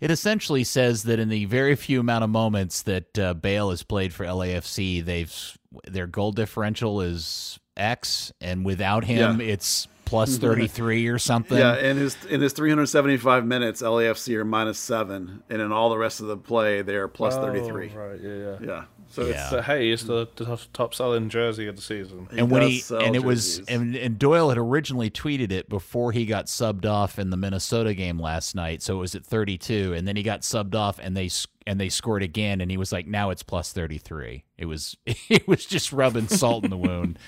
It 0.00 0.10
essentially 0.10 0.64
says 0.64 1.04
that 1.04 1.18
in 1.20 1.28
the 1.28 1.44
very 1.44 1.76
few 1.76 2.00
amount 2.00 2.24
of 2.24 2.30
moments 2.30 2.82
that 2.82 3.16
uh, 3.18 3.34
Bale 3.34 3.70
has 3.70 3.82
played 3.84 4.12
for 4.14 4.24
LAFC, 4.24 5.04
they've 5.04 5.58
their 5.86 6.06
goal 6.08 6.32
differential 6.32 7.00
is 7.00 7.60
X, 7.76 8.32
and 8.40 8.64
without 8.64 9.04
him, 9.04 9.40
Yeah. 9.40 9.46
it's 9.52 9.86
plus 10.10 10.36
thirty 10.44 10.66
three 10.66 11.06
or 11.08 11.18
something. 11.18 11.56
Yeah, 11.56 11.76
in 11.78 11.96
his 11.96 12.16
in 12.26 12.40
his 12.40 12.52
375 12.52 13.46
minutes, 13.46 13.80
LAFC 13.80 14.34
are 14.36 14.44
minus 14.44 14.78
seven, 14.78 15.42
and 15.48 15.62
in 15.62 15.72
all 15.72 15.88
the 15.88 15.96
rest 15.98 16.20
of 16.20 16.26
the 16.26 16.36
play, 16.36 16.82
they 16.82 16.96
are 16.96 17.08
plus 17.08 17.34
33. 17.36 17.92
Oh, 17.94 17.98
right, 17.98 18.20
yeah, 18.20 18.34
yeah. 18.34 18.56
Yeah. 18.60 18.84
So 19.12 19.22
Yeah. 19.26 19.30
it's 19.30 19.52
uh, 19.52 19.62
hey, 19.62 19.90
it's 19.90 20.04
the, 20.04 20.28
the 20.36 20.44
top- 20.44 20.60
top 20.72 20.94
selling 20.94 21.28
jersey 21.30 21.66
of 21.66 21.74
the 21.74 21.82
season. 21.82 22.28
He 22.30 22.38
and 22.38 22.50
when 22.50 22.62
does 22.62 22.70
he 22.70 22.78
sell 22.78 23.00
and 23.00 23.16
it 23.16 23.24
was 23.24 23.58
and, 23.66 23.96
and 23.96 24.18
Doyle 24.18 24.50
had 24.50 24.58
originally 24.58 25.10
tweeted 25.10 25.50
it 25.50 25.68
before 25.68 26.12
he 26.12 26.26
got 26.26 26.46
subbed 26.46 26.86
off 26.86 27.18
in 27.18 27.30
the 27.30 27.36
Minnesota 27.36 27.92
game 27.94 28.20
last 28.20 28.54
night, 28.54 28.82
so 28.82 28.96
it 28.96 29.00
was 29.00 29.14
at 29.16 29.24
32, 29.26 29.94
and 29.94 30.06
then 30.06 30.14
he 30.16 30.22
got 30.22 30.42
subbed 30.42 30.74
off 30.76 30.98
and 31.00 31.16
they 31.16 31.28
and 31.66 31.80
they 31.80 31.88
scored 31.88 32.22
again, 32.22 32.60
and 32.60 32.70
he 32.70 32.76
was 32.76 32.90
like, 32.92 33.06
now 33.08 33.30
it's 33.30 33.42
plus 33.42 33.72
33. 33.72 34.44
It 34.58 34.66
was 34.66 34.96
it 35.06 35.46
was 35.48 35.66
just 35.66 35.92
rubbing 35.92 36.28
salt 36.28 36.62
in 36.64 36.70
the 36.70 36.76
wound, 36.78 37.18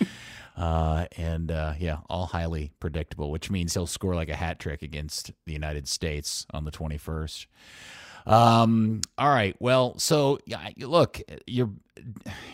uh, 0.57 1.07
and 1.17 1.51
uh, 1.51 1.75
yeah, 1.79 1.99
all 2.09 2.27
highly 2.27 2.73
predictable, 2.81 3.31
which 3.31 3.51
means 3.51 3.75
he'll 3.75 3.87
score 3.87 4.15
like 4.15 4.29
a 4.29 4.37
hat 4.37 4.59
trick 4.59 4.83
against 4.83 5.33
the 5.47 5.53
United 5.53 5.89
States 5.89 6.47
on 6.53 6.65
the 6.65 6.71
21st. 6.71 7.47
Um. 8.25 9.01
All 9.19 9.31
right. 9.31 9.57
Well, 9.59 9.99
so 9.99 10.39
yeah, 10.47 10.69
look, 10.79 11.21
you're 11.47 11.71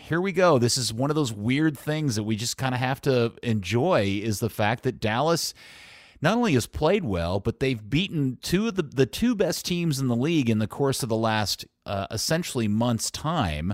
here. 0.07 0.19
We 0.19 0.31
go. 0.31 0.57
This 0.57 0.77
is 0.77 0.91
one 0.91 1.11
of 1.11 1.15
those 1.15 1.31
weird 1.31 1.77
things 1.77 2.15
that 2.15 2.23
we 2.23 2.35
just 2.35 2.57
kind 2.57 2.73
of 2.73 2.81
have 2.81 3.01
to 3.01 3.33
enjoy. 3.43 4.19
Is 4.23 4.39
the 4.39 4.49
fact 4.49 4.83
that 4.83 4.99
Dallas 4.99 5.53
not 6.21 6.35
only 6.35 6.53
has 6.53 6.65
played 6.65 7.05
well, 7.05 7.39
but 7.39 7.59
they've 7.59 7.89
beaten 7.89 8.39
two 8.41 8.67
of 8.67 8.75
the 8.75 8.83
the 8.83 9.05
two 9.05 9.35
best 9.35 9.65
teams 9.65 9.99
in 9.99 10.07
the 10.07 10.15
league 10.15 10.49
in 10.49 10.57
the 10.57 10.67
course 10.67 11.03
of 11.03 11.09
the 11.09 11.15
last 11.15 11.65
uh, 11.85 12.07
essentially 12.09 12.67
month's 12.67 13.11
time. 13.11 13.73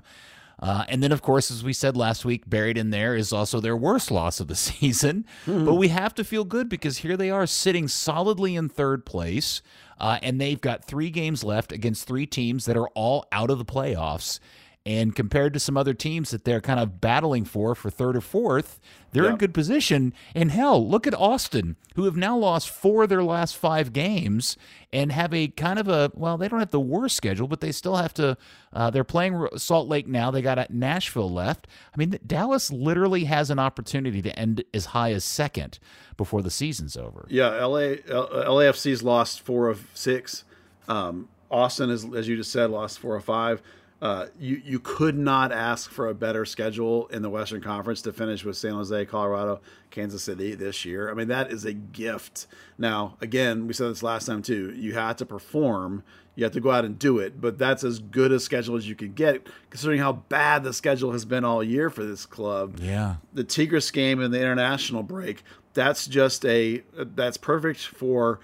Uh, 0.59 0.85
and 0.87 1.03
then, 1.03 1.11
of 1.11 1.21
course, 1.21 1.51
as 1.51 1.63
we 1.63 1.73
said 1.73 1.97
last 1.97 2.23
week, 2.25 2.49
buried 2.49 2.77
in 2.77 2.89
there 2.89 3.15
is 3.15 3.33
also 3.33 3.59
their 3.59 3.75
worst 3.75 4.09
loss 4.09 4.39
of 4.39 4.47
the 4.47 4.55
season. 4.55 5.25
But 5.45 5.75
we 5.75 5.89
have 5.89 6.15
to 6.15 6.23
feel 6.23 6.45
good 6.45 6.69
because 6.69 6.99
here 6.99 7.17
they 7.17 7.29
are 7.29 7.45
sitting 7.45 7.87
solidly 7.87 8.55
in 8.55 8.69
third 8.69 9.05
place. 9.05 9.61
Uh, 9.99 10.19
and 10.21 10.41
they've 10.41 10.59
got 10.59 10.83
three 10.83 11.09
games 11.09 11.43
left 11.43 11.71
against 11.71 12.05
three 12.05 12.25
teams 12.25 12.65
that 12.65 12.75
are 12.75 12.89
all 12.89 13.25
out 13.31 13.49
of 13.49 13.57
the 13.57 13.65
playoffs. 13.65 14.39
And 14.87 15.15
compared 15.15 15.53
to 15.55 15.59
some 15.59 15.77
other 15.77 15.95
teams 15.95 16.29
that 16.29 16.45
they're 16.45 16.61
kind 16.61 16.79
of 16.79 17.01
battling 17.01 17.43
for 17.43 17.73
for 17.73 17.89
third 17.89 18.15
or 18.15 18.21
fourth, 18.21 18.79
they're 19.13 19.27
in 19.31 19.37
good 19.37 19.53
position. 19.53 20.13
And 20.35 20.51
hell, 20.51 20.87
look 20.87 21.07
at 21.07 21.15
Austin, 21.15 21.75
who 21.95 22.03
have 22.03 22.15
now 22.15 22.37
lost 22.37 22.69
four 22.69 23.03
of 23.03 23.09
their 23.09 23.23
last 23.23 23.57
five 23.57 23.93
games 23.93 24.57
and 24.93 25.11
have 25.11 25.33
a 25.33 25.47
kind 25.47 25.79
of 25.79 25.87
a 25.87 26.11
well, 26.13 26.37
they 26.37 26.47
don't 26.47 26.59
have 26.59 26.69
the 26.69 26.79
worst 26.79 27.17
schedule, 27.17 27.47
but 27.47 27.61
they 27.61 27.71
still 27.71 27.95
have 27.95 28.13
to. 28.15 28.37
Uh, 28.71 28.91
they're 28.91 29.03
playing 29.03 29.47
Salt 29.57 29.87
Lake 29.87 30.07
now. 30.07 30.29
They 30.29 30.43
got 30.43 30.69
Nashville 30.69 31.31
left. 31.31 31.65
I 31.91 31.97
mean, 31.97 32.19
Dallas 32.25 32.71
literally 32.71 33.23
has 33.23 33.49
an 33.49 33.57
opportunity 33.57 34.21
to 34.21 34.37
end 34.37 34.63
as 34.71 34.87
high 34.87 35.13
as 35.13 35.25
second 35.25 35.79
before 36.15 36.43
the 36.43 36.51
season's 36.51 36.95
over. 36.95 37.25
Yeah, 37.27 37.49
LA 37.65 37.95
L- 38.07 38.29
LAFC's 38.29 39.01
lost 39.01 39.41
four 39.41 39.67
of 39.67 39.87
six. 39.95 40.43
Um, 40.87 41.29
Austin, 41.49 41.89
as 41.89 42.27
you 42.27 42.35
just 42.35 42.51
said, 42.51 42.69
lost 42.69 42.99
four 42.99 43.15
of 43.15 43.23
five. 43.23 43.63
Uh, 44.01 44.27
you 44.37 44.61
you 44.63 44.77
could 44.79 45.17
not 45.17 45.51
ask 45.53 45.89
for 45.89 46.07
a 46.09 46.13
better 46.13 46.43
schedule 46.45 47.07
in 47.07 47.21
the 47.21 47.29
Western 47.29 47.61
Conference 47.61 48.01
to 48.03 48.11
finish 48.11 48.43
with 48.43 48.57
San 48.57 48.73
Jose, 48.73 49.05
Colorado, 49.05 49.61
Kansas 49.89 50.21
City 50.23 50.53
this 50.53 50.83
year. 50.83 51.09
I 51.09 51.13
mean 51.13 51.29
that 51.29 51.49
is 51.51 51.63
a 51.65 51.73
gift. 51.73 52.45
Now 52.77 53.15
again, 53.21 53.67
we 53.67 53.73
said 53.73 53.89
this 53.89 54.03
last 54.03 54.25
time 54.25 54.41
too. 54.41 54.73
You 54.75 54.93
had 54.93 55.17
to 55.19 55.25
perform. 55.25 56.03
You 56.35 56.43
have 56.43 56.51
to 56.53 56.59
go 56.59 56.71
out 56.71 56.83
and 56.83 56.99
do 56.99 57.19
it, 57.19 57.39
but 57.39 57.57
that's 57.57 57.85
as 57.85 57.99
good 57.99 58.33
a 58.33 58.41
schedule 58.41 58.75
as 58.75 58.89
you 58.89 58.93
could 58.95 59.15
get, 59.15 59.47
considering 59.69 60.01
how 60.01 60.11
bad 60.11 60.65
the 60.65 60.73
schedule 60.73 61.13
has 61.13 61.23
been 61.23 61.45
all 61.45 61.63
year 61.63 61.89
for 61.89 62.03
this 62.03 62.25
club 62.25 62.77
Yeah. 62.81 63.15
the 63.33 63.45
Tigres 63.45 63.89
game 63.91 64.19
and 64.19 64.33
the 64.33 64.41
international 64.41 65.01
break, 65.03 65.43
that's 65.73 66.05
just 66.05 66.45
a 66.45 66.83
that's 66.97 67.37
perfect 67.37 67.79
for 67.85 68.41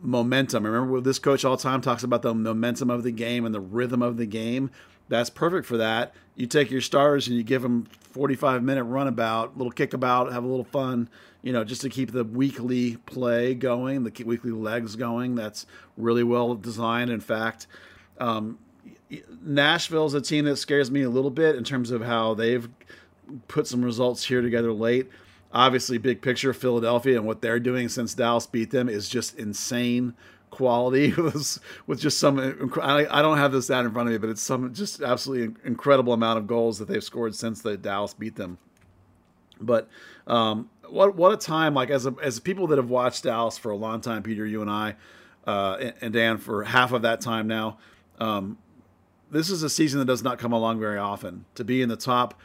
momentum. 0.00 0.64
Remember, 0.64 1.00
this 1.00 1.18
coach 1.18 1.44
all 1.44 1.56
time 1.56 1.80
talks 1.80 2.02
about 2.02 2.22
the 2.22 2.34
momentum 2.34 2.90
of 2.90 3.02
the 3.02 3.12
game 3.12 3.44
and 3.44 3.54
the 3.54 3.60
rhythm 3.60 4.02
of 4.02 4.16
the 4.16 4.26
game. 4.26 4.70
That's 5.08 5.30
perfect 5.30 5.66
for 5.66 5.76
that. 5.76 6.14
You 6.34 6.46
take 6.46 6.70
your 6.70 6.80
stars 6.80 7.28
and 7.28 7.36
you 7.36 7.42
give 7.42 7.62
them 7.62 7.84
45 8.10 8.62
minute 8.62 8.84
runabout, 8.84 9.56
little 9.56 9.72
kickabout, 9.72 10.32
have 10.32 10.44
a 10.44 10.48
little 10.48 10.64
fun, 10.64 11.08
you 11.42 11.52
know, 11.52 11.64
just 11.64 11.80
to 11.82 11.88
keep 11.88 12.12
the 12.12 12.24
weekly 12.24 12.96
play 13.06 13.54
going, 13.54 14.04
the 14.04 14.24
weekly 14.24 14.50
legs 14.50 14.96
going. 14.96 15.34
That's 15.34 15.66
really 15.96 16.24
well 16.24 16.54
designed. 16.54 17.10
In 17.10 17.20
fact, 17.20 17.66
um, 18.18 18.58
Nashville's 19.42 20.14
a 20.14 20.20
team 20.20 20.44
that 20.46 20.56
scares 20.56 20.90
me 20.90 21.02
a 21.02 21.10
little 21.10 21.30
bit 21.30 21.56
in 21.56 21.64
terms 21.64 21.90
of 21.90 22.02
how 22.02 22.34
they've 22.34 22.68
put 23.48 23.66
some 23.66 23.84
results 23.84 24.24
here 24.24 24.42
together 24.42 24.72
late. 24.72 25.08
Obviously, 25.56 25.96
big 25.96 26.20
picture, 26.20 26.52
Philadelphia 26.52 27.16
and 27.16 27.26
what 27.26 27.40
they're 27.40 27.58
doing 27.58 27.88
since 27.88 28.12
Dallas 28.12 28.46
beat 28.46 28.70
them 28.70 28.90
is 28.90 29.08
just 29.08 29.38
insane 29.38 30.12
quality 30.50 31.12
with, 31.86 31.98
just 31.98 32.18
some 32.18 32.38
I, 32.82 33.22
don't 33.22 33.38
have 33.38 33.52
this 33.52 33.64
stat 33.64 33.86
in 33.86 33.90
front 33.90 34.08
of 34.08 34.12
me 34.12 34.18
but 34.18 34.28
it's 34.28 34.42
some 34.42 34.74
just 34.74 35.00
absolutely 35.00 35.54
incredible 35.64 36.12
amount 36.12 36.38
of 36.38 36.46
goals 36.46 36.78
that 36.78 36.88
they've 36.88 37.02
scored 37.02 37.34
since 37.34 37.62
the 37.62 37.78
Dallas 37.78 38.12
beat 38.12 38.36
them. 38.36 38.58
But 39.58 39.88
um, 40.26 40.68
what 40.90 41.16
what 41.16 41.32
a 41.32 41.38
time 41.38 41.72
like 41.72 41.88
as 41.88 42.04
a, 42.04 42.14
as 42.22 42.38
people 42.38 42.66
that 42.66 42.76
have 42.76 42.90
watched 42.90 43.24
Dallas 43.24 43.56
for 43.56 43.70
a 43.70 43.76
long 43.76 44.02
time 44.02 44.22
Peter 44.22 44.44
you 44.44 44.60
and 44.60 44.70
I 44.70 44.96
uh, 45.46 45.78
and, 45.80 45.94
and 46.02 46.12
Dan 46.12 46.36
for 46.36 46.64
half 46.64 46.92
of 46.92 47.00
that 47.00 47.22
time 47.22 47.46
now 47.46 47.78
um, 48.18 48.58
this 49.30 49.48
is 49.48 49.62
a 49.62 49.70
season 49.70 50.00
that 50.00 50.06
does 50.06 50.22
not 50.22 50.38
come 50.38 50.52
along 50.52 50.80
very 50.80 50.98
often. 50.98 51.46
To 51.54 51.64
be 51.64 51.80
in 51.80 51.88
the 51.88 51.96
top 51.96 52.38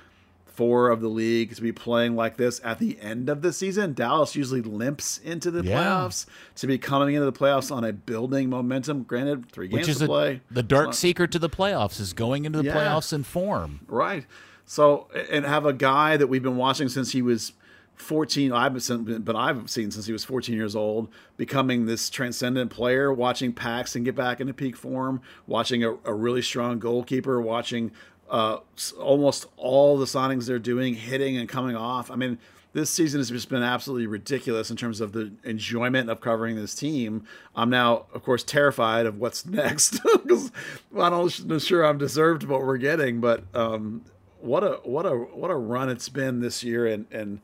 four 0.62 0.89
of 0.91 1.01
the 1.01 1.07
league 1.07 1.55
to 1.55 1.59
be 1.62 1.72
playing 1.72 2.16
like 2.16 2.38
this 2.38 2.62
at 2.64 2.78
the 2.78 2.95
end 3.01 3.30
of 3.30 3.41
the 3.41 3.51
season. 3.51 3.93
Dallas 3.93 4.36
usually 4.36 4.62
limps 4.62 5.18
into 5.18 5.49
the 5.49 5.64
Yeah. 5.64 5.82
playoffs 5.82 6.28
to 6.57 6.68
be 6.68 6.78
coming 6.78 7.16
into 7.16 7.26
the 7.26 7.34
playoffs 7.34 7.76
on 7.76 7.84
a 7.84 7.91
building 7.91 8.47
momentum. 8.47 9.01
Granted, 9.01 9.51
three 9.51 9.68
games 9.68 9.88
Which 9.88 9.89
is 9.89 9.97
to 9.97 10.03
a, 10.03 10.07
play. 10.07 10.41
the 10.51 10.62
dark 10.62 10.93
secret 10.93 11.32
to 11.32 11.39
the 11.39 11.49
playoffs 11.49 11.99
is 11.99 12.14
going 12.14 12.45
into 12.45 12.59
the 12.59 12.66
Yeah. 12.66 12.76
playoffs 12.76 13.12
in 13.12 13.24
form. 13.24 13.80
Right. 13.88 14.28
So, 14.64 15.07
and 15.32 15.45
have 15.47 15.66
a 15.66 15.74
guy 15.74 16.16
that 16.18 16.28
we've 16.28 16.43
been 16.43 16.57
watching 16.57 16.89
since 16.89 17.12
he 17.12 17.24
was 17.24 17.53
14 17.95 18.51
I've 18.51 18.74
been, 18.74 19.22
but 19.24 19.36
I've 19.36 19.68
seen 19.68 19.89
since 19.89 20.05
he 20.05 20.14
was 20.14 20.24
14 20.24 20.53
years 20.55 20.76
old, 20.76 21.09
becoming 21.38 21.88
this 21.88 22.07
transcendent 22.12 22.70
player, 22.70 23.12
watching 23.12 23.51
Paxton 23.51 24.03
get 24.03 24.16
back 24.16 24.39
into 24.39 24.53
peak 24.53 24.76
form, 24.76 25.22
watching 25.47 25.84
a, 25.84 25.93
a 26.05 26.14
really 26.14 26.43
strong 26.43 26.78
goalkeeper, 26.78 27.41
watching 27.41 27.91
uh, 28.32 28.59
almost 28.97 29.45
all 29.57 29.97
the 29.97 30.05
signings 30.05 30.47
they're 30.47 30.57
doing 30.57 30.95
hitting 30.95 31.38
and 31.38 31.47
coming 31.47 31.75
off. 31.75 32.09
I 32.09 32.15
mean, 32.15 32.39
this 32.73 32.89
season 32.89 33.19
has 33.19 33.29
just 33.29 33.49
been 33.49 33.61
absolutely 33.61 34.07
ridiculous 34.07 34.71
in 34.71 34.77
terms 34.77 35.01
of 35.01 35.11
the 35.11 35.34
enjoyment 35.43 36.09
of 36.09 36.21
covering 36.21 36.55
this 36.55 36.73
team. 36.73 37.25
I'm 37.55 37.69
now, 37.69 38.05
of 38.13 38.23
course, 38.23 38.43
terrified 38.43 39.05
of 39.05 39.19
what's 39.19 39.45
next 39.61 39.99
because 40.03 40.51
I'm 40.97 41.29
not 41.47 41.61
sure 41.61 41.84
I'm 41.84 41.97
deserved 41.97 42.43
what 42.43 42.61
we're 42.61 42.77
getting. 42.77 43.19
But 43.19 43.43
um, 43.53 44.05
what 44.39 44.63
a 44.63 44.79
what 44.84 45.05
a 45.05 45.11
what 45.11 45.51
a 45.51 45.55
run 45.55 45.89
it's 45.89 46.07
been 46.07 46.39
this 46.39 46.63
year, 46.63 46.88
and 46.88 47.05
and 47.11 47.41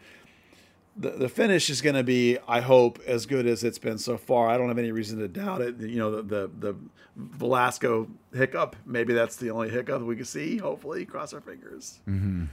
the, 0.97 1.11
the 1.11 1.29
finish 1.29 1.69
is 1.69 1.81
going 1.81 1.95
to 1.95 2.03
be, 2.03 2.37
I 2.47 2.61
hope, 2.61 2.99
as 3.05 3.25
good 3.25 3.45
as 3.45 3.63
it's 3.63 3.77
been 3.77 3.97
so 3.97 4.17
far. 4.17 4.49
I 4.49 4.57
don't 4.57 4.67
have 4.67 4.77
any 4.77 4.91
reason 4.91 5.19
to 5.19 5.27
doubt 5.27 5.61
it. 5.61 5.79
You 5.79 5.99
know, 5.99 6.11
the 6.11 6.21
the, 6.23 6.51
the 6.59 6.75
Velasco 7.15 8.07
hiccup, 8.33 8.75
maybe 8.85 9.13
that's 9.13 9.35
the 9.35 9.51
only 9.51 9.69
hiccup 9.69 10.01
we 10.01 10.15
can 10.15 10.25
see. 10.25 10.57
Hopefully, 10.57 11.05
cross 11.05 11.33
our 11.33 11.41
fingers. 11.41 11.99
Mm-hmm. 12.07 12.45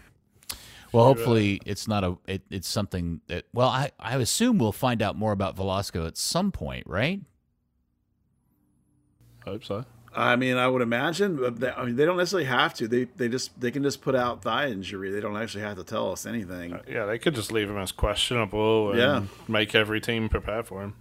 Well, 0.93 1.07
hopefully, 1.07 1.61
it's 1.67 1.89
not 1.89 2.05
a. 2.05 2.17
It, 2.27 2.43
it's 2.51 2.69
something 2.69 3.21
that. 3.27 3.47
Well, 3.53 3.69
I 3.69 3.91
I 3.99 4.17
assume 4.17 4.59
we'll 4.59 4.73
find 4.73 5.03
out 5.03 5.17
more 5.17 5.33
about 5.33 5.57
Velasco 5.57 6.07
at 6.07 6.17
some 6.17 6.53
point, 6.53 6.87
right? 6.87 7.21
I 9.47 9.51
hope 9.51 9.65
so. 9.65 9.85
I 10.17 10.37
mean, 10.37 10.57
I 10.57 10.69
would 10.69 10.83
imagine. 10.83 11.37
But 11.37 11.61
they, 11.61 11.71
I 11.71 11.85
mean, 11.85 11.97
they 11.97 12.05
don't 12.05 12.17
necessarily 12.17 12.47
have 12.49 12.73
to. 12.75 12.87
They 12.89 13.05
they 13.17 13.29
just 13.29 13.59
they 13.61 13.71
can 13.71 13.83
just 13.83 14.01
put 14.01 14.15
out 14.15 14.43
thigh 14.43 14.69
injury. 14.69 15.11
They 15.11 15.21
don't 15.21 15.37
actually 15.37 15.63
have 15.65 15.77
to 15.77 15.85
tell 15.85 16.13
us 16.13 16.25
anything. 16.27 16.73
Uh, 16.75 16.83
yeah, 16.89 17.05
they 17.07 17.19
could 17.19 17.35
just 17.35 17.51
leave 17.53 17.69
him 17.69 17.79
as 17.79 17.93
questionable. 17.93 18.91
And 18.91 18.99
Yeah. 18.99 19.23
make 19.49 19.75
every 19.75 20.01
team 20.01 20.29
prepare 20.29 20.63
for 20.63 20.83
him. 20.83 20.95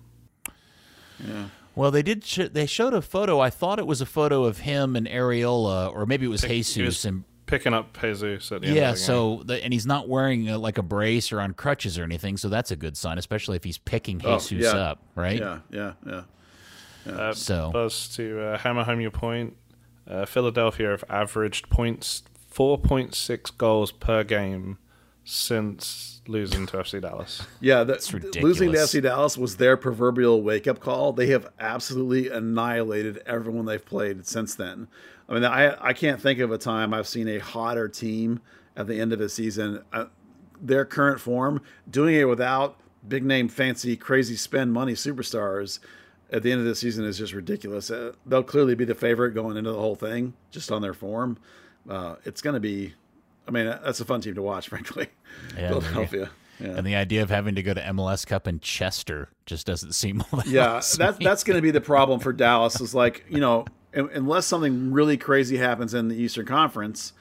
Yeah. 1.26 1.46
Well, 1.76 1.92
they 1.92 2.04
did. 2.04 2.24
Sh- 2.24 2.50
they 2.52 2.66
showed 2.66 2.94
a 2.94 3.02
photo. 3.02 3.40
I 3.40 3.50
thought 3.50 3.80
it 3.80 3.88
was 3.88 4.02
a 4.02 4.06
photo 4.06 4.44
of 4.44 4.60
him 4.60 4.96
and 4.96 5.08
Arriola, 5.08 5.92
or 5.94 6.06
maybe 6.06 6.26
it 6.26 6.30
was 6.30 6.44
He 6.44 6.58
Jesus. 6.58 6.78
was 6.86 7.06
and 7.06 7.24
picking 7.46 7.74
up 7.74 8.00
Jesus 8.00 8.52
at 8.52 8.62
the 8.62 8.68
end. 8.68 8.76
yeah, 8.76 8.90
of 8.92 8.96
the 8.96 9.00
game. 9.00 9.06
so 9.06 9.42
the, 9.46 9.64
and 9.64 9.74
he's 9.74 9.86
not 9.86 10.08
wearing 10.08 10.50
uh 10.50 10.58
like 10.58 10.78
a 10.78 10.84
brace 10.84 11.32
or 11.32 11.40
on 11.42 11.54
crutches 11.54 11.98
or 11.98 12.04
anything, 12.04 12.38
so 12.38 12.48
that's 12.50 12.72
a 12.72 12.76
good 12.76 12.96
sign, 12.98 13.18
especially 13.18 13.56
if 13.58 13.64
he's 13.64 13.78
picking 13.78 14.22
Oh, 14.24 14.40
Jesus 14.40 14.74
yeah. 14.74 14.80
up, 14.80 15.00
right? 15.16 15.40
Yeah. 15.40 15.60
Yeah. 15.72 15.94
Yeah. 16.06 16.22
Uh, 17.08 17.34
So- 17.34 17.70
Buzz, 17.72 18.08
to 18.16 18.40
uh, 18.42 18.58
hammer 18.58 18.84
home 18.84 19.02
your 19.02 19.12
point, 19.12 19.56
uh, 20.10 20.26
Philadelphia 20.26 20.90
have 20.90 21.04
averaged 21.10 21.70
points 21.70 22.24
four 22.50 22.78
point 22.78 23.16
six 23.16 23.50
goals 23.52 23.92
per 23.92 24.24
game 24.24 24.78
since 25.24 26.22
losing 26.28 26.66
to 26.68 26.78
FC 26.78 27.02
Dallas. 27.02 27.42
Yeah, 27.62 27.84
the, 27.84 27.94
ridiculous. 27.94 28.44
losing 28.44 28.72
to 28.74 28.78
FC 28.78 29.02
Dallas 29.02 29.38
was 29.38 29.58
their 29.58 29.78
proverbial 29.78 30.42
wake 30.42 30.68
up 30.68 30.80
call. 30.80 31.14
They 31.14 31.28
have 31.28 31.48
absolutely 31.60 32.30
annihilated 32.30 33.22
everyone 33.26 33.66
they've 33.66 33.84
played 33.84 34.26
since 34.28 34.56
then. 34.56 34.88
I 35.30 35.34
mean, 35.34 35.46
I 35.46 35.76
I 35.82 35.94
can't 35.94 36.22
think 36.22 36.40
of 36.40 36.52
a 36.52 36.58
time 36.58 36.94
I've 36.94 37.08
seen 37.08 37.28
a 37.28 37.40
hotter 37.40 37.88
team 37.88 38.42
at 38.76 38.88
the 38.88 39.00
end 39.00 39.14
of 39.14 39.22
a 39.22 39.30
season. 39.30 39.82
Uh, 39.94 40.06
their 40.62 40.86
current 40.86 41.20
form, 41.20 41.62
doing 41.90 42.16
it 42.16 42.26
without 42.26 42.80
big 43.08 43.24
name, 43.24 43.48
fancy, 43.50 43.96
crazy 43.98 44.36
spend 44.36 44.72
money 44.74 44.94
superstars 44.94 45.80
at 46.32 46.44
the 46.44 46.52
end 46.52 46.62
of 46.62 46.68
the 46.68 46.76
season 46.76 47.06
is 47.06 47.18
just 47.18 47.34
ridiculous. 47.34 47.92
Uh, 47.92 48.14
they'll 48.26 48.44
clearly 48.44 48.76
be 48.76 48.86
the 48.86 48.96
favorite 48.96 49.32
going 49.32 49.58
into 49.58 49.72
the 49.72 49.80
whole 49.80 49.96
thing, 49.96 50.34
just 50.52 50.72
on 50.72 50.82
their 50.82 50.94
form. 50.94 51.38
Uh, 51.90 52.16
it's 52.26 52.42
going 52.42 52.56
to 52.56 52.60
be. 52.60 52.94
I 53.48 53.52
mean, 53.52 53.66
that's 53.66 54.00
a 54.00 54.06
fun 54.06 54.22
team 54.22 54.36
to 54.36 54.42
watch, 54.42 54.70
frankly. 54.70 55.08
Yeah, 55.58 55.70
Philadelphia. 55.70 56.32
Yeah. 56.60 56.68
And 56.70 56.88
the 56.88 56.96
idea 56.96 57.24
of 57.24 57.30
having 57.30 57.56
to 57.56 57.64
go 57.64 57.74
to 57.74 57.82
MLS 57.82 58.26
Cup 58.26 58.48
in 58.48 58.60
Chester 58.60 59.30
just 59.46 59.66
doesn't 59.68 59.92
seem 59.96 60.22
all 60.22 60.40
that 60.40 60.48
Yeah, 60.48 60.82
that's 60.98 61.18
that's 61.18 61.44
going 61.44 61.58
to 61.58 61.62
be 61.62 61.72
the 61.72 61.82
problem 61.82 62.20
for 62.20 62.34
Dallas. 62.34 62.80
Is 62.80 62.96
like 62.96 63.26
you 63.30 63.40
know, 63.40 63.66
unless 63.94 64.46
something 64.46 64.92
really 64.92 65.18
crazy 65.18 65.58
happens 65.58 65.94
in 65.94 66.08
the 66.08 66.16
Eastern 66.16 66.46
Conference, 66.46 67.14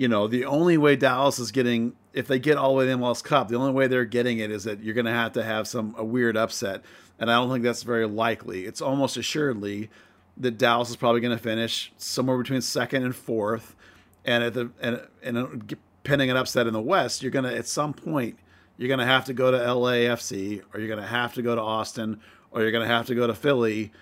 you 0.00 0.08
know, 0.08 0.26
the 0.26 0.46
only 0.46 0.78
way 0.78 0.96
Dallas 0.96 1.38
is 1.38 1.52
getting, 1.52 1.92
if 2.14 2.26
they 2.26 2.38
get 2.38 2.56
all 2.56 2.70
the 2.70 2.76
way 2.76 2.84
to 2.86 2.90
the 2.90 2.96
MLS 2.96 3.22
Cup, 3.22 3.48
the 3.48 3.56
only 3.56 3.72
way 3.72 3.86
they're 3.86 4.06
getting 4.06 4.38
it 4.38 4.50
is 4.50 4.64
that 4.64 4.82
you're 4.82 4.94
going 4.94 5.04
to 5.04 5.12
have 5.12 5.32
to 5.32 5.42
have 5.42 5.68
some 5.68 5.94
a 5.98 6.04
weird 6.04 6.38
upset, 6.38 6.82
and 7.20 7.30
I 7.30 7.34
don't 7.34 7.52
think 7.52 7.62
that's 7.62 7.84
very 7.84 8.06
likely. 8.06 8.64
It's 8.66 8.80
almost 8.80 9.16
assuredly 9.16 9.90
that 10.38 10.58
Dallas 10.58 10.90
is 10.90 10.96
probably 10.96 11.20
going 11.20 11.36
to 11.36 11.42
finish 11.42 11.92
somewhere 11.96 12.38
between 12.38 12.62
second 12.62 13.04
and 13.04 13.14
fourth, 13.14 13.76
and 14.24 14.42
at 14.42 14.54
the 14.54 14.70
and 14.80 15.06
and 15.22 15.38
uh, 15.38 15.76
pending 16.02 16.30
an 16.30 16.36
upset 16.36 16.66
in 16.66 16.72
the 16.72 16.80
West, 16.80 17.22
you're 17.22 17.30
going 17.30 17.44
to 17.44 17.56
at 17.56 17.68
some 17.68 17.92
point 17.92 18.38
you're 18.80 18.88
going 18.88 18.98
to 18.98 19.04
have 19.04 19.26
to 19.26 19.34
go 19.34 19.50
to 19.50 19.58
LAFC 19.58 20.62
or 20.72 20.80
you're 20.80 20.88
going 20.88 21.00
to 21.00 21.06
have 21.06 21.34
to 21.34 21.42
go 21.42 21.54
to 21.54 21.60
Austin 21.60 22.18
or 22.50 22.62
you're 22.62 22.72
going 22.72 22.86
to 22.86 22.92
have 22.92 23.06
to 23.06 23.14
go 23.14 23.26
to 23.26 23.34
Philly 23.34 23.92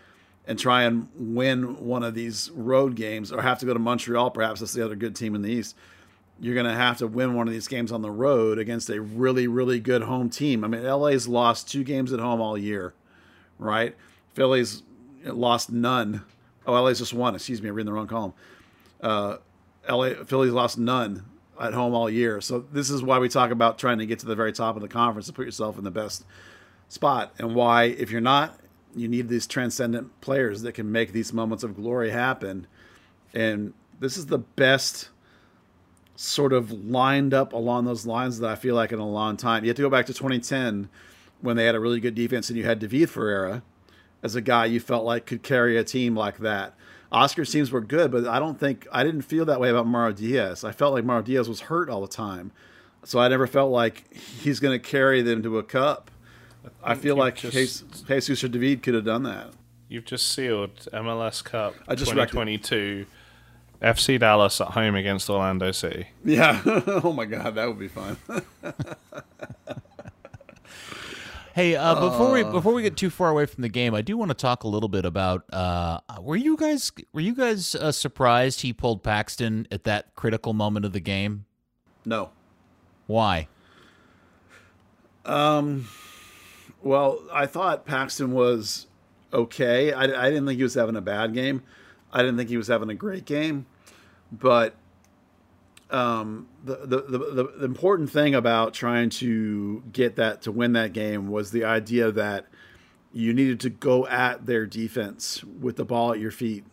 and 0.47 0.57
try 0.57 0.85
and 0.85 1.09
win 1.16 1.85
one 1.85 2.05
of 2.05 2.14
these 2.14 2.49
road 2.55 2.95
games 2.95 3.33
or 3.33 3.43
have 3.43 3.59
to 3.59 3.66
go 3.66 3.73
to 3.73 3.81
Montreal 3.81 4.31
perhaps 4.31 4.61
that's 4.61 4.73
the 4.75 4.85
other 4.85 4.95
good 4.95 5.16
team 5.16 5.35
in 5.35 5.43
the 5.43 5.51
East. 5.51 5.77
You're 6.39 6.55
going 6.55 6.66
to 6.66 6.75
have 6.75 6.99
to 6.99 7.09
win 7.09 7.35
one 7.35 7.49
of 7.49 7.53
these 7.53 7.66
games 7.66 7.91
on 7.91 8.03
the 8.03 8.11
road 8.12 8.61
against 8.61 8.89
a 8.89 9.01
really 9.01 9.49
really 9.49 9.81
good 9.81 10.03
home 10.03 10.31
team. 10.31 10.62
I 10.62 10.69
mean 10.69 10.85
LA's 10.85 11.27
lost 11.27 11.69
2 11.73 11.83
games 11.83 12.12
at 12.12 12.21
home 12.21 12.41
all 12.41 12.57
year, 12.57 12.95
right? 13.59 13.97
Philly's 14.35 14.83
lost 15.25 15.71
none. 15.71 16.25
Oh, 16.67 16.81
LA's 16.81 16.99
just 16.99 17.15
won. 17.15 17.35
Excuse 17.35 17.63
me, 17.63 17.69
I'm 17.69 17.75
reading 17.75 17.87
the 17.87 17.93
wrong 17.93 18.07
column. 18.07 18.35
Uh, 19.01 19.39
LA 19.89 20.11
Philly's 20.25 20.53
lost 20.53 20.79
none 20.79 21.25
at 21.61 21.75
home 21.75 21.95
all 21.95 22.11
year. 22.11 22.41
So 22.41 22.61
this 22.73 22.91
is 22.91 23.03
why 23.03 23.19
we 23.19 23.29
talk 23.29 23.51
about 23.51 23.79
trying 23.79 23.99
to 23.99 24.07
get 24.07 24.19
to 24.21 24.27
the 24.27 24.37
very 24.37 24.53
top 24.53 24.77
of 24.77 24.83
the 24.83 24.89
conference 24.89 25.27
to 25.27 25.33
put 25.33 25.47
yourself 25.47 25.79
in 25.79 25.85
the 25.85 25.91
best 25.91 26.25
spot, 26.89 27.35
and 27.39 27.55
why 27.55 27.85
if 27.85 28.11
you're 28.11 28.21
not, 28.21 28.59
you 28.95 29.09
need 29.09 29.29
these 29.29 29.47
transcendent 29.47 30.21
players 30.21 30.63
that 30.63 30.73
can 30.73 30.91
make 30.91 31.13
these 31.13 31.33
moments 31.33 31.63
of 31.63 31.77
glory 31.77 32.11
happen. 32.11 32.67
And 33.35 33.75
this 34.01 34.17
is 34.17 34.27
the 34.27 34.39
best 34.39 35.11
sort 36.17 36.53
of 36.53 36.73
lined 36.73 37.33
up 37.33 37.53
along 37.53 37.85
those 37.85 38.07
lines 38.07 38.41
that 38.41 38.51
I 38.51 38.57
feel 38.57 38.75
like 38.75 38.91
in 38.91 38.99
a 38.99 39.09
long 39.09 39.37
time. 39.37 39.65
You 39.65 39.71
have 39.71 39.77
to 39.77 39.83
go 39.83 39.91
back 39.91 40.07
to 40.07 40.15
2010 40.15 40.89
when 41.41 41.57
they 41.57 41.64
had 41.64 41.74
a 41.74 41.80
really 41.80 42.01
good 42.01 42.14
defense 42.14 42.49
and 42.49 42.59
you 42.59 42.64
had 42.64 42.78
David 42.78 43.11
Ferreira 43.11 43.62
as 44.22 44.34
a 44.34 44.41
guy 44.41 44.64
you 44.66 44.80
felt 44.80 45.05
like 45.05 45.26
could 45.26 45.43
carry 45.43 45.76
a 45.76 45.84
team 45.84 46.16
like 46.16 46.39
that. 46.39 46.74
Oscar's 47.11 47.51
teams 47.51 47.70
were 47.70 47.80
good, 47.80 48.11
but 48.11 48.26
I 48.26 48.39
don't 48.39 48.61
think 48.61 48.86
I 48.93 49.03
didn't 49.03 49.22
feel 49.22 49.45
that 49.47 49.61
way 49.61 49.70
about 49.70 49.86
Mauro 49.86 50.12
Diaz. 50.12 50.64
I 50.64 50.72
felt 50.72 50.93
like 50.93 51.05
Mauro 51.05 51.22
Diaz 51.22 51.49
was 51.49 51.61
hurt 51.62 51.89
all 51.89 52.03
the 52.03 52.09
time, 52.09 52.53
so 53.03 53.18
I 53.18 53.28
never 53.28 53.47
felt 53.47 53.70
like 53.70 54.12
he's 54.14 54.61
going 54.61 54.78
to 54.78 54.86
carry 54.86 55.22
them 55.22 55.43
to 55.43 55.59
a 55.59 55.62
cup. 55.62 56.11
I, 56.82 56.95
feel 56.95 57.14
you've 57.14 57.18
like 57.18 57.36
just- 57.36 57.55
Jesus, 57.55 58.03
Jesus 58.03 58.45
or 58.45 58.49
David 58.49 58.82
could 58.82 58.95
have 58.95 59.05
done 59.05 59.22
that. 59.22 59.53
You've 59.89 60.05
just 60.05 60.28
sealed 60.28 60.76
MLS 60.93 61.43
Cup 61.43 61.74
I 61.86 61.95
just 61.95 62.11
2022. 62.11 63.07
FC 63.80 64.18
Dallas 64.18 64.61
at 64.61 64.68
home 64.68 64.95
against 64.95 65.30
Orlando 65.30 65.70
City. 65.72 66.09
Yeah. 66.24 66.61
oh 66.66 67.12
my 67.12 67.24
God, 67.24 67.55
that 67.55 67.66
would 67.66 67.78
be 67.78 67.89
fun. 67.89 68.18
Hey, 71.59 71.75
uh, 71.75 72.09
before 72.09 72.31
we 72.31 72.45
before 72.45 72.73
we 72.73 72.83
get 72.83 72.97
too 72.97 73.11
far 73.11 73.31
away 73.31 73.45
from 73.45 73.63
the 73.63 73.69
game, 73.69 73.93
I 73.93 74.01
do 74.01 74.17
want 74.17 74.29
to 74.29 74.35
talk 74.37 74.63
a 74.63 74.69
little 74.69 74.89
bit 74.89 75.05
about. 75.05 75.43
Uh, 75.53 75.99
were 76.21 76.37
you 76.37 76.57
guys 76.57 76.93
were 77.13 77.21
you 77.21 77.35
guys 77.35 77.75
uh, 77.75 77.91
surprised 77.91 78.61
he 78.61 78.73
pulled 78.73 79.03
Paxton 79.03 79.67
at 79.73 79.83
that 79.83 80.15
critical 80.15 80.53
moment 80.53 80.87
of 80.87 80.93
the 80.93 81.01
game? 81.01 81.47
no. 82.05 82.31
Why? 83.09 83.49
Um. 85.25 85.89
Well, 86.81 87.25
I 87.33 87.47
thought 87.47 87.85
Paxton 87.85 88.31
was 88.31 88.87
okay. 89.33 89.93
I, 89.93 90.05
I 90.05 90.31
didn't 90.31 90.47
think 90.47 90.59
he 90.59 90.63
was 90.63 90.75
having 90.75 90.95
a 90.95 91.01
bad 91.01 91.35
game. 91.35 91.65
I 92.13 92.19
didn't 92.19 92.37
think 92.37 92.51
he 92.51 92.57
was 92.57 92.69
having 92.69 92.89
a 92.89 92.95
great 92.95 93.25
game. 93.25 93.67
But 94.31 94.77
um, 95.91 96.49
the, 96.64 96.76
the, 96.84 97.01
the, 97.01 97.53
the, 97.59 97.64
important 97.64 98.11
thing 98.11 98.34
about 98.34 98.74
trying 98.74 99.09
to 99.09 99.82
get 99.91 100.16
that 100.16 100.43
to 100.43 100.53
win 100.53 100.74
that 100.74 100.93
game 100.93 101.28
was 101.28 101.51
the 101.51 101.64
idea 101.64 102.12
that 102.12 102.47
you 103.12 103.32
needed 103.32 103.59
to 103.61 103.70
go 103.70 104.07
at 104.07 104.45
their 104.45 104.66
defense 104.66 105.43
with 105.45 105.76
the 105.76 105.84
ball 105.84 106.12
at 106.12 106.20
your 106.20 106.30
feet. 106.30 106.64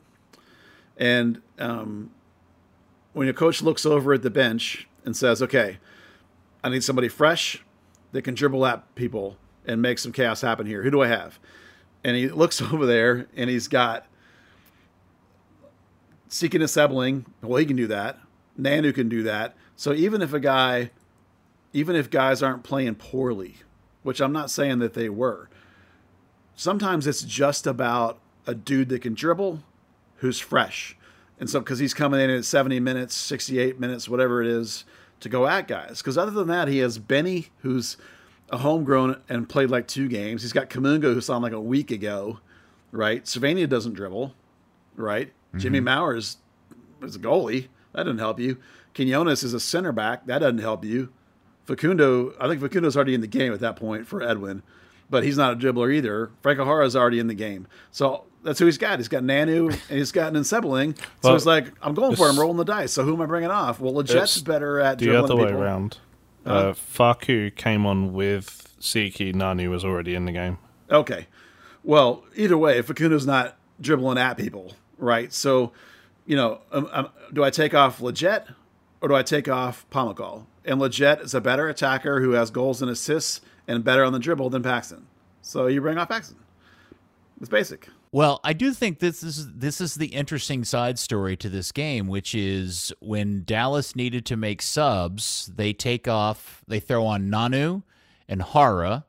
And 0.97 1.41
um, 1.59 2.11
when 3.13 3.29
a 3.29 3.33
coach 3.33 3.61
looks 3.61 3.85
over 3.85 4.13
at 4.13 4.21
the 4.21 4.29
bench 4.29 4.87
and 5.05 5.15
says, 5.15 5.41
okay, 5.41 5.77
I 6.61 6.69
need 6.69 6.83
somebody 6.83 7.07
fresh 7.07 7.63
that 8.11 8.23
can 8.23 8.33
dribble 8.33 8.65
at 8.65 8.95
people 8.95 9.37
and 9.65 9.81
make 9.81 9.99
some 9.99 10.11
chaos 10.11 10.41
happen 10.41 10.65
here. 10.65 10.83
Who 10.83 10.91
do 10.91 11.01
I 11.01 11.07
have? 11.07 11.39
And 12.03 12.17
he 12.17 12.27
looks 12.27 12.61
over 12.73 12.85
there 12.85 13.27
and 13.35 13.49
he's 13.49 13.69
got 13.69 14.07
Tsiki 16.29 16.59
Ntsabeleng. 16.59 17.25
Well, 17.41 17.57
he 17.57 17.65
can 17.65 17.77
do 17.77 17.87
that. 17.87 18.19
Nanu 18.59 18.93
can 18.93 19.09
do 19.09 19.23
that. 19.23 19.55
So 19.75 19.93
even 19.93 20.21
if 20.21 20.33
a 20.33 20.39
guy, 20.39 20.91
even 21.73 21.95
if 21.95 22.09
guys 22.09 22.41
aren't 22.41 22.63
playing 22.63 22.95
poorly, 22.95 23.55
which 24.03 24.21
I'm 24.21 24.31
not 24.31 24.49
saying 24.49 24.79
that 24.79 24.93
they 24.93 25.09
were, 25.09 25.49
sometimes 26.55 27.07
it's 27.07 27.23
just 27.23 27.67
about 27.67 28.19
a 28.47 28.55
dude 28.55 28.89
that 28.89 29.01
can 29.01 29.13
dribble 29.13 29.63
who's 30.17 30.39
fresh. 30.39 30.95
And 31.39 31.49
so, 31.49 31.59
because 31.59 31.79
he's 31.79 31.93
coming 31.93 32.21
in 32.21 32.29
at 32.29 32.45
70 32.45 32.79
minutes, 32.79 33.13
68 33.15 33.79
minutes, 33.79 34.07
whatever 34.07 34.41
it 34.41 34.47
is, 34.47 34.85
to 35.19 35.29
go 35.29 35.47
at 35.47 35.67
guys. 35.67 35.97
Because 35.97 36.17
other 36.17 36.31
than 36.31 36.47
that, 36.47 36.67
he 36.67 36.77
has 36.79 36.97
Benny, 36.97 37.47
who's 37.59 37.97
a 38.49 38.57
homegrown 38.57 39.21
and 39.27 39.49
played 39.49 39.69
like 39.69 39.87
two 39.87 40.07
games. 40.07 40.43
He's 40.43 40.53
got 40.53 40.69
Kamungo, 40.69 41.13
who 41.13 41.19
saw 41.19 41.35
him 41.35 41.43
like 41.43 41.51
a 41.51 41.59
week 41.59 41.91
ago, 41.91 42.39
right? 42.91 43.23
Savania 43.25 43.67
doesn't 43.67 43.93
dribble, 43.93 44.33
right? 44.95 45.33
Jimmy 45.57 45.79
mm-hmm. 45.79 45.85
Maurer 45.85 46.15
is 46.15 46.37
a 47.01 47.07
goalie. 47.07 47.67
That 47.95 48.03
doesn't 48.03 48.19
help 48.19 48.39
you. 48.39 48.57
Quinones 48.93 49.43
is 49.43 49.53
a 49.53 49.59
center 49.59 49.91
back. 49.91 50.25
That 50.27 50.39
doesn't 50.39 50.59
help 50.59 50.83
you. 50.85 51.11
Facundo, 51.65 52.33
I 52.39 52.47
think 52.47 52.61
Facundo's 52.61 52.95
already 52.95 53.13
in 53.15 53.21
the 53.21 53.27
game 53.27 53.51
at 53.53 53.59
that 53.61 53.75
point 53.75 54.05
for 54.07 54.21
Edwin, 54.21 54.61
but 55.09 55.23
he's 55.23 55.37
not 55.37 55.53
a 55.53 55.55
dribbler 55.55 55.93
either. 55.93 56.31
Franco 56.41 56.63
Jara's 56.65 56.95
already 56.95 57.19
in 57.19 57.27
the 57.27 57.33
game. 57.33 57.67
So 57.91 58.25
that's 58.43 58.59
who 58.59 58.65
he's 58.65 58.77
got. 58.77 58.99
He's 58.99 59.07
got 59.07 59.23
Nanu 59.23 59.71
and 59.71 59.97
he's 59.97 60.11
got 60.11 60.33
Ntsabeleng. 60.33 60.95
So 61.23 61.33
it's 61.33 61.45
like, 61.47 61.71
I'm 61.81 61.95
going 61.95 62.15
for 62.15 62.29
him, 62.29 62.39
rolling 62.39 62.57
the 62.57 62.63
dice. 62.65 62.91
So 62.91 63.03
who 63.03 63.13
am 63.15 63.21
I 63.21 63.25
bringing 63.25 63.49
off? 63.49 63.79
Well, 63.79 63.93
Lletget's 63.93 64.37
It's 64.37 64.41
better 64.41 64.79
at 64.79 64.99
the 64.99 65.05
dribbling 65.05 65.23
other 65.23 65.35
way 65.35 65.45
people. 65.47 65.63
around. 65.63 65.97
Uh, 66.45 66.73
Faku 66.73 67.49
came 67.49 67.87
on 67.87 68.13
with 68.13 68.75
Tsiki. 68.79 69.33
Nani 69.33 69.67
was 69.67 69.83
already 69.83 70.13
in 70.13 70.25
the 70.25 70.31
game. 70.31 70.59
Okay. 70.91 71.25
Well, 71.83 72.23
either 72.35 72.57
way, 72.57 72.79
Facundo's 72.83 73.25
not 73.25 73.57
dribbling 73.81 74.19
at 74.19 74.35
people, 74.37 74.73
right? 74.99 75.33
So, 75.33 75.71
you 76.25 76.35
know, 76.35 76.61
um, 76.71 76.89
um, 76.91 77.09
do 77.33 77.43
I 77.43 77.49
take 77.49 77.73
off 77.73 77.99
Lletget 77.99 78.53
or 79.01 79.09
do 79.09 79.15
I 79.15 79.23
take 79.23 79.47
off 79.47 79.85
Pomykal? 79.91 80.45
And 80.63 80.79
Lletget 80.79 81.21
is 81.23 81.33
a 81.33 81.41
better 81.41 81.67
attacker 81.69 82.21
who 82.21 82.31
has 82.31 82.49
goals 82.49 82.81
and 82.81 82.89
assists 82.89 83.41
and 83.67 83.83
better 83.83 84.03
on 84.03 84.13
the 84.13 84.19
dribble 84.19 84.49
than 84.49 84.63
Paxton. 84.63 85.05
So 85.41 85.67
you 85.67 85.81
bring 85.81 85.97
off 85.97 86.09
Paxton. 86.09 86.37
It's 87.39 87.49
basic. 87.49 87.89
Well, 88.11 88.39
I 88.45 88.53
do 88.53 88.73
think 88.73 88.99
this 88.99 89.21
is 89.23 89.51
this 89.53 89.81
is 89.81 89.95
the 89.95 90.07
interesting 90.07 90.63
side 90.63 90.97
story 90.97 91.35
to 91.37 91.49
this 91.49 91.73
game, 91.73 92.07
which 92.07 92.33
is 92.33 92.93
when 93.01 93.43
Dallas 93.43 93.93
needed 93.95 94.25
to 94.27 94.37
make 94.37 94.61
subs, 94.61 95.51
they 95.53 95.73
take 95.73 96.07
off, 96.07 96.63
they 96.65 96.79
throw 96.79 97.05
on 97.05 97.23
Nanu 97.29 97.83
and 98.29 98.41
Jara, 98.53 99.05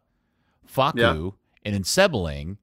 Faku, 0.65 0.99
Yeah. 0.99 1.31
and 1.73 1.85
Ntsabeleng. 1.85 2.57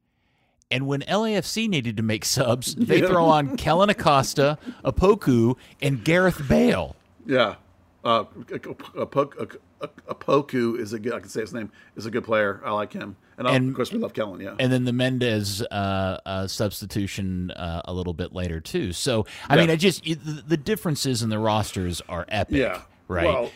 And 0.74 0.88
when 0.88 1.02
LAFC 1.02 1.70
needed 1.70 1.96
to 1.98 2.04
make 2.04 2.26
subs, 2.26 2.74
they 2.78 3.00
Yeah. 3.02 3.08
throw 3.08 3.26
on 3.26 3.56
Kellyn 3.58 3.90
Acosta, 3.90 4.58
Opoku, 4.84 5.56
and 5.82 6.04
Gareth 6.04 6.42
Bale. 6.50 6.96
Yeah. 7.26 7.56
Uh, 8.04 8.26
a, 8.52 9.00
a, 9.00 9.02
a, 9.04 9.48
a, 9.82 9.90
a 10.10 10.16
Poku 10.16 10.78
is 10.78 10.92
a 10.92 11.00
good, 11.00 11.14
I 11.14 11.20
can 11.22 11.30
say 11.30 11.40
his 11.42 11.54
name, 11.54 11.72
is 11.96 12.06
a 12.06 12.12
good 12.12 12.26
player. 12.26 12.60
I 12.66 12.72
like 12.72 12.92
him. 12.92 13.16
And, 13.38 13.48
And- 13.48 13.70
of 13.70 13.76
course, 13.76 13.92
we 13.94 14.00
love 14.00 14.14
Kellen, 14.14 14.42
yeah. 14.42 14.56
and 14.60 14.72
then 14.74 14.84
the 14.86 14.92
Mendez 14.94 15.62
uh, 15.62 16.20
uh, 16.26 16.48
substitution 16.48 17.50
uh, 17.52 17.82
a 17.86 17.94
little 17.94 18.14
bit 18.14 18.34
later 18.34 18.60
too. 18.60 18.92
So 18.94 19.26
I 19.50 19.56
Yeah. 19.56 19.62
mean, 19.62 19.70
I 19.72 19.76
just 19.76 20.04
the 20.04 20.44
the 20.48 20.58
differences 20.58 21.24
in 21.24 21.30
the 21.30 21.40
rosters 21.40 22.02
are 22.10 22.26
epic. 22.30 22.58
Yeah. 22.58 22.82
right. 23.08 23.26
Well, 23.26 23.52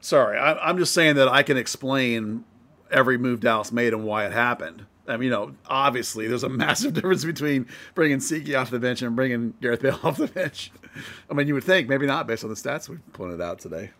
sorry, 0.00 0.38
I, 0.38 0.54
I'm 0.68 0.78
just 0.78 0.94
saying 0.94 1.16
that 1.16 1.28
I 1.28 1.42
can 1.42 1.56
explain 1.58 2.44
every 2.90 3.18
move 3.18 3.40
Dallas 3.40 3.70
made 3.72 3.92
and 3.92 4.04
why 4.04 4.24
it 4.26 4.32
happened. 4.32 4.86
I 5.08 5.16
mean, 5.16 5.24
you 5.24 5.30
know, 5.30 5.54
obviously 5.66 6.26
there's 6.28 6.42
a 6.44 6.48
massive 6.48 6.94
difference 6.94 7.24
between 7.24 7.66
bringing 7.94 8.18
Tsiki 8.18 8.58
off 8.58 8.70
the 8.70 8.78
bench 8.78 9.02
and 9.02 9.14
bringing 9.16 9.54
Gareth 9.60 9.82
Bale 9.82 9.98
off 10.04 10.16
the 10.18 10.26
bench. 10.26 10.70
I 11.30 11.34
mean, 11.34 11.46
you 11.48 11.54
would 11.54 11.64
think 11.64 11.88
maybe 11.88 12.06
not 12.06 12.26
based 12.26 12.44
on 12.44 12.50
the 12.50 12.56
stats 12.56 12.88
we 12.88 12.96
pointed 13.12 13.40
out 13.40 13.58
today. 13.58 13.90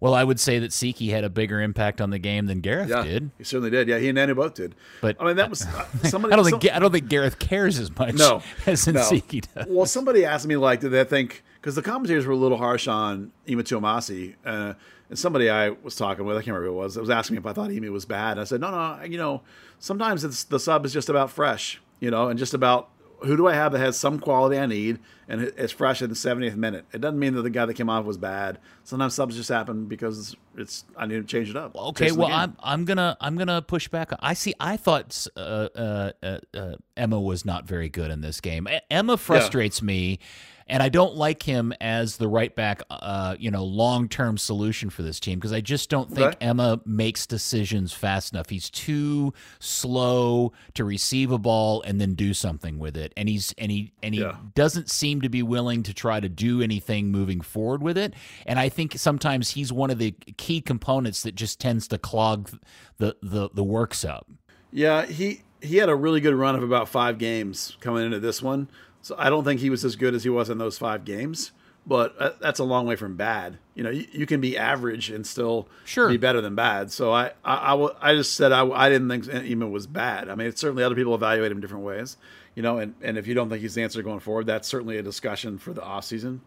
well, 0.00 0.14
I 0.14 0.22
would 0.22 0.38
say 0.38 0.58
that 0.58 0.70
Tsiki 0.70 1.10
had 1.10 1.24
a 1.24 1.30
bigger 1.30 1.60
impact 1.62 2.00
on 2.00 2.10
the 2.10 2.18
game 2.18 2.46
than 2.46 2.60
Gareth 2.60 2.90
Yeah, 2.90 3.02
did. 3.04 3.30
he 3.38 3.44
certainly 3.44 3.70
did. 3.70 3.88
Yeah, 3.88 3.98
he 3.98 4.08
and 4.10 4.18
Nanu 4.18 4.36
both 4.36 4.54
did. 4.54 4.74
But- 5.00 5.16
I 5.20 5.24
mean, 5.24 5.36
that 5.36 5.48
was 5.48 5.62
uh, 5.64 5.86
somebody. 6.04 6.32
I 6.32 6.36
don't 6.36 6.44
some- 6.50 6.60
think 6.60 6.74
I 6.74 6.78
don't 6.78 6.92
think 6.92 7.08
Gareth 7.08 7.38
cares 7.38 7.78
as 7.78 7.90
much 7.96 8.14
no, 8.14 8.42
as 8.66 8.86
no. 8.86 9.00
Tsiki 9.00 9.42
does. 9.54 9.66
Well, 9.68 9.86
somebody 9.86 10.24
asked 10.26 10.46
me 10.46 10.56
like, 10.56 10.80
did 10.80 10.90
they 10.90 11.04
think 11.04 11.42
because 11.60 11.74
the 11.74 11.82
commentators 11.82 12.26
were 12.26 12.32
a 12.34 12.36
little 12.36 12.58
harsh 12.58 12.86
on 12.86 13.32
Ema 13.48 13.62
Twumasi, 13.62 14.34
uh, 14.44 14.74
and 15.10 15.18
somebody 15.18 15.50
I 15.50 15.70
was 15.70 15.96
talking 15.96 16.24
with, 16.24 16.36
I 16.36 16.40
can't 16.40 16.48
remember 16.54 16.68
who 16.68 16.72
it 16.78 16.82
was, 16.82 16.96
it 16.96 17.00
was 17.00 17.10
asking 17.10 17.34
me 17.34 17.38
if 17.40 17.46
I 17.46 17.52
thought 17.52 17.70
Emi 17.70 17.90
was 17.90 18.04
bad. 18.04 18.38
I 18.38 18.44
said, 18.44 18.60
no, 18.60 18.70
no, 18.70 19.02
you 19.04 19.18
know, 19.18 19.42
sometimes 19.78 20.24
it's 20.24 20.44
the 20.44 20.58
sub 20.60 20.84
is 20.86 20.92
just 20.92 21.08
about 21.08 21.30
fresh, 21.30 21.80
you 22.00 22.10
know, 22.10 22.28
and 22.28 22.38
just 22.38 22.54
about 22.54 22.90
who 23.20 23.36
do 23.38 23.46
I 23.46 23.54
have 23.54 23.72
that 23.72 23.78
has 23.78 23.96
some 23.96 24.18
quality 24.18 24.58
I 24.58 24.66
need 24.66 24.98
and 25.28 25.40
it- 25.40 25.54
it's 25.56 25.72
fresh 25.72 26.02
at 26.02 26.10
the 26.10 26.14
70th 26.14 26.56
minute. 26.56 26.84
It 26.92 27.00
doesn't 27.00 27.18
mean 27.18 27.32
that 27.34 27.42
the 27.42 27.48
guy 27.48 27.64
that 27.64 27.72
came 27.74 27.88
off 27.88 28.04
was 28.04 28.18
bad. 28.18 28.58
Sometimes 28.82 29.14
subs 29.14 29.36
just 29.36 29.48
happen 29.48 29.86
because 29.86 30.36
it's 30.58 30.84
I 30.94 31.06
need 31.06 31.14
to 31.16 31.24
change 31.24 31.48
it 31.48 31.56
up. 31.56 31.74
Okay, 31.74 32.12
well. 32.12 32.28
I'm 32.30 32.54
I'm 32.62 32.84
gonna 32.84 33.16
I'm 33.22 33.36
gonna 33.36 33.62
push 33.62 33.88
back. 33.88 34.10
I 34.20 34.34
see. 34.34 34.52
I 34.60 34.76
thought 34.76 35.26
uh, 35.36 35.40
uh, 35.40 36.12
uh, 36.22 36.38
uh, 36.54 36.74
Ema 36.98 37.18
was 37.18 37.46
not 37.46 37.66
very 37.66 37.88
good 37.88 38.10
in 38.10 38.20
this 38.20 38.42
game. 38.42 38.68
Ema 38.92 39.16
frustrates 39.16 39.80
me, 39.80 40.18
and 40.66 40.82
I 40.82 40.88
don't 40.88 41.14
like 41.16 41.42
him 41.42 41.72
as 41.80 42.16
the 42.16 42.28
right 42.28 42.54
back. 42.54 42.82
Uh, 42.90 43.36
you 43.38 43.50
know, 43.50 43.64
long 43.64 44.08
term 44.08 44.38
solution 44.38 44.90
for 44.90 45.02
this 45.02 45.20
team 45.20 45.38
because 45.38 45.52
I 45.52 45.60
just 45.60 45.90
don't 45.90 46.10
think 46.10 46.34
Okay. 46.36 46.48
Ema 46.50 46.80
makes 46.86 47.26
decisions 47.26 47.92
fast 47.92 48.32
enough. 48.32 48.48
He's 48.50 48.70
too 48.70 49.32
slow 49.60 50.52
to 50.74 50.84
receive 50.84 51.30
a 51.30 51.38
ball 51.38 51.82
and 51.82 52.00
then 52.00 52.14
do 52.14 52.32
something 52.34 52.78
with 52.78 52.96
it, 52.96 53.12
and 53.16 53.28
he's 53.28 53.52
and 53.58 53.70
he 53.70 53.92
and 54.02 54.14
he 54.14 54.20
Yeah. 54.20 54.36
doesn't 54.54 54.90
seem 54.90 55.20
to 55.22 55.28
be 55.28 55.42
willing 55.42 55.82
to 55.84 55.92
try 55.94 56.20
to 56.20 56.28
do 56.28 56.62
anything 56.62 57.10
moving 57.10 57.40
forward 57.40 57.82
with 57.82 57.98
it. 57.98 58.14
And 58.46 58.58
I 58.58 58.68
think 58.68 58.96
sometimes 58.98 59.50
he's 59.50 59.72
one 59.72 59.90
of 59.90 59.98
the 59.98 60.12
key 60.36 60.60
components 60.60 61.22
that 61.22 61.34
just 61.34 61.60
tends 61.60 61.88
to 61.88 61.98
clog 61.98 62.50
the 62.98 63.16
the, 63.22 63.50
the 63.52 63.64
works 63.64 64.04
up. 64.04 64.28
Yeah, 64.72 65.06
he 65.06 65.42
he 65.60 65.76
had 65.78 65.88
a 65.88 65.96
really 65.96 66.20
good 66.20 66.34
run 66.34 66.54
of 66.54 66.62
about 66.62 66.88
five 66.88 67.18
games 67.18 67.76
coming 67.80 68.04
into 68.04 68.20
this 68.20 68.42
one. 68.42 68.68
So 69.04 69.14
I 69.18 69.28
don't 69.28 69.44
think 69.44 69.60
he 69.60 69.68
was 69.68 69.84
as 69.84 69.96
good 69.96 70.14
as 70.14 70.24
he 70.24 70.30
was 70.30 70.48
in 70.48 70.56
those 70.56 70.78
five 70.78 71.04
games. 71.04 71.52
But 71.86 72.40
that's 72.40 72.58
a 72.58 72.64
long 72.64 72.86
way 72.86 72.96
from 72.96 73.14
bad. 73.14 73.58
You 73.74 73.84
know, 73.84 73.90
you, 73.90 74.06
you 74.10 74.24
can 74.24 74.40
be 74.40 74.56
average 74.56 75.10
and 75.10 75.26
still 75.26 75.68
Sure. 75.84 76.08
be 76.08 76.16
better 76.16 76.40
than 76.40 76.54
bad. 76.54 76.90
So 76.90 77.12
I 77.12 77.32
I 77.44 78.14
just 78.14 78.32
said 78.34 78.52
I, 78.52 78.66
I 78.66 78.88
didn't 78.88 79.10
think 79.10 79.24
Eamon 79.26 79.70
was 79.70 79.86
bad. 79.86 80.30
I 80.30 80.34
mean, 80.34 80.46
it's 80.46 80.58
certainly 80.58 80.82
other 80.82 80.94
people 80.94 81.14
evaluate 81.14 81.52
him 81.52 81.60
different 81.60 81.84
ways. 81.84 82.16
You 82.54 82.62
know, 82.62 82.78
and, 82.78 82.94
and 83.02 83.18
if 83.18 83.26
you 83.26 83.34
don't 83.34 83.50
think 83.50 83.60
he's 83.60 83.74
the 83.74 83.82
answer 83.82 84.00
going 84.02 84.20
forward, 84.20 84.46
that's 84.46 84.66
certainly 84.66 84.96
a 84.96 85.02
discussion 85.02 85.58
for 85.58 85.74
the 85.74 85.82
off 85.82 86.04
season. 86.04 86.40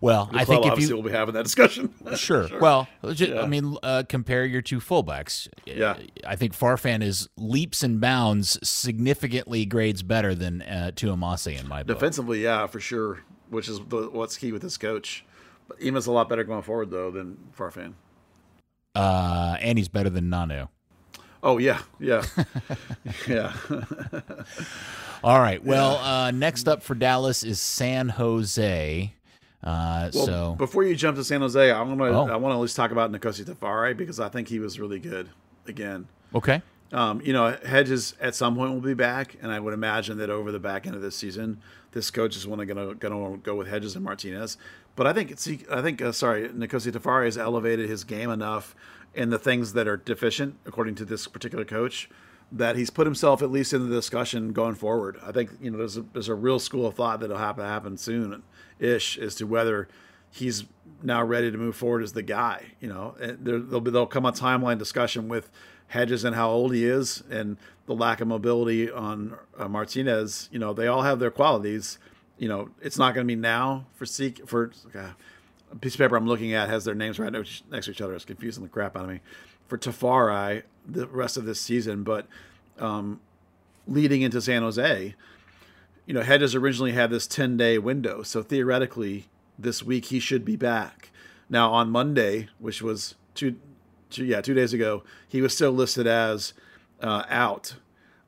Well, 0.00 0.26
The 0.32 0.38
I 0.38 0.44
think 0.44 0.64
if 0.64 0.72
obviously 0.72 0.94
you 0.96 1.02
will 1.02 1.08
be 1.08 1.14
having 1.16 1.34
that 1.34 1.42
discussion. 1.44 1.92
Sure. 2.16 2.48
Well, 2.60 2.86
ju- 3.12 3.26
Yeah. 3.34 3.42
I 3.42 3.46
mean, 3.46 3.76
uh, 3.82 4.04
compare 4.08 4.44
your 4.44 4.62
two 4.62 4.78
fullbacks. 4.80 5.48
Yeah. 5.66 5.96
I 6.26 6.36
think 6.36 6.56
Farfan 6.56 7.02
is 7.02 7.28
leaps 7.36 7.82
and 7.82 8.00
bounds 8.00 8.58
significantly 8.68 9.64
grades 9.66 10.02
better 10.02 10.34
than 10.34 10.62
uh, 10.62 10.92
Twumasi 10.94 11.58
in 11.60 11.66
my 11.68 11.82
book. 11.82 11.96
Defensively, 11.96 12.42
yeah, 12.42 12.66
for 12.66 12.80
sure. 12.80 13.24
Which 13.50 13.68
is 13.68 13.80
the, 13.88 14.08
what's 14.12 14.36
key 14.36 14.52
with 14.52 14.62
this 14.62 14.76
coach. 14.76 15.24
But 15.66 15.80
Eamon's 15.80 16.06
a 16.06 16.12
lot 16.12 16.28
better 16.28 16.44
going 16.44 16.62
forward 16.62 16.90
though 16.90 17.10
than 17.10 17.36
Farfan. 17.56 17.94
Uh, 18.94 19.56
and 19.60 19.78
he's 19.78 19.88
better 19.88 20.10
than 20.10 20.24
Nanu. 20.30 20.68
Oh 21.42 21.58
yeah, 21.58 21.82
yeah, 22.00 22.24
yeah. 23.28 23.52
All 25.22 25.38
right. 25.40 25.62
Well, 25.64 25.96
uh, 25.96 26.30
next 26.30 26.68
up 26.68 26.82
for 26.82 26.94
Dallas 26.94 27.42
is 27.44 27.60
San 27.60 28.08
Jose. 28.08 29.14
Uh, 29.62 30.10
Well, 30.14 30.26
so 30.26 30.54
before 30.56 30.84
you 30.84 30.94
jump 30.94 31.16
to 31.16 31.24
San 31.24 31.40
Jose, 31.40 31.70
I 31.70 31.82
want 31.82 31.98
to 31.98 32.04
Oh. 32.06 32.26
I 32.28 32.36
want 32.36 32.52
to 32.52 32.56
at 32.56 32.60
least 32.60 32.76
talk 32.76 32.90
about 32.90 33.10
Nkosi 33.12 33.44
Tafari 33.44 33.96
because 33.96 34.20
I 34.20 34.28
think 34.28 34.48
he 34.48 34.58
was 34.58 34.78
really 34.78 34.98
good 34.98 35.28
again. 35.66 36.06
okay. 36.34 36.62
Um, 36.90 37.20
you 37.22 37.34
know, 37.34 37.54
Hedges 37.66 38.14
at 38.18 38.34
some 38.34 38.56
point 38.56 38.72
will 38.72 38.80
be 38.80 38.94
back, 38.94 39.36
and 39.42 39.52
I 39.52 39.60
would 39.60 39.74
imagine 39.74 40.16
that 40.18 40.30
over 40.30 40.50
the 40.50 40.58
back 40.58 40.86
end 40.86 40.96
of 40.96 41.02
this 41.02 41.14
season, 41.16 41.60
this 41.92 42.10
coach 42.10 42.34
is 42.34 42.46
going 42.46 42.66
to 42.66 42.94
going 42.94 42.96
to 42.96 43.36
go 43.42 43.56
with 43.56 43.68
Hedges 43.68 43.94
and 43.94 44.02
Martinez. 44.02 44.56
But 44.96 45.06
I 45.06 45.12
think 45.12 45.30
it's 45.30 45.46
I 45.70 45.82
think 45.82 46.00
uh, 46.00 46.12
sorry, 46.12 46.48
Nkosi 46.48 46.90
Tafari 46.92 47.26
has 47.26 47.36
elevated 47.36 47.90
his 47.90 48.04
game 48.04 48.30
enough 48.30 48.74
in 49.14 49.28
the 49.28 49.38
things 49.38 49.74
that 49.74 49.86
are 49.86 49.98
deficient, 49.98 50.56
according 50.64 50.94
to 50.94 51.04
this 51.04 51.26
particular 51.28 51.66
coach, 51.66 52.08
that 52.50 52.76
he's 52.76 52.88
put 52.88 53.06
himself 53.06 53.42
at 53.42 53.50
least 53.50 53.74
in 53.74 53.86
the 53.86 53.94
discussion 53.94 54.54
going 54.54 54.74
forward. 54.74 55.18
I 55.22 55.30
think 55.32 55.50
you 55.60 55.70
know 55.70 55.76
there's 55.76 55.98
a, 55.98 56.02
there's 56.14 56.28
a 56.28 56.34
real 56.34 56.58
school 56.58 56.86
of 56.86 56.94
thought 56.94 57.20
that'll 57.20 57.36
happen 57.36 57.66
happen 57.66 57.98
soon, 57.98 58.42
ish, 58.80 59.18
as 59.18 59.34
to 59.36 59.46
whether 59.46 59.88
he's 60.30 60.64
now 61.02 61.22
ready 61.22 61.50
to 61.50 61.58
move 61.58 61.76
forward 61.76 62.02
as 62.02 62.12
the 62.12 62.22
guy. 62.22 62.66
You 62.80 62.88
know, 62.88 63.14
and 63.20 63.44
there, 63.44 63.58
there'll 63.58 63.80
be 63.80 63.90
there'll 63.90 64.06
come 64.06 64.26
a 64.26 64.32
timeline 64.32 64.78
discussion 64.78 65.28
with 65.28 65.50
Hedges 65.88 66.24
and 66.24 66.36
how 66.36 66.50
old 66.50 66.74
he 66.74 66.84
is 66.84 67.22
and 67.30 67.56
the 67.86 67.94
lack 67.94 68.20
of 68.20 68.28
mobility 68.28 68.90
on 68.90 69.36
uh, 69.56 69.68
Martinez. 69.68 70.48
You 70.52 70.58
know, 70.58 70.72
they 70.74 70.86
all 70.86 71.02
have 71.02 71.18
their 71.18 71.30
qualities. 71.30 71.98
You 72.38 72.48
know, 72.48 72.68
it's 72.82 72.98
not 72.98 73.14
going 73.14 73.26
to 73.26 73.28
be 73.28 73.40
now 73.40 73.86
for 73.94 74.04
Seek 74.06 74.46
for 74.46 74.70
a 74.94 75.76
piece 75.76 75.94
of 75.94 75.98
paper 75.98 76.16
I'm 76.16 76.26
looking 76.26 76.52
at 76.52 76.68
has 76.68 76.84
their 76.84 76.94
names 76.94 77.18
right 77.18 77.32
next 77.32 77.64
next 77.70 77.86
to 77.86 77.92
each 77.92 78.00
other. 78.00 78.14
It's 78.14 78.24
confusing 78.24 78.62
the 78.62 78.68
crap 78.68 78.96
out 78.96 79.04
of 79.04 79.10
me. 79.10 79.20
For 79.66 79.76
Tafari, 79.76 80.62
the 80.86 81.06
rest 81.08 81.36
of 81.36 81.44
this 81.44 81.60
season, 81.60 82.02
but 82.02 82.26
um, 82.78 83.20
leading 83.86 84.22
into 84.22 84.40
San 84.40 84.62
Jose, 84.62 85.14
you 86.08 86.14
know, 86.14 86.22
Hedges 86.22 86.54
originally 86.54 86.92
had 86.92 87.10
this 87.10 87.26
10 87.26 87.58
day 87.58 87.76
window. 87.76 88.22
So 88.22 88.42
theoretically, 88.42 89.26
this 89.58 89.82
week 89.82 90.06
he 90.06 90.18
should 90.18 90.42
be 90.42 90.56
back. 90.56 91.10
Now, 91.50 91.70
on 91.70 91.90
Monday, 91.90 92.48
which 92.58 92.80
was 92.80 93.14
two, 93.34 93.56
two 94.08 94.24
yeah, 94.24 94.40
two 94.40 94.54
days 94.54 94.72
ago, 94.72 95.02
he 95.28 95.42
was 95.42 95.54
still 95.54 95.70
listed 95.70 96.06
as 96.06 96.54
uh, 97.02 97.24
out. 97.28 97.76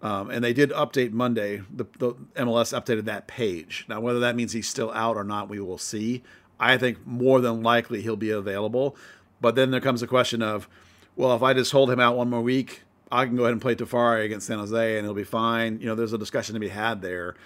Um, 0.03 0.31
and 0.31 0.45
they 0.45 0.53
did 0.53 0.71
update 0.73 1.13
Monday. 1.13 1.63
The, 1.75 1.87
the 1.99 2.13
MLS 2.37 2.79
updated 2.79 3.07
that 3.07 3.27
page. 3.27 3.87
Now, 3.89 3.99
whether 4.01 4.21
that 4.21 4.37
means 4.37 4.53
he's 4.53 4.69
still 4.69 4.93
out 4.93 5.17
or 5.17 5.25
not, 5.25 5.49
we 5.49 5.59
will 5.59 5.79
see. 5.79 6.23
I 6.59 6.77
think 6.77 7.07
more 7.07 7.41
than 7.41 7.63
likely 7.63 8.03
he'll 8.03 8.15
be 8.15 8.31
available. 8.31 8.95
But 9.41 9.55
then 9.55 9.71
there 9.71 9.81
comes 9.81 10.03
the 10.03 10.07
question 10.07 10.43
of, 10.43 10.69
well, 11.17 11.35
if 11.35 11.43
I 11.43 11.55
just 11.55 11.73
hold 11.73 11.91
him 11.91 11.99
out 12.01 12.15
one 12.15 12.29
more 12.29 12.43
week, 12.43 12.83
I 13.11 13.25
can 13.25 13.37
go 13.37 13.45
ahead 13.45 13.53
and 13.53 13.63
play 13.63 13.75
Tafari 13.75 14.27
against 14.27 14.47
San 14.47 14.59
Jose 14.59 14.99
and 14.99 15.07
he'll 15.07 15.15
be 15.15 15.25
fine. 15.25 15.81
You 15.81 15.87
know, 15.87 15.95
there's 15.95 16.13
a 16.13 16.19
discussion 16.19 16.53
to 16.53 16.61
be 16.61 16.69
had 16.69 17.01
there. 17.01 17.37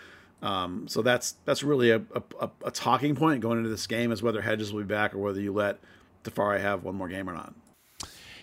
Um, 0.43 0.87
so 0.89 1.01
that's 1.01 1.32
that's 1.47 1.62
really 1.62 1.91
a, 1.91 2.03
a, 2.41 2.51
a, 2.64 2.70
talking 2.70 3.14
point 3.14 3.41
going 3.41 3.59
into 3.59 3.70
this 3.70 3.87
game 3.87 4.12
is 4.12 4.22
whether 4.22 4.43
Hedges 4.43 4.72
will 4.72 4.82
be 4.82 4.87
back 4.87 5.14
or 5.14 5.18
whether 5.18 5.41
you 5.41 5.53
let 5.53 5.78
Tafari 6.22 6.61
have 6.61 6.85
one 6.85 6.95
more 6.97 7.09
game 7.09 7.30
or 7.30 7.32
not. 7.32 7.55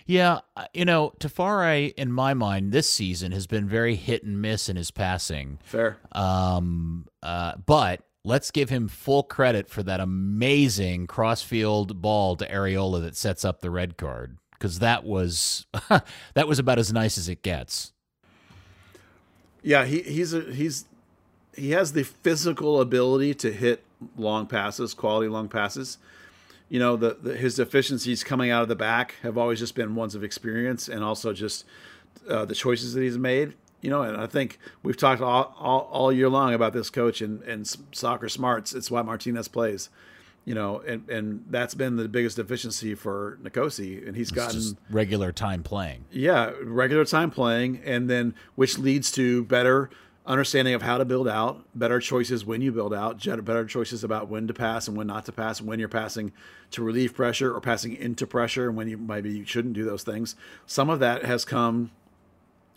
Yeah, 0.04 0.40
you 0.74 0.84
know, 0.84 1.12
Tafari, 1.20 1.94
in 1.94 2.10
my 2.10 2.34
mind, 2.34 2.72
this 2.72 2.90
season 2.90 3.30
has 3.32 3.46
been 3.46 3.68
very 3.68 3.94
hit 3.94 4.24
and 4.24 4.42
miss 4.42 4.68
in 4.68 4.76
his 4.76 4.90
passing. 4.90 5.58
Fair. 5.62 5.98
Um, 6.10 7.06
uh, 7.22 7.52
but 7.64 8.02
let's 8.24 8.50
give 8.50 8.68
him 8.68 8.88
full 8.88 9.22
credit 9.22 9.68
for 9.68 9.82
that 9.84 10.00
amazing 10.00 11.06
crossfield 11.06 12.02
ball 12.02 12.36
to 12.36 12.46
Arriola 12.46 13.02
that 13.02 13.16
sets 13.16 13.44
up 13.44 13.60
the 13.60 13.70
red 13.70 13.96
card 13.96 14.38
because 14.52 14.78
that 14.80 15.04
was 15.04 15.66
that 16.34 16.48
was 16.48 16.58
about 16.58 16.78
as 16.78 16.92
nice 16.92 17.16
as 17.18 17.28
it 17.28 17.42
gets. 17.42 17.92
Yeah, 19.62 19.84
he, 19.84 20.02
he's 20.02 20.34
a, 20.34 20.40
he's 20.40 20.86
he 21.56 21.70
has 21.70 21.92
the 21.92 22.04
physical 22.04 22.80
ability 22.80 23.34
to 23.34 23.52
hit 23.52 23.84
long 24.16 24.46
passes, 24.46 24.94
quality 24.94 25.28
long 25.28 25.48
passes. 25.48 25.98
You 26.68 26.78
know, 26.78 26.96
the, 26.96 27.18
the 27.20 27.36
his 27.36 27.56
deficiencies 27.56 28.24
coming 28.24 28.50
out 28.50 28.62
of 28.62 28.68
the 28.68 28.76
back 28.76 29.16
have 29.22 29.36
always 29.36 29.58
just 29.58 29.74
been 29.74 29.94
ones 29.94 30.14
of 30.14 30.24
experience 30.24 30.88
and 30.88 31.04
also 31.04 31.32
just 31.32 31.64
uh, 32.28 32.44
the 32.44 32.54
choices 32.54 32.94
that 32.94 33.02
he's 33.02 33.18
made. 33.18 33.54
You 33.82 33.90
know, 33.90 34.02
and 34.02 34.16
I 34.16 34.26
think 34.26 34.58
we've 34.84 34.96
talked 34.96 35.20
all, 35.20 35.54
all, 35.58 35.88
all 35.90 36.12
year 36.12 36.28
long 36.28 36.54
about 36.54 36.72
this 36.72 36.88
coach 36.88 37.20
and, 37.20 37.42
and 37.42 37.66
soccer 37.90 38.28
smarts. 38.28 38.72
It's 38.72 38.90
why 38.90 39.02
Martinez 39.02 39.48
plays 39.48 39.90
you 40.44 40.54
know, 40.54 40.80
and 40.80 41.08
and 41.08 41.44
that's 41.50 41.74
been 41.74 41.96
the 41.96 42.08
biggest 42.08 42.36
deficiency 42.36 42.94
for 42.94 43.38
Nkosi, 43.42 44.06
and 44.06 44.16
he's 44.16 44.30
it's 44.30 44.36
gotten 44.36 44.78
regular 44.90 45.30
time 45.30 45.62
playing. 45.62 46.04
Yeah, 46.10 46.52
regular 46.62 47.04
time 47.04 47.30
playing, 47.30 47.80
and 47.84 48.10
then 48.10 48.34
which 48.56 48.78
leads 48.78 49.12
to 49.12 49.44
better 49.44 49.90
understanding 50.26 50.74
of 50.74 50.82
how 50.82 50.98
to 50.98 51.04
build 51.04 51.26
out, 51.26 51.64
better 51.74 51.98
choices 51.98 52.44
when 52.44 52.60
you 52.60 52.70
build 52.70 52.94
out, 52.94 53.24
better 53.44 53.64
choices 53.64 54.04
about 54.04 54.28
when 54.28 54.46
to 54.46 54.54
pass 54.54 54.86
and 54.86 54.96
when 54.96 55.06
not 55.06 55.24
to 55.26 55.32
pass, 55.32 55.58
and 55.58 55.68
when 55.68 55.78
you're 55.78 55.88
passing 55.88 56.32
to 56.70 56.82
relieve 56.82 57.14
pressure 57.14 57.54
or 57.54 57.60
passing 57.60 57.96
into 57.96 58.26
pressure, 58.26 58.68
and 58.68 58.76
when 58.76 58.88
you 58.88 58.96
maybe 58.96 59.30
you 59.30 59.44
shouldn't 59.44 59.74
do 59.74 59.84
those 59.84 60.04
things. 60.04 60.36
Some 60.66 60.90
of 60.90 61.00
that 61.00 61.24
has 61.24 61.44
come 61.44 61.90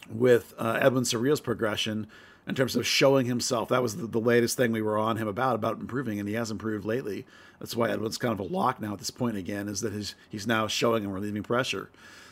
with 0.10 0.54
uh, 0.58 0.80
Edwin 0.82 1.04
Cerrillo's 1.04 1.42
progression 1.42 2.08
in 2.48 2.56
terms 2.56 2.76
of 2.76 2.86
showing 2.86 3.26
himself. 3.26 3.70
That 3.70 3.82
was 3.82 3.98
the, 3.98 4.08
the, 4.08 4.20
latest 4.20 4.56
thing 4.58 4.72
we 4.72 4.82
were 4.82 4.98
on 4.98 5.18
him 5.18 5.28
about 5.28 5.56
about 5.56 5.80
improving, 5.80 6.20
and 6.20 6.28
he 6.28 6.36
has 6.36 6.52
improved 6.52 6.86
lately. 6.86 7.26
That's 7.60 7.76
why 7.76 7.90
Edwin's 7.90 8.18
kind 8.18 8.34
of 8.34 8.40
a 8.40 8.44
lock 8.44 8.82
now 8.82 8.94
at 8.94 9.00
this 9.00 9.12
point 9.12 9.38
again, 9.38 9.68
is 9.68 9.82
that 9.82 9.94
he's 9.94 10.16
he's 10.30 10.48
now 10.48 10.68
showing 10.68 11.04
and 11.04 11.14
relieving 11.14 11.44
pressure. 11.44 11.90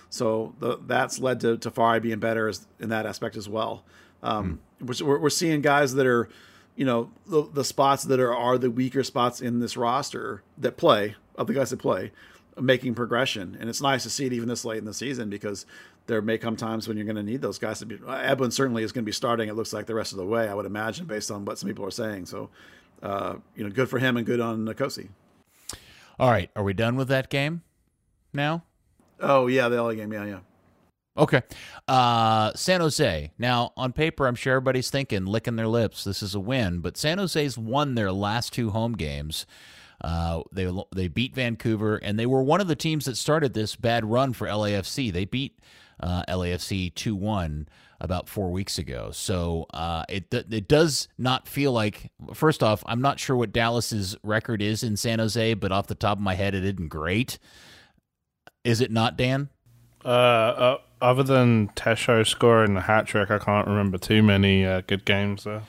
So 0.09 0.53
the, 0.59 0.77
that's 0.85 1.19
led 1.19 1.39
to 1.39 1.57
Tafari 1.57 1.99
being 1.99 2.19
better 2.19 2.47
as, 2.47 2.67
in 2.79 2.89
that 2.89 3.07
aspect 3.07 3.35
as 3.35 3.49
well. 3.49 3.83
Um, 4.23 4.59
hmm. 4.79 4.91
we're, 5.05 5.19
we're 5.19 5.29
seeing 5.29 5.61
guys 5.61 5.93
that 5.93 6.07
are, 6.07 6.29
you 6.75 6.85
know, 6.85 7.11
the, 7.27 7.43
the 7.53 7.63
spots 7.63 8.03
that 8.05 8.19
are, 8.19 8.33
are 8.33 8.57
the 8.57 8.71
weaker 8.71 9.03
spots 9.03 9.41
in 9.41 9.59
this 9.59 9.77
roster 9.77 10.41
that 10.57 10.77
play 10.77 11.15
of 11.35 11.47
the 11.47 11.53
guys 11.53 11.69
that 11.69 11.77
play, 11.77 12.11
making 12.59 12.95
progression, 12.95 13.57
and 13.59 13.69
it's 13.69 13.81
nice 13.81 14.03
to 14.03 14.09
see 14.09 14.25
it 14.25 14.33
even 14.33 14.49
this 14.49 14.65
late 14.65 14.77
in 14.77 14.85
the 14.85 14.93
season 14.93 15.29
because 15.29 15.65
there 16.07 16.21
may 16.21 16.37
come 16.37 16.55
times 16.55 16.87
when 16.87 16.97
you're 16.97 17.05
going 17.05 17.15
to 17.15 17.23
need 17.23 17.41
those 17.41 17.57
guys 17.57 17.79
to 17.79 17.85
be. 17.85 17.99
Edwin 18.07 18.51
certainly 18.51 18.83
is 18.83 18.91
going 18.91 19.03
to 19.03 19.05
be 19.05 19.13
starting. 19.13 19.49
It 19.49 19.55
looks 19.55 19.73
like 19.73 19.85
the 19.85 19.95
rest 19.95 20.11
of 20.11 20.17
the 20.17 20.25
way, 20.25 20.47
I 20.47 20.53
would 20.53 20.65
imagine, 20.65 21.05
based 21.05 21.31
on 21.31 21.45
what 21.45 21.57
some 21.57 21.69
people 21.69 21.85
are 21.85 21.91
saying. 21.91 22.25
So, 22.25 22.49
uh, 23.01 23.35
you 23.55 23.63
know, 23.63 23.69
good 23.69 23.89
for 23.89 23.99
him 23.99 24.17
and 24.17 24.25
good 24.25 24.39
on 24.39 24.65
Nkosi. 24.65 25.09
All 26.19 26.29
right, 26.29 26.49
are 26.55 26.63
we 26.63 26.73
done 26.73 26.95
with 26.95 27.07
that 27.07 27.29
game 27.29 27.63
now? 28.33 28.63
Oh 29.19 29.47
yeah, 29.47 29.69
the 29.69 29.81
LA 29.81 29.93
game. 29.93 30.11
Yeah, 30.11 30.25
yeah. 30.25 30.39
Okay. 31.15 31.41
Uh, 31.87 32.51
San 32.55 32.81
Jose. 32.81 33.31
Now, 33.37 33.71
on 33.77 33.93
paper, 33.93 34.25
I'm 34.25 34.35
sure 34.35 34.53
everybody's 34.53 34.89
thinking, 34.89 35.25
licking 35.25 35.55
their 35.55 35.67
lips, 35.67 36.03
this 36.03 36.23
is 36.23 36.33
a 36.33 36.39
win. 36.39 36.79
But 36.79 36.97
San 36.97 37.19
Jose's 37.19 37.57
won 37.57 37.95
their 37.95 38.11
last 38.11 38.53
two 38.53 38.71
home 38.71 38.93
games. 38.93 39.45
Uh, 40.01 40.41
they 40.51 40.69
they 40.93 41.07
beat 41.07 41.33
Vancouver, 41.35 41.97
and 41.97 42.19
they 42.19 42.25
were 42.25 42.43
one 42.43 42.59
of 42.59 42.67
the 42.67 42.75
teams 42.75 43.05
that 43.05 43.15
started 43.15 43.53
this 43.53 43.75
bad 43.75 44.03
run 44.03 44.33
for 44.33 44.47
LAFC. 44.47 45.13
They 45.13 45.25
beat 45.25 45.59
uh, 45.99 46.23
LAFC 46.27 46.93
2 46.93 47.15
1 47.15 47.67
about 48.01 48.27
four 48.27 48.51
weeks 48.51 48.77
ago. 48.77 49.11
So 49.13 49.65
uh, 49.73 50.03
it, 50.09 50.25
it 50.33 50.67
does 50.67 51.07
not 51.17 51.47
feel 51.47 51.71
like, 51.71 52.11
first 52.33 52.61
off, 52.61 52.83
I'm 52.85 53.01
not 53.01 53.17
sure 53.17 53.35
what 53.37 53.53
Dallas's 53.53 54.17
record 54.23 54.61
is 54.61 54.83
in 54.83 54.97
San 54.97 55.19
Jose, 55.19 55.53
but 55.53 55.71
off 55.71 55.87
the 55.87 55.95
top 55.95 56.17
of 56.17 56.23
my 56.23 56.33
head, 56.33 56.53
it 56.53 56.65
isn't 56.65 56.89
great. 56.89 57.39
Is 58.65 58.81
it 58.81 58.91
not, 58.91 59.15
Dan? 59.15 59.49
Uh, 60.03 60.07
uh 60.07 60.77
other 61.03 61.23
than 61.23 61.67
Tesho 61.69 62.25
scoring 62.25 62.73
the 62.73 62.81
hat 62.81 63.05
trick, 63.05 63.29
I 63.29 63.37
can't 63.37 63.67
remember 63.67 63.97
too 63.97 64.23
many 64.23 64.65
uh, 64.65 64.81
good 64.87 65.05
games 65.05 65.43
there. 65.43 65.63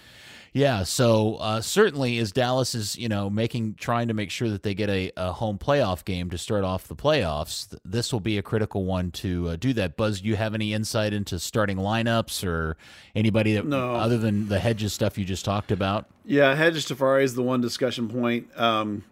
Yeah, 0.57 0.85
so 0.85 1.35
uh, 1.41 1.61
certainly 1.61 2.17
as 2.19 2.31
Dallas 2.31 2.77
is, 2.77 2.97
you 2.97 3.09
know, 3.09 3.29
making 3.29 3.75
trying 3.75 4.07
to 4.07 4.15
make 4.15 4.31
sure 4.31 4.49
that 4.51 4.63
they 4.63 4.73
get 4.73 4.89
a, 4.89 5.11
a 5.17 5.33
home 5.33 5.59
playoff 5.59 6.05
game 6.05 6.31
to 6.31 6.39
start 6.39 6.63
off 6.63 6.87
the 6.87 6.95
playoffs, 6.95 7.69
th- 7.69 7.83
this 7.85 8.13
will 8.13 8.21
be 8.21 8.39
a 8.39 8.43
critical 8.43 8.85
one 8.85 9.11
to 9.11 9.49
uh, 9.49 9.57
do 9.57 9.73
that. 9.73 9.97
Buzz, 9.97 10.21
do 10.21 10.29
you 10.29 10.37
have 10.37 10.55
any 10.55 10.73
insight 10.73 11.13
into 11.13 11.41
starting 11.41 11.77
lineups 11.77 12.47
or 12.47 12.77
anybody 13.17 13.55
that 13.55 13.67
no. 13.67 13.97
other 13.97 14.17
than 14.17 14.49
the 14.49 14.61
Hedges 14.61 14.93
stuff 14.93 15.19
you 15.19 15.25
just 15.25 15.45
talked 15.45 15.73
about? 15.73 16.07
Yeah, 16.25 16.55
Hedges 16.55 16.87
Tafari 16.87 17.25
is 17.25 17.35
the 17.35 17.43
one 17.43 17.61
discussion 17.61 18.09
point. 18.09 18.47
Um, 18.57 19.03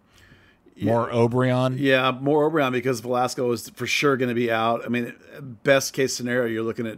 more 0.81 1.07
yeah, 1.09 1.15
Obrian? 1.15 1.77
Yeah, 1.77 2.11
more 2.11 2.49
Obrian 2.49 2.71
because 2.71 2.99
Velasco 2.99 3.51
is 3.51 3.69
for 3.69 3.87
sure 3.87 4.17
going 4.17 4.29
to 4.29 4.35
be 4.35 4.51
out. 4.51 4.85
I 4.85 4.89
mean, 4.89 5.13
best 5.63 5.93
case 5.93 6.15
scenario, 6.15 6.47
you're 6.47 6.63
looking 6.63 6.87
at 6.87 6.97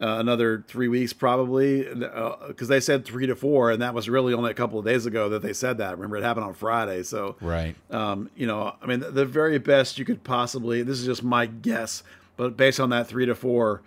uh, 0.00 0.18
another 0.18 0.64
three 0.68 0.86
weeks 0.88 1.12
probably 1.12 1.82
because 1.82 2.62
uh, 2.62 2.66
they 2.66 2.78
said 2.78 3.04
three 3.04 3.26
to 3.26 3.34
four 3.34 3.72
and 3.72 3.82
that 3.82 3.94
was 3.94 4.08
really 4.08 4.32
only 4.32 4.50
a 4.50 4.54
couple 4.54 4.78
of 4.78 4.84
days 4.84 5.06
ago 5.06 5.28
that 5.28 5.42
they 5.42 5.52
said 5.52 5.78
that 5.78 5.96
remember 5.96 6.16
it 6.16 6.22
happened 6.22 6.46
on 6.46 6.54
friday 6.54 7.02
so 7.02 7.34
right 7.40 7.74
um, 7.90 8.30
you 8.36 8.46
know 8.46 8.72
i 8.80 8.86
mean 8.86 9.00
the 9.00 9.24
very 9.24 9.58
best 9.58 9.98
you 9.98 10.04
could 10.04 10.22
possibly 10.22 10.82
this 10.82 11.00
is 11.00 11.04
just 11.04 11.24
my 11.24 11.46
guess 11.46 12.04
but 12.36 12.56
based 12.56 12.78
on 12.78 12.90
that 12.90 13.08
three 13.08 13.26
to 13.26 13.34
four 13.34 13.82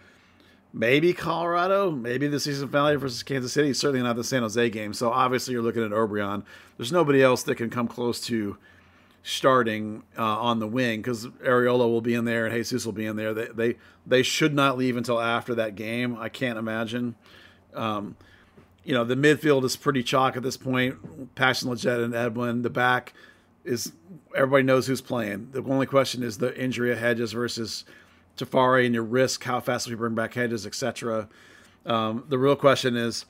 maybe 0.74 1.14
colorado 1.14 1.90
maybe 1.90 2.28
the 2.28 2.42
season 2.42 2.68
finale 2.68 2.98
versus 2.98 3.24
kansas 3.24 3.54
city 3.54 3.74
certainly 3.74 4.04
not 4.04 4.18
the 4.18 4.24
san 4.24 4.42
jose 4.42 4.70
game 4.70 4.94
so 4.94 5.12
obviously 5.12 5.54
you're 5.54 5.64
looking 5.64 5.84
at 5.84 5.92
Obrian. 5.92 6.44
there's 6.76 6.92
nobody 6.92 7.24
else 7.24 7.44
that 7.44 7.56
can 7.56 7.70
come 7.70 7.88
close 7.88 8.20
to 8.20 8.58
starting 9.24 10.04
uh, 10.18 10.40
on 10.40 10.60
the 10.60 10.68
wing 10.68 11.00
because 11.00 11.28
Arriola 11.28 11.88
will 11.90 12.02
be 12.02 12.14
in 12.14 12.26
there 12.26 12.46
and 12.46 12.56
Jesus 12.56 12.86
will 12.86 12.94
be 12.94 13.06
in 13.06 13.16
there. 13.16 13.34
They, 13.34 13.48
they 13.48 13.76
they 14.06 14.24
should 14.24 14.54
not 14.54 14.78
leave 14.78 14.98
until 14.98 15.20
after 15.20 15.56
that 15.56 15.76
game. 15.76 16.18
I 16.20 16.30
can't 16.30 16.58
imagine. 16.58 17.16
Um, 17.74 18.16
you 18.84 18.94
know, 18.94 19.04
the 19.04 19.16
midfield 19.16 19.64
is 19.64 19.76
pretty 19.76 20.02
chalk 20.02 20.36
at 20.36 20.44
this 20.44 20.58
point. 20.58 21.36
Paxton 21.36 21.70
Lletget 21.70 22.04
and 22.04 22.16
Edwin. 22.16 22.64
The 22.64 22.70
back 22.70 23.14
is 23.64 23.94
everybody 24.36 24.64
knows 24.64 24.88
who's 24.88 25.02
playing. 25.02 25.50
The 25.52 25.64
only 25.64 25.86
question 25.86 26.24
is 26.24 26.40
the 26.40 26.58
injury 26.60 26.92
of 26.92 26.98
Hedges 26.98 27.34
versus 27.34 27.86
Tafari 28.38 28.86
and 28.86 28.96
your 28.96 29.04
risk, 29.04 29.44
how 29.44 29.60
fast 29.60 29.88
we 29.88 29.96
bring 29.96 30.16
back 30.16 30.34
Hedges, 30.34 30.66
etc. 30.66 31.30
Um, 31.86 32.24
the 32.28 32.40
real 32.40 32.56
question 32.56 32.96
is 32.96 33.26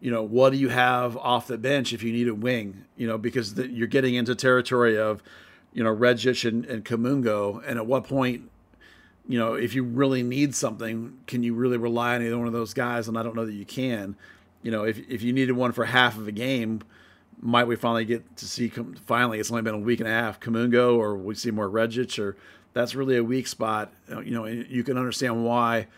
you 0.00 0.10
know, 0.10 0.22
what 0.22 0.50
do 0.50 0.58
you 0.58 0.70
have 0.70 1.16
off 1.18 1.46
the 1.46 1.58
bench 1.58 1.92
if 1.92 2.02
you 2.02 2.12
need 2.12 2.28
a 2.28 2.34
wing? 2.34 2.84
You 2.96 3.06
know, 3.06 3.18
because 3.18 3.54
the, 3.54 3.68
you're 3.68 3.86
getting 3.86 4.14
into 4.14 4.34
territory 4.34 4.98
of, 4.98 5.22
you 5.74 5.84
know, 5.84 5.94
Redzic 5.94 6.48
and, 6.48 6.64
and 6.64 6.84
Kamungo. 6.84 7.62
And 7.66 7.78
at 7.78 7.86
what 7.86 8.04
point, 8.04 8.50
you 9.28 9.38
know, 9.38 9.54
if 9.54 9.74
you 9.74 9.84
really 9.84 10.22
need 10.22 10.54
something, 10.54 11.18
can 11.26 11.42
you 11.42 11.54
really 11.54 11.76
rely 11.76 12.14
on 12.14 12.22
either 12.22 12.38
one 12.38 12.46
of 12.46 12.52
those 12.52 12.72
guys? 12.72 13.08
And 13.08 13.18
I 13.18 13.22
don't 13.22 13.36
know 13.36 13.44
that 13.44 13.52
you 13.52 13.66
can. 13.66 14.16
You 14.62 14.70
know, 14.70 14.84
if, 14.84 14.98
if 15.08 15.22
you 15.22 15.32
needed 15.32 15.52
one 15.52 15.72
for 15.72 15.84
half 15.84 16.16
of 16.16 16.26
a 16.26 16.32
game, 16.32 16.80
might 17.40 17.64
we 17.64 17.76
finally 17.76 18.04
get 18.04 18.36
to 18.36 18.46
see, 18.46 18.68
finally, 19.06 19.38
it's 19.38 19.50
only 19.50 19.62
been 19.62 19.74
a 19.74 19.78
week 19.78 20.00
and 20.00 20.08
a 20.08 20.12
half, 20.12 20.40
Kamungo, 20.40 20.96
or 20.96 21.16
we 21.16 21.34
see 21.34 21.50
more 21.50 21.68
Redzic, 21.68 22.18
or 22.18 22.36
that's 22.72 22.94
really 22.94 23.16
a 23.16 23.24
weak 23.24 23.46
spot. 23.46 23.92
You 24.08 24.30
know, 24.32 24.46
you 24.46 24.82
can 24.82 24.96
understand 24.96 25.44
why– 25.44 25.86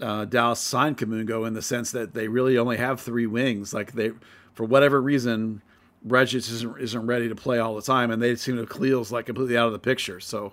uh, 0.00 0.24
Dallas 0.24 0.60
signed 0.60 0.98
Kamungo 0.98 1.46
in 1.46 1.54
the 1.54 1.62
sense 1.62 1.90
that 1.92 2.14
they 2.14 2.28
really 2.28 2.58
only 2.58 2.76
have 2.76 3.00
three 3.00 3.26
wings. 3.26 3.74
Like 3.74 3.92
they, 3.92 4.12
for 4.54 4.64
whatever 4.64 5.00
reason, 5.00 5.62
Regis 6.04 6.48
isn't 6.50 6.80
isn't 6.80 7.06
ready 7.06 7.28
to 7.28 7.34
play 7.34 7.58
all 7.58 7.74
the 7.74 7.82
time, 7.82 8.10
and 8.10 8.20
they 8.20 8.34
seem 8.36 8.56
to 8.56 8.66
Khalil's 8.66 9.12
like 9.12 9.26
completely 9.26 9.56
out 9.56 9.66
of 9.66 9.72
the 9.72 9.78
picture. 9.78 10.20
So 10.20 10.52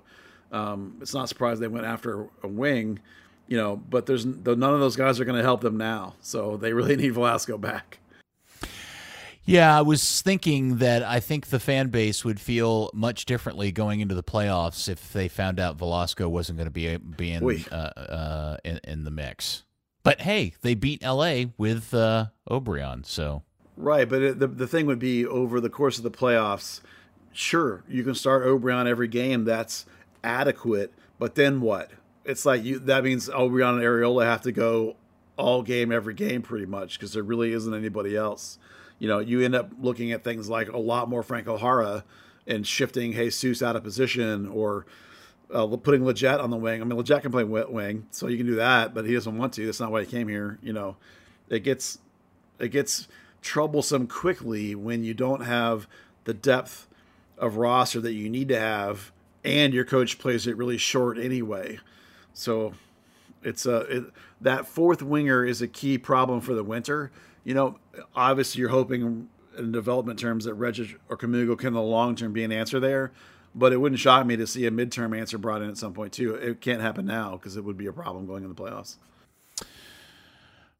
um, 0.51 0.97
it's 1.01 1.13
not 1.13 1.29
surprised 1.29 1.61
they 1.61 1.67
went 1.67 1.85
after 1.85 2.27
a 2.43 2.47
wing, 2.47 2.99
you 3.47 3.57
know. 3.57 3.77
But 3.77 4.05
there's 4.05 4.25
none 4.25 4.63
of 4.63 4.79
those 4.79 4.95
guys 4.95 5.19
are 5.19 5.25
going 5.25 5.37
to 5.37 5.43
help 5.43 5.61
them 5.61 5.77
now, 5.77 6.15
so 6.21 6.57
they 6.57 6.73
really 6.73 6.95
need 6.97 7.13
Velasco 7.13 7.57
back. 7.57 7.99
Yeah, 9.45 9.77
I 9.77 9.81
was 9.81 10.21
thinking 10.21 10.77
that 10.77 11.01
I 11.01 11.19
think 11.19 11.47
the 11.47 11.59
fan 11.59 11.89
base 11.89 12.23
would 12.23 12.39
feel 12.39 12.91
much 12.93 13.25
differently 13.25 13.71
going 13.71 13.99
into 13.99 14.13
the 14.13 14.23
playoffs 14.23 14.87
if 14.87 15.11
they 15.11 15.27
found 15.27 15.59
out 15.59 15.77
Velasco 15.77 16.29
wasn't 16.29 16.57
going 16.57 16.67
to 16.67 16.71
be 16.71 16.97
be 16.97 17.31
in, 17.31 17.65
uh, 17.71 17.75
uh, 17.75 18.57
in, 18.63 18.79
in 18.83 19.03
the 19.05 19.11
mix. 19.11 19.63
But 20.03 20.21
hey, 20.21 20.53
they 20.61 20.75
beat 20.75 21.03
LA 21.03 21.45
with 21.57 21.93
uh, 21.93 22.27
Obrian, 22.49 23.05
so 23.05 23.43
right. 23.75 24.07
But 24.07 24.21
it, 24.21 24.39
the 24.39 24.47
the 24.47 24.67
thing 24.67 24.85
would 24.85 24.99
be 24.99 25.25
over 25.25 25.59
the 25.59 25.69
course 25.69 25.97
of 25.97 26.03
the 26.03 26.11
playoffs. 26.11 26.81
Sure, 27.33 27.83
you 27.87 28.03
can 28.03 28.15
start 28.15 28.45
Obrian 28.45 28.87
every 28.87 29.07
game. 29.07 29.45
That's 29.45 29.85
adequate. 30.23 30.93
But 31.17 31.35
then 31.35 31.61
what? 31.61 31.91
it's 32.29 32.45
like 32.45 32.63
you 32.63 32.79
that 32.79 33.03
means 33.03 33.27
Obrian 33.27 33.75
and 33.75 33.81
Arriola 33.81 34.25
have 34.25 34.41
to 34.41 34.51
go 34.51 34.95
all 35.35 35.63
game 35.63 35.91
every 35.91 36.13
game 36.13 36.41
pretty 36.41 36.65
much 36.65 36.99
because 36.99 37.13
there 37.13 37.23
really 37.23 37.53
isn't 37.53 37.73
anybody 37.73 38.15
else. 38.15 38.59
You 38.99 39.07
know, 39.07 39.19
you 39.19 39.41
end 39.41 39.55
up 39.55 39.71
looking 39.79 40.11
at 40.11 40.23
things 40.23 40.49
like 40.49 40.69
a 40.69 40.77
lot 40.77 41.09
more 41.09 41.23
Franco 41.23 41.57
Jara 41.57 42.03
and 42.45 42.67
shifting 42.67 43.13
Jesus 43.13 43.63
out 43.63 43.75
of 43.75 43.83
position 43.83 44.47
or 44.47 44.85
uh, 45.53 45.65
putting 45.77 46.01
Lletget 46.01 46.41
on 46.41 46.49
the 46.49 46.57
wing. 46.57 46.81
I 46.81 46.85
mean, 46.85 46.99
Lletget 46.99 47.21
can 47.21 47.31
play 47.31 47.43
wing, 47.43 48.07
so 48.11 48.27
you 48.27 48.37
can 48.37 48.45
do 48.45 48.55
that, 48.55 48.93
but 48.93 49.05
he 49.05 49.13
doesn't 49.13 49.37
want 49.37 49.53
to. 49.53 49.65
That's 49.65 49.79
not 49.79 49.91
why 49.91 50.01
he 50.01 50.07
came 50.07 50.27
here. 50.27 50.59
You 50.61 50.73
know, 50.73 50.97
it 51.49 51.61
gets 51.61 51.99
it 52.59 52.69
gets 52.69 53.07
troublesome 53.41 54.07
quickly 54.07 54.75
when 54.75 55.03
you 55.03 55.13
don't 55.13 55.41
have 55.41 55.87
the 56.25 56.33
depth 56.33 56.87
of 57.37 57.55
roster 57.55 58.01
that 58.01 58.13
you 58.13 58.29
need 58.29 58.49
to 58.49 58.59
have, 58.59 59.11
and 59.43 59.73
your 59.73 59.85
coach 59.85 60.19
plays 60.19 60.45
it 60.45 60.57
really 60.57 60.77
short 60.77 61.17
anyway. 61.17 61.79
So 62.33 62.73
it's 63.43 63.65
a 63.65 63.77
it, 63.81 64.03
that 64.41 64.67
fourth 64.67 65.01
winger 65.01 65.45
is 65.45 65.61
a 65.61 65.67
key 65.67 65.97
problem 65.97 66.41
for 66.41 66.53
the 66.53 66.63
winter. 66.63 67.11
You 67.43 67.53
know, 67.53 67.77
obviously 68.15 68.59
you're 68.61 68.69
hoping 68.69 69.27
in 69.57 69.71
development 69.71 70.19
terms 70.19 70.45
that 70.45 70.53
Regis 70.53 70.89
or 71.09 71.17
Kamungo 71.17 71.57
can 71.57 71.67
in 71.69 71.73
the 71.73 71.81
long 71.81 72.15
term 72.15 72.33
be 72.33 72.43
an 72.43 72.51
answer 72.51 72.79
there. 72.79 73.11
But 73.55 73.73
it 73.73 73.77
wouldn't 73.77 73.99
shock 73.99 74.25
me 74.27 74.37
to 74.37 74.45
see 74.45 74.65
a 74.67 74.71
midterm 74.71 75.17
answer 75.17 75.37
brought 75.39 75.61
in 75.63 75.69
at 75.69 75.77
some 75.77 75.93
point 75.93 76.13
too. 76.13 76.35
It 76.35 76.61
can't 76.61 76.81
happen 76.81 77.05
now 77.05 77.31
because 77.31 77.57
it 77.57 77.63
would 77.63 77.77
be 77.77 77.87
a 77.87 77.93
problem 77.93 78.27
going 78.27 78.43
in 78.43 78.49
the 78.49 78.55
playoffs. 78.55 78.97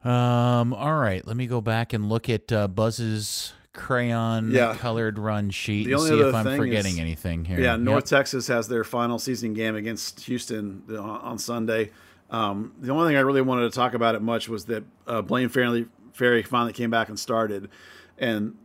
Um. 0.03 0.74
All 0.74 0.95
right. 0.97 1.26
Let 1.28 1.36
me 1.36 1.45
go 1.47 1.60
back 1.62 1.91
and 1.93 2.07
look 2.07 2.30
at 2.30 2.51
uh, 2.51 2.68
Buzz's 2.70 3.53
crayon 3.74 4.51
Yeah. 4.51 4.76
colored 4.76 5.20
run 5.20 5.49
sheet 5.49 5.86
The 5.88 5.93
and 5.93 6.01
see 6.01 6.20
if 6.20 6.34
I'm 6.34 6.57
forgetting 6.57 6.93
is- 6.93 6.99
anything 6.99 7.45
here. 7.45 7.60
Yeah, 7.60 7.72
Yep. 7.74 7.80
North 7.82 8.05
Texas 8.05 8.47
has 8.47 8.68
their 8.68 8.84
final 8.84 9.20
season 9.20 9.53
game 9.53 9.76
against 9.76 10.22
Houston 10.22 10.84
on- 10.89 10.97
on 10.99 11.38
Sunday. 11.38 11.91
Um, 12.32 12.74
the 12.80 12.91
only 12.91 13.10
thing 13.10 13.18
I 13.18 13.22
really 13.22 13.41
wanted 13.41 13.64
to 13.64 13.76
talk 13.76 13.93
about 13.93 14.16
it 14.16 14.22
much 14.22 14.47
was 14.47 14.66
that 14.66 14.84
uh, 15.07 15.22
Blaine 15.22 15.49
Ferri, 15.49 15.88
Ferri 16.20 16.43
finally 16.43 16.74
came 16.74 16.89
back 16.89 17.09
and 17.09 17.17
started, 17.17 17.70
and 18.17 18.55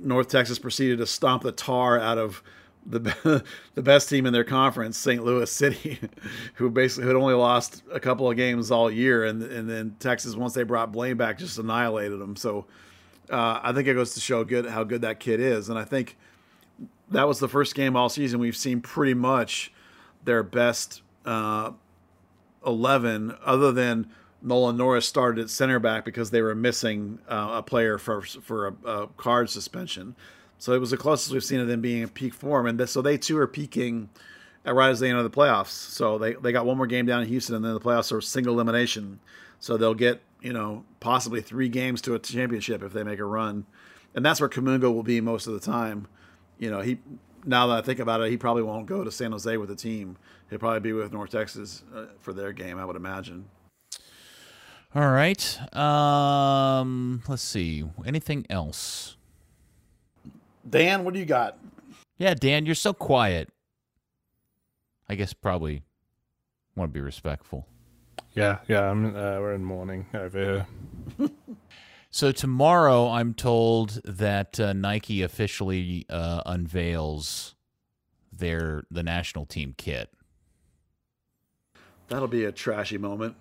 North 0.00 0.28
Texas 0.28 0.58
proceeded 0.58 0.98
to 0.98 1.06
stomp 1.06 1.42
the 1.42 1.52
tar 1.52 1.98
out 1.98 2.18
of 2.18 2.42
the 2.84 3.44
the 3.74 3.82
best 3.82 4.08
team 4.08 4.26
in 4.26 4.32
their 4.32 4.42
conference, 4.42 4.96
St. 4.96 5.22
Louis 5.22 5.50
City, 5.50 6.00
who 6.54 6.70
basically 6.70 7.06
had 7.06 7.16
only 7.16 7.34
lost 7.34 7.82
a 7.92 8.00
couple 8.00 8.30
of 8.30 8.36
games 8.36 8.70
all 8.70 8.90
year, 8.90 9.24
and 9.24 9.42
and 9.42 9.68
then 9.68 9.94
Texas 10.00 10.34
once 10.34 10.54
they 10.54 10.62
brought 10.62 10.90
Blaine 10.90 11.16
back 11.16 11.38
just 11.38 11.58
annihilated 11.58 12.18
them. 12.18 12.34
So 12.34 12.66
uh, 13.30 13.60
I 13.62 13.72
think 13.72 13.86
it 13.86 13.94
goes 13.94 14.14
to 14.14 14.20
show 14.20 14.42
good 14.42 14.66
how 14.66 14.84
good 14.84 15.02
that 15.02 15.20
kid 15.20 15.38
is, 15.38 15.68
and 15.68 15.78
I 15.78 15.84
think 15.84 16.16
that 17.10 17.28
was 17.28 17.38
the 17.38 17.48
first 17.48 17.74
game 17.74 17.94
all 17.94 18.08
season 18.08 18.40
we've 18.40 18.56
seen 18.56 18.80
pretty 18.80 19.14
much 19.14 19.70
their 20.24 20.42
best 20.42 21.02
uh, 21.26 21.72
11 22.66 23.36
other 23.44 23.70
than 23.70 24.10
Nolan 24.42 24.76
Norris 24.76 25.06
started 25.06 25.40
at 25.42 25.50
center 25.50 25.78
back 25.78 26.04
because 26.04 26.30
they 26.30 26.42
were 26.42 26.54
missing 26.54 27.18
uh, 27.28 27.50
a 27.54 27.62
player 27.62 27.98
for 27.98 28.22
for 28.22 28.68
a, 28.68 28.88
a 28.88 29.06
card 29.16 29.50
suspension. 29.50 30.16
So 30.58 30.72
it 30.72 30.78
was 30.78 30.90
the 30.90 30.96
closest 30.96 31.32
we've 31.32 31.42
seen 31.42 31.60
of 31.60 31.68
them 31.68 31.80
being 31.80 32.02
in 32.02 32.08
peak 32.08 32.34
form, 32.34 32.66
and 32.66 32.78
this, 32.78 32.92
so 32.92 33.02
they 33.02 33.18
too 33.18 33.36
are 33.38 33.48
peaking 33.48 34.10
at 34.64 34.74
right 34.74 34.90
as 34.90 35.00
they 35.00 35.10
enter 35.10 35.22
the 35.22 35.30
playoffs. 35.30 35.70
So 35.70 36.18
they 36.18 36.34
they 36.34 36.52
got 36.52 36.66
one 36.66 36.76
more 36.76 36.86
game 36.86 37.06
down 37.06 37.22
in 37.22 37.28
Houston, 37.28 37.56
and 37.56 37.64
then 37.64 37.74
the 37.74 37.80
playoffs 37.80 38.12
are 38.12 38.20
single 38.20 38.54
elimination. 38.54 39.20
So 39.60 39.76
they'll 39.76 39.94
get 39.94 40.22
you 40.40 40.52
know 40.52 40.84
possibly 41.00 41.40
three 41.40 41.68
games 41.68 42.00
to 42.02 42.14
a 42.14 42.18
championship 42.18 42.82
if 42.82 42.92
they 42.92 43.02
make 43.02 43.18
a 43.18 43.24
run, 43.24 43.66
and 44.14 44.24
that's 44.24 44.40
where 44.40 44.48
Kamungo 44.48 44.92
will 44.92 45.02
be 45.02 45.20
most 45.20 45.46
of 45.46 45.52
the 45.52 45.60
time. 45.60 46.08
You 46.58 46.70
know 46.70 46.80
he 46.80 46.98
now 47.44 47.66
that 47.68 47.78
I 47.78 47.82
think 47.82 47.98
about 47.98 48.20
it, 48.20 48.30
he 48.30 48.36
probably 48.36 48.62
won't 48.62 48.86
go 48.86 49.04
to 49.04 49.10
San 49.10 49.32
Jose 49.32 49.56
with 49.56 49.68
the 49.68 49.76
team. 49.76 50.16
He'll 50.50 50.58
probably 50.58 50.80
be 50.80 50.92
with 50.92 51.12
North 51.12 51.30
Texas 51.30 51.82
uh, 51.94 52.06
for 52.20 52.32
their 52.32 52.52
game, 52.52 52.78
I 52.78 52.84
would 52.84 52.96
imagine. 52.96 53.46
All 54.94 55.10
right. 55.10 55.74
Um. 55.76 57.22
Let's 57.28 57.42
see. 57.42 57.84
Anything 58.04 58.46
else? 58.50 59.16
Dan, 60.68 61.04
what 61.04 61.14
do 61.14 61.20
you 61.20 61.26
got? 61.26 61.58
Yeah, 62.18 62.34
Dan, 62.34 62.66
you're 62.66 62.74
so 62.74 62.92
quiet. 62.92 63.48
I 65.08 65.14
guess 65.14 65.32
probably 65.32 65.82
want 66.76 66.90
to 66.90 66.92
be 66.92 67.00
respectful. 67.00 67.66
Yeah, 68.34 68.58
yeah. 68.68 68.88
I'm, 68.88 69.16
uh, 69.16 69.40
we're 69.40 69.54
in 69.54 69.64
mourning 69.64 70.06
over 70.14 70.66
here. 71.18 71.28
So 72.14 72.30
tomorrow, 72.30 73.08
I'm 73.08 73.32
told 73.32 74.02
that 74.04 74.60
uh, 74.60 74.74
Nike 74.74 75.22
officially 75.22 76.04
uh, 76.10 76.42
unveils 76.44 77.54
their 78.30 78.84
the 78.90 79.02
national 79.02 79.46
team 79.46 79.74
kit. 79.78 80.10
That'll 82.08 82.28
be 82.28 82.44
a 82.44 82.52
trashy 82.52 82.98
moment. 82.98 83.34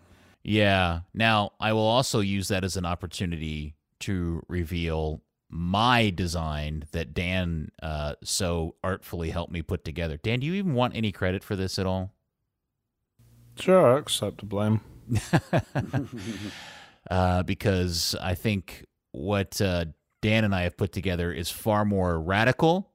Yeah. 0.43 1.01
Now, 1.13 1.51
I 1.59 1.73
will 1.73 1.87
also 1.87 2.19
use 2.19 2.47
that 2.47 2.63
as 2.63 2.77
an 2.77 2.85
opportunity 2.85 3.75
to 4.01 4.43
reveal 4.47 5.21
my 5.49 6.09
design 6.09 6.85
that 6.91 7.13
Dan 7.13 7.71
uh, 7.83 8.15
so 8.23 8.75
artfully 8.83 9.31
helped 9.31 9.51
me 9.51 9.61
put 9.61 9.83
together. 9.83 10.17
Dan, 10.17 10.39
do 10.39 10.47
you 10.47 10.53
even 10.53 10.73
want 10.73 10.95
any 10.95 11.11
credit 11.11 11.43
for 11.43 11.55
this 11.55 11.77
at 11.77 11.85
all? 11.85 12.13
Sure, 13.59 13.95
I 13.95 13.99
accept 13.99 14.39
the 14.39 14.45
blame. 14.45 14.79
uh, 17.11 17.43
because 17.43 18.15
I 18.21 18.35
think 18.35 18.85
what 19.11 19.61
uh, 19.61 19.85
Dan 20.21 20.45
and 20.45 20.55
I 20.55 20.63
have 20.63 20.77
put 20.77 20.91
together 20.93 21.33
is 21.33 21.51
far 21.51 21.83
more 21.83 22.19
radical, 22.19 22.90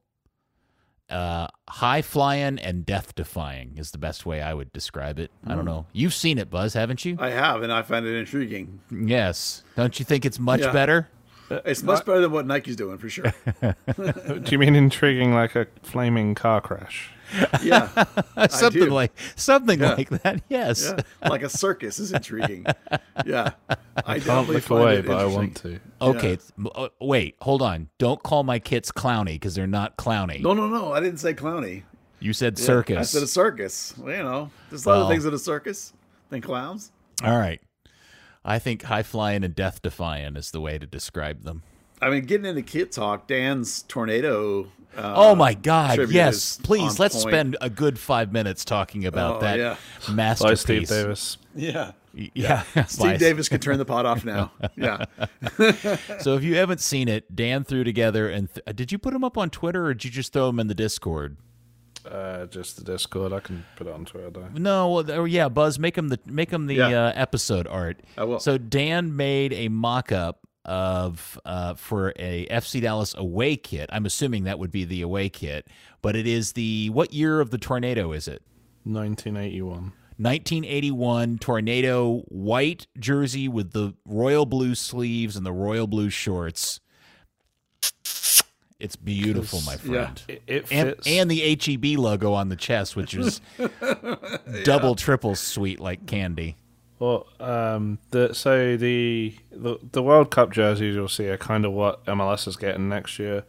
uh, 1.11 1.49
high 1.69 2.03
flying, 2.03 2.59
and 2.59 2.85
death 2.85 3.15
defying 3.15 3.75
is 3.77 3.91
the 3.91 3.99
best 3.99 4.27
way 4.27 4.43
I 4.43 4.55
would 4.55 4.73
describe 4.73 5.19
it. 5.19 5.31
I 5.45 5.51
don't 5.51 5.61
hmm. 5.61 5.67
know. 5.67 5.87
You've 5.93 6.15
seen 6.15 6.39
it, 6.39 6.51
Buzz, 6.51 6.75
haven't 6.75 7.05
you? 7.05 7.17
I 7.19 7.31
have, 7.31 7.63
and 7.63 7.73
I 7.73 7.83
find 7.83 8.07
it 8.07 8.15
intriguing. 8.15 8.81
yes. 8.91 9.63
Don't 9.77 9.99
you 9.99 10.05
think 10.05 10.25
it's 10.25 10.39
much 10.39 10.61
Yeah. 10.61 10.73
better? 10.73 11.09
Uh, 11.51 11.61
it's 11.65 11.83
uh, 11.83 11.87
much 11.87 12.05
better 12.05 12.21
than 12.21 12.33
what 12.33 12.47
Nike's 12.47 12.77
doing 12.77 12.99
for 12.99 13.09
sure. 13.09 13.33
Do 13.97 14.45
you 14.49 14.59
mean 14.59 14.75
intriguing 14.75 15.33
like 15.33 15.55
a 15.55 15.67
flaming 15.83 16.35
car 16.35 16.61
crash? 16.61 17.11
Yeah, 17.63 18.05
something 18.51 18.91
like 18.91 19.13
something 19.37 19.81
Yeah. 19.81 19.95
like 19.95 20.09
that. 20.11 20.43
Yes. 20.49 20.93
yeah, 20.97 21.29
like 21.29 21.43
a 21.43 21.49
circus 21.49 21.99
is 21.99 22.13
intriguing. 22.13 22.67
Yeah, 23.25 23.53
I 23.97 24.19
Can't 24.21 24.25
definitely 24.25 24.55
look 24.57 24.65
find 24.65 24.83
away, 24.83 24.97
it 24.99 25.07
but 25.07 25.17
I 25.19 25.25
want 25.27 25.57
to. 25.59 25.81
Okay. 26.01 26.33
it's- 26.33 26.53
uh, 26.75 26.89
wait. 27.01 27.37
Hold 27.43 27.63
on. 27.63 27.89
Don't 27.99 28.23
call 28.23 28.43
my 28.45 28.59
kits 28.59 28.93
clowny 28.93 29.35
because 29.35 29.55
they're 29.55 29.67
not 29.67 29.97
clowny. 29.97 30.41
No, 30.43 30.55
no, 30.55 30.69
no. 30.69 30.93
I 30.93 31.01
didn't 31.01 31.19
say 31.19 31.35
clowny. 31.35 31.83
You 32.21 32.33
said 32.33 32.59
Yeah, 32.59 32.65
circus. 32.65 32.97
I 32.99 33.03
said 33.03 33.23
a 33.23 33.27
circus. 33.27 33.95
Well, 33.99 34.17
you 34.17 34.23
know, 34.23 34.51
there's 34.71 34.85
a 34.87 34.89
lot 34.89 34.95
Well. 34.97 35.03
of 35.05 35.09
things 35.11 35.27
at 35.27 35.35
a 35.35 35.39
circus 35.39 35.93
than 36.31 36.41
clowns. 36.41 36.93
All 37.25 37.39
right. 37.39 37.61
I 38.45 38.59
think 38.59 38.83
high 38.85 39.03
flying 39.03 39.43
and 39.45 39.55
death 39.55 39.83
defying 39.83 40.37
is 40.37 40.51
the 40.53 40.61
way 40.61 40.79
to 40.79 40.87
describe 40.87 41.43
them. 41.43 41.63
I 42.01 42.11
mean, 42.11 42.25
getting 42.27 42.47
into 42.47 42.63
kit 42.63 42.93
talk, 42.93 43.27
Dan's 43.27 43.83
tornado. 43.83 44.65
Uh, 44.97 45.13
Oh 45.15 45.35
my 45.35 45.53
God! 45.55 46.11
Yes, 46.11 46.59
please 46.63 46.99
let's 46.99 47.17
point. 47.23 47.29
spend 47.33 47.57
a 47.61 47.69
good 47.69 47.99
five 47.99 48.33
minutes 48.33 48.65
talking 48.65 49.05
about 49.07 49.37
Oh, 49.37 49.41
that 49.41 49.59
yeah. 49.59 49.77
Bye, 50.09 50.15
masterpiece. 50.15 50.61
Steve 50.61 50.89
Davis. 50.89 51.39
Yeah. 51.55 51.93
Y- 52.15 52.31
Yeah, 52.35 52.63
Steve 52.87 53.19
Davis 53.19 53.49
can 53.51 53.61
turn 53.61 53.77
the 53.77 53.85
pot 53.85 54.07
off 54.07 54.25
now. 54.25 54.53
Yeah. 54.77 55.05
So 56.21 56.35
if 56.35 56.43
you 56.43 56.57
haven't 56.57 56.81
seen 56.81 57.09
it, 57.09 57.35
Dan 57.37 57.63
threw 57.65 57.85
together 57.85 58.29
and 58.31 58.49
th- 58.53 58.75
did 58.77 58.91
you 58.91 58.99
put 58.99 59.13
them 59.13 59.23
up 59.25 59.37
on 59.37 59.51
Twitter 59.51 59.85
or 59.87 59.93
did 59.95 60.05
you 60.07 60.11
just 60.11 60.33
throw 60.33 60.47
them 60.47 60.59
in 60.61 60.67
the 60.69 60.75
Discord? 60.75 61.37
Uh, 62.11 62.47
just 62.47 62.77
the 62.79 62.85
Discord. 62.85 63.33
I 63.35 63.41
can 63.41 63.67
put 63.77 63.87
it 63.87 63.93
on 63.93 64.05
Twitter. 64.07 64.31
Though. 64.31 64.49
No, 64.55 64.91
well, 65.03 65.27
yeah, 65.27 65.49
Buzz, 65.51 65.79
make 65.79 65.95
them 65.97 66.09
the 66.09 66.19
make 66.25 66.53
'em 66.53 66.67
the 66.69 66.75
Yeah. 66.77 67.07
uh, 67.09 67.13
episode 67.15 67.67
art. 67.67 68.01
I 68.17 68.25
will. 68.25 68.39
So 68.39 68.57
Dan 68.59 69.15
made 69.17 69.53
a 69.53 69.69
mock-up 69.69 70.46
of 70.67 71.39
uh, 71.47 71.75
for 71.75 72.13
a 72.19 72.47
FC 72.51 72.83
Dallas 72.83 73.15
away 73.17 73.57
kit. 73.57 73.89
I'm 73.93 74.05
assuming 74.05 74.45
that 74.45 74.59
would 74.59 74.71
be 74.71 74.85
the 74.85 75.01
away 75.03 75.29
kit, 75.31 75.67
but 76.03 76.15
it 76.15 76.27
is 76.27 76.53
the 76.53 76.91
what 76.91 77.13
year 77.15 77.41
of 77.41 77.51
the 77.51 77.59
tornado 77.59 78.13
is 78.13 78.29
it? 78.29 78.43
1981. 78.85 79.93
1981 80.19 81.39
tornado 81.39 82.21
white 82.29 82.87
jersey 82.99 83.49
with 83.49 83.73
the 83.73 83.95
royal 84.07 84.47
blue 84.47 84.75
sleeves 84.75 85.37
and 85.37 85.45
the 85.45 85.53
royal 85.53 85.87
blue 85.87 86.09
shorts. 86.11 86.81
It's 88.79 88.97
beautiful, 88.97 89.61
my 89.63 89.77
friend. 89.77 90.21
It, 90.29 90.43
it 90.47 90.67
And, 90.71 90.91
fits. 90.91 91.07
and 91.07 91.31
the 91.31 91.57
HEB 91.59 91.99
logo 91.99 92.35
on 92.35 92.51
the 92.51 92.57
chest, 92.57 92.95
which 92.95 93.15
is 93.15 93.41
double, 94.65 94.95
triple 94.95 95.35
sweet 95.35 95.81
like 95.81 96.07
candy. 96.07 96.57
Well, 96.99 97.27
um, 97.41 97.99
the 98.11 98.33
so 98.35 98.77
the, 98.77 99.35
the 99.51 99.79
the 99.93 100.03
World 100.03 100.31
Cup 100.31 100.51
jerseys 100.51 100.95
you'll 100.95 101.09
see 101.09 101.29
are 101.29 101.37
kind 101.37 101.65
of 101.67 101.73
what 101.73 102.05
MLS 102.07 102.49
is 102.49 102.57
getting 102.57 102.89
next 102.89 103.19
year, 103.19 103.45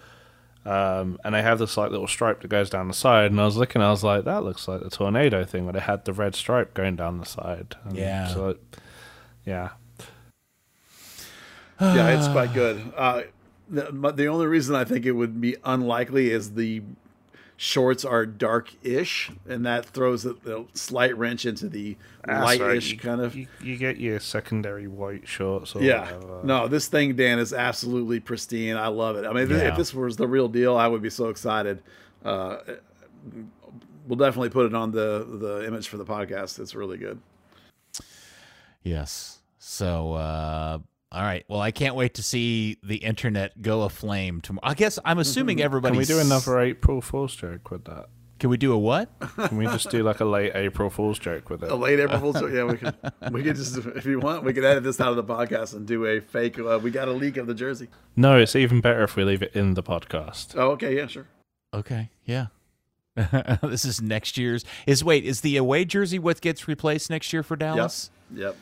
um, 0.66 1.18
and 1.24 1.34
they 1.34 1.42
have 1.42 1.58
this 1.60 1.78
like 1.78 1.92
little 1.92 2.08
stripe 2.08 2.42
that 2.42 2.50
goes 2.50 2.70
down 2.70 2.90
the 2.90 2.94
side. 2.94 3.32
And 3.32 3.40
I 3.40 3.46
was 3.46 3.56
looking, 3.56 3.82
I 3.82 3.90
was 3.90 4.04
like, 4.04 4.26
that 4.26 4.44
looks 4.44 4.68
like 4.68 4.82
the 4.82 4.90
tornado 4.90 5.46
thing, 5.46 5.64
where 5.64 5.72
they 5.74 5.80
had 5.80 6.04
the 6.04 6.12
red 6.14 6.36
stripe 6.36 6.74
going 6.74 6.98
down 6.98 7.20
the 7.20 7.26
side. 7.26 7.76
And 7.86 7.96
Yeah. 7.96 8.28
So, 8.28 8.50
it- 8.50 8.78
yeah. 9.46 9.70
yeah, 11.80 12.10
it's 12.10 12.28
quite 12.28 12.54
good. 12.54 12.82
Uh, 12.96 13.22
the, 13.70 13.90
but 13.94 14.18
the 14.18 14.28
only 14.28 14.48
reason 14.48 14.76
I 14.76 14.84
think 14.84 15.06
it 15.06 15.12
would 15.14 15.40
be 15.40 15.56
unlikely 15.64 16.32
is 16.32 16.54
the 16.56 16.82
shorts 17.60 18.06
are 18.06 18.26
dark-ish, 18.26 19.32
and 19.50 19.66
that 19.66 19.86
throws 19.86 20.26
a, 20.26 20.36
a 20.46 20.66
slight 20.74 21.18
wrench 21.18 21.46
into 21.46 21.68
the 21.68 21.98
That's 22.24 22.60
light-ish 22.60 22.92
You- 22.94 22.98
kind 23.00 23.20
of. 23.20 23.36
You, 23.36 23.48
you 23.62 23.78
get 23.78 23.98
your 23.98 24.20
secondary 24.20 24.88
white 24.88 25.28
shorts. 25.28 25.76
Or 25.76 25.82
Yeah. 25.82 26.04
whatever. 26.14 26.42
No, 26.44 26.68
this 26.68 26.88
thing, 26.88 27.16
Dan, 27.16 27.40
is 27.40 27.54
absolutely 27.54 28.20
pristine. 28.20 28.76
I 28.78 28.88
love 28.88 29.16
it. 29.18 29.26
I 29.26 29.34
mean, 29.34 29.50
Yeah. 29.50 29.70
if 29.72 29.78
this 29.78 29.94
was 29.94 30.16
the 30.18 30.28
real 30.28 30.48
deal, 30.48 30.78
I 30.78 30.88
would 30.88 31.02
be 31.02 31.10
so 31.10 31.30
excited. 31.30 31.82
Uh, 32.24 32.58
we'll 34.08 34.18
definitely 34.18 34.50
put 34.50 34.66
it 34.68 34.74
on 34.76 34.92
the 34.92 35.26
the 35.40 35.66
image 35.68 35.88
for 35.88 35.98
the 35.98 36.06
podcast. 36.06 36.60
It's 36.60 36.76
really 36.76 36.98
good. 36.98 37.20
Yes. 38.84 39.40
So, 39.60 40.14
uh, 40.14 40.80
all 41.12 41.22
right. 41.22 41.46
Well, 41.48 41.62
I 41.62 41.72
can't 41.72 41.96
wait 41.96 42.16
to 42.16 42.24
see 42.24 42.78
the 42.84 42.98
internet 42.98 43.62
go 43.62 43.84
aflame 43.84 44.42
tomorrow. 44.42 44.68
I 44.70 44.74
guess 44.74 45.00
I'm 45.06 45.20
assuming 45.20 45.62
everybody. 45.62 45.94
Can 45.94 46.00
we 46.00 46.06
do 46.06 46.20
another 46.20 46.60
April 46.60 47.02
Fool's 47.02 47.36
joke 47.36 47.72
with 47.72 47.86
that? 47.86 48.08
Can 48.40 48.50
we 48.52 48.58
do 48.58 48.72
a 48.72 48.78
what? 48.78 49.10
Can 49.48 49.58
we 49.58 49.66
just 49.66 49.90
do 49.90 50.04
like 50.04 50.20
a 50.20 50.26
late 50.26 50.52
April 50.54 50.90
Fool's 50.90 51.18
joke 51.18 51.50
with 51.50 51.64
it? 51.64 51.72
A 51.72 51.76
late 51.76 52.00
April 52.00 52.20
Fool's. 52.20 52.40
Joke. 52.40 52.52
Yeah, 52.52 52.64
we 52.66 52.78
could 52.78 52.96
we 53.34 53.44
could 53.44 53.56
just 53.56 53.78
if 53.78 54.06
you 54.06 54.20
want, 54.20 54.44
we 54.44 54.54
could 54.54 54.64
edit 54.64 54.84
this 54.84 55.00
out 55.00 55.10
of 55.10 55.16
the 55.16 55.24
podcast 55.24 55.74
and 55.74 55.88
do 55.88 56.06
a 56.06 56.20
fake. 56.20 56.60
Uh, 56.60 56.80
we 56.82 56.92
got 56.92 57.08
a 57.08 57.14
leak 57.14 57.38
of 57.38 57.48
the 57.48 57.56
jersey. 57.56 57.88
No, 58.16 58.38
it's 58.38 58.56
even 58.56 58.82
better 58.82 59.04
if 59.04 59.16
we 59.16 59.24
leave 59.24 59.42
it 59.42 59.56
in 59.56 59.74
the 59.74 59.84
podcast. 59.84 60.56
Oh, 60.56 60.72
okay, 60.72 60.96
yeah, 60.96 61.08
sure. 61.08 61.28
Okay. 61.74 62.10
Yeah. 62.26 62.48
this 63.64 63.86
is 63.86 64.02
next 64.02 64.38
year's. 64.38 64.64
Is 64.86 65.04
wait 65.04 65.24
is 65.24 65.42
the 65.42 65.58
away 65.58 65.86
jersey 65.86 66.20
what 66.20 66.40
gets 66.42 66.68
replaced 66.68 67.10
next 67.10 67.34
year 67.34 67.42
for 67.42 67.56
Dallas? 67.56 68.12
Yep. 68.32 68.40
Yep. 68.40 68.58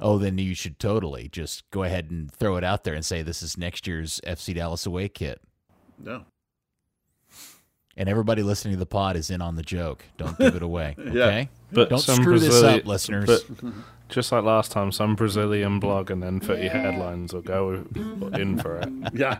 Oh, 0.00 0.18
then 0.18 0.38
you 0.38 0.54
should 0.54 0.78
totally 0.78 1.28
just 1.28 1.68
go 1.70 1.82
ahead 1.82 2.10
and 2.10 2.30
throw 2.32 2.56
it 2.56 2.64
out 2.64 2.84
there 2.84 2.94
and 2.94 3.04
say 3.04 3.22
this 3.22 3.42
is 3.42 3.56
next 3.56 3.86
year's 3.86 4.20
FC 4.26 4.54
Dallas 4.54 4.86
away 4.86 5.08
kit. 5.08 5.40
No. 5.98 6.24
And 7.96 8.08
everybody 8.08 8.42
listening 8.42 8.74
to 8.74 8.78
the 8.78 8.84
pod 8.86 9.16
is 9.16 9.30
in 9.30 9.40
on 9.40 9.54
the 9.56 9.62
joke. 9.62 10.04
Don't 10.18 10.36
give 10.38 10.54
it 10.54 10.62
away. 10.70 10.96
Yeah. 10.98 11.04
Okay. 11.04 11.48
But 11.72 11.88
Don't 11.88 11.98
some 11.98 12.16
screw 12.16 12.38
this 12.38 12.62
up, 12.62 12.84
listeners. 12.84 13.26
But 13.26 13.72
just 14.10 14.30
like 14.32 14.44
last 14.44 14.70
time, 14.70 14.92
some 14.92 15.16
Brazilian 15.16 15.80
blog 15.80 16.10
and 16.10 16.22
then 16.22 16.38
footy 16.40 16.68
headlines 16.68 17.32
will 17.32 17.40
go 17.42 17.84
in 18.34 18.58
for 18.58 18.78
it. 18.78 18.88
Yeah, 19.14 19.38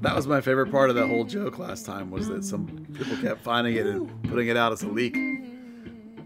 that 0.00 0.16
was 0.16 0.26
my 0.26 0.40
favorite 0.40 0.70
part 0.70 0.88
of 0.88 0.96
that 0.96 1.08
whole 1.08 1.24
joke 1.24 1.58
last 1.58 1.84
time 1.84 2.10
was 2.10 2.26
that 2.28 2.42
some 2.44 2.86
people 2.94 3.16
kept 3.18 3.42
finding 3.42 3.76
it 3.76 3.86
and 3.86 4.22
putting 4.24 4.48
it 4.48 4.56
out 4.56 4.72
as 4.72 4.82
a 4.82 4.88
leak. 4.88 5.16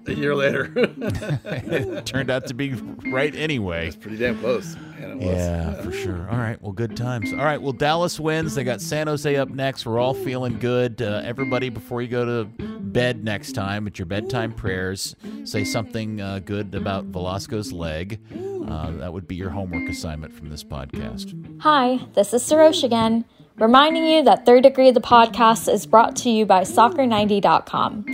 A 0.07 0.13
year 0.13 0.35
later, 0.35 0.71
it 0.77 2.05
turned 2.05 2.31
out 2.31 2.47
to 2.49 2.55
be 2.55 2.75
right 3.11 3.35
anyway. 3.35 3.91
pretty 3.93 4.19
damn 4.19 4.39
close. 4.39 4.77
Man, 4.77 5.13
it 5.13 5.17
was. 5.17 5.27
Yeah, 5.27 5.83
for 5.83 5.93
sure. 5.93 6.29
All 6.31 6.37
right. 6.39 6.61
Well, 6.61 6.73
good 6.73 6.97
times. 6.97 7.33
All 7.33 7.39
right. 7.39 7.61
Well, 7.61 7.73
Dallas 7.73 8.21
wins. 8.21 8.55
They 8.55 8.65
got 8.65 8.81
San 8.83 9.07
Jose 9.07 9.35
up 9.35 9.49
next. 9.49 9.87
We're 9.87 9.99
all 9.99 10.13
feeling 10.15 10.59
good. 10.59 11.01
Uh, 11.01 11.23
everybody, 11.25 11.71
before 11.71 12.03
you 12.03 12.09
go 12.09 12.25
to 12.25 12.45
bed 12.81 13.25
next 13.25 13.53
time 13.53 13.87
at 13.87 13.99
your 13.99 14.07
bedtime 14.07 14.53
prayers, 14.53 15.17
say 15.45 15.65
something 15.65 16.21
uh, 16.21 16.41
good 16.41 16.75
about 16.75 17.07
Velasco's 17.07 17.73
leg. 17.73 18.21
Uh, 18.69 18.91
that 18.93 19.13
would 19.13 19.27
be 19.27 19.35
your 19.35 19.51
homework 19.51 19.89
assignment 19.89 20.33
from 20.33 20.51
this 20.51 20.63
podcast. 20.65 21.61
Hi, 21.63 21.99
this 22.15 22.33
is 22.35 22.43
Sarosh 22.43 22.85
again, 22.85 23.25
reminding 23.57 24.05
you 24.07 24.23
that 24.25 24.45
Third 24.47 24.63
Degree 24.65 24.91
the 24.91 25.01
podcast 25.01 25.73
is 25.73 25.87
brought 25.87 26.15
to 26.17 26.31
you 26.31 26.45
by 26.47 26.63
Soccer90.com. 26.63 28.05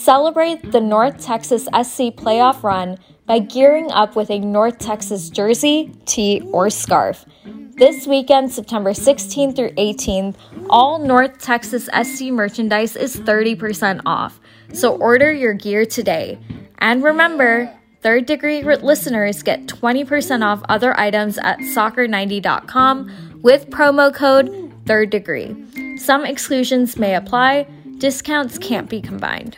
Celebrate 0.00 0.72
the 0.72 0.80
North 0.80 1.22
Texas 1.22 1.64
SC 1.64 2.08
playoff 2.16 2.62
run 2.62 2.96
by 3.26 3.38
gearing 3.38 3.90
up 3.90 4.16
with 4.16 4.30
a 4.30 4.38
North 4.38 4.78
Texas 4.78 5.28
jersey, 5.28 5.92
tee, 6.06 6.40
or 6.52 6.70
scarf. 6.70 7.26
This 7.44 8.06
weekend, 8.06 8.50
September 8.50 8.92
16th 8.92 9.56
through 9.56 9.72
18th, 9.72 10.36
all 10.70 10.98
North 10.98 11.38
Texas 11.38 11.90
SC 12.02 12.30
merchandise 12.30 12.96
is 12.96 13.14
30% 13.14 14.00
off. 14.06 14.40
So 14.72 14.96
order 14.96 15.30
your 15.30 15.52
gear 15.52 15.84
today. 15.84 16.38
And 16.78 17.02
remember, 17.04 17.70
Third 18.02 18.24
degree 18.24 18.62
listeners 18.62 19.42
get 19.42 19.66
20% 19.66 20.42
off 20.42 20.62
other 20.70 20.98
items 20.98 21.36
at 21.36 21.58
soccer90.com 21.58 23.40
with 23.42 23.68
promo 23.68 24.14
code 24.14 24.72
third 24.86 25.10
degree. 25.10 25.54
Some 25.98 26.24
exclusions 26.24 26.96
may 26.96 27.14
apply, 27.14 27.66
discounts 28.00 28.58
can't 28.58 28.88
be 28.88 29.00
combined. 29.00 29.56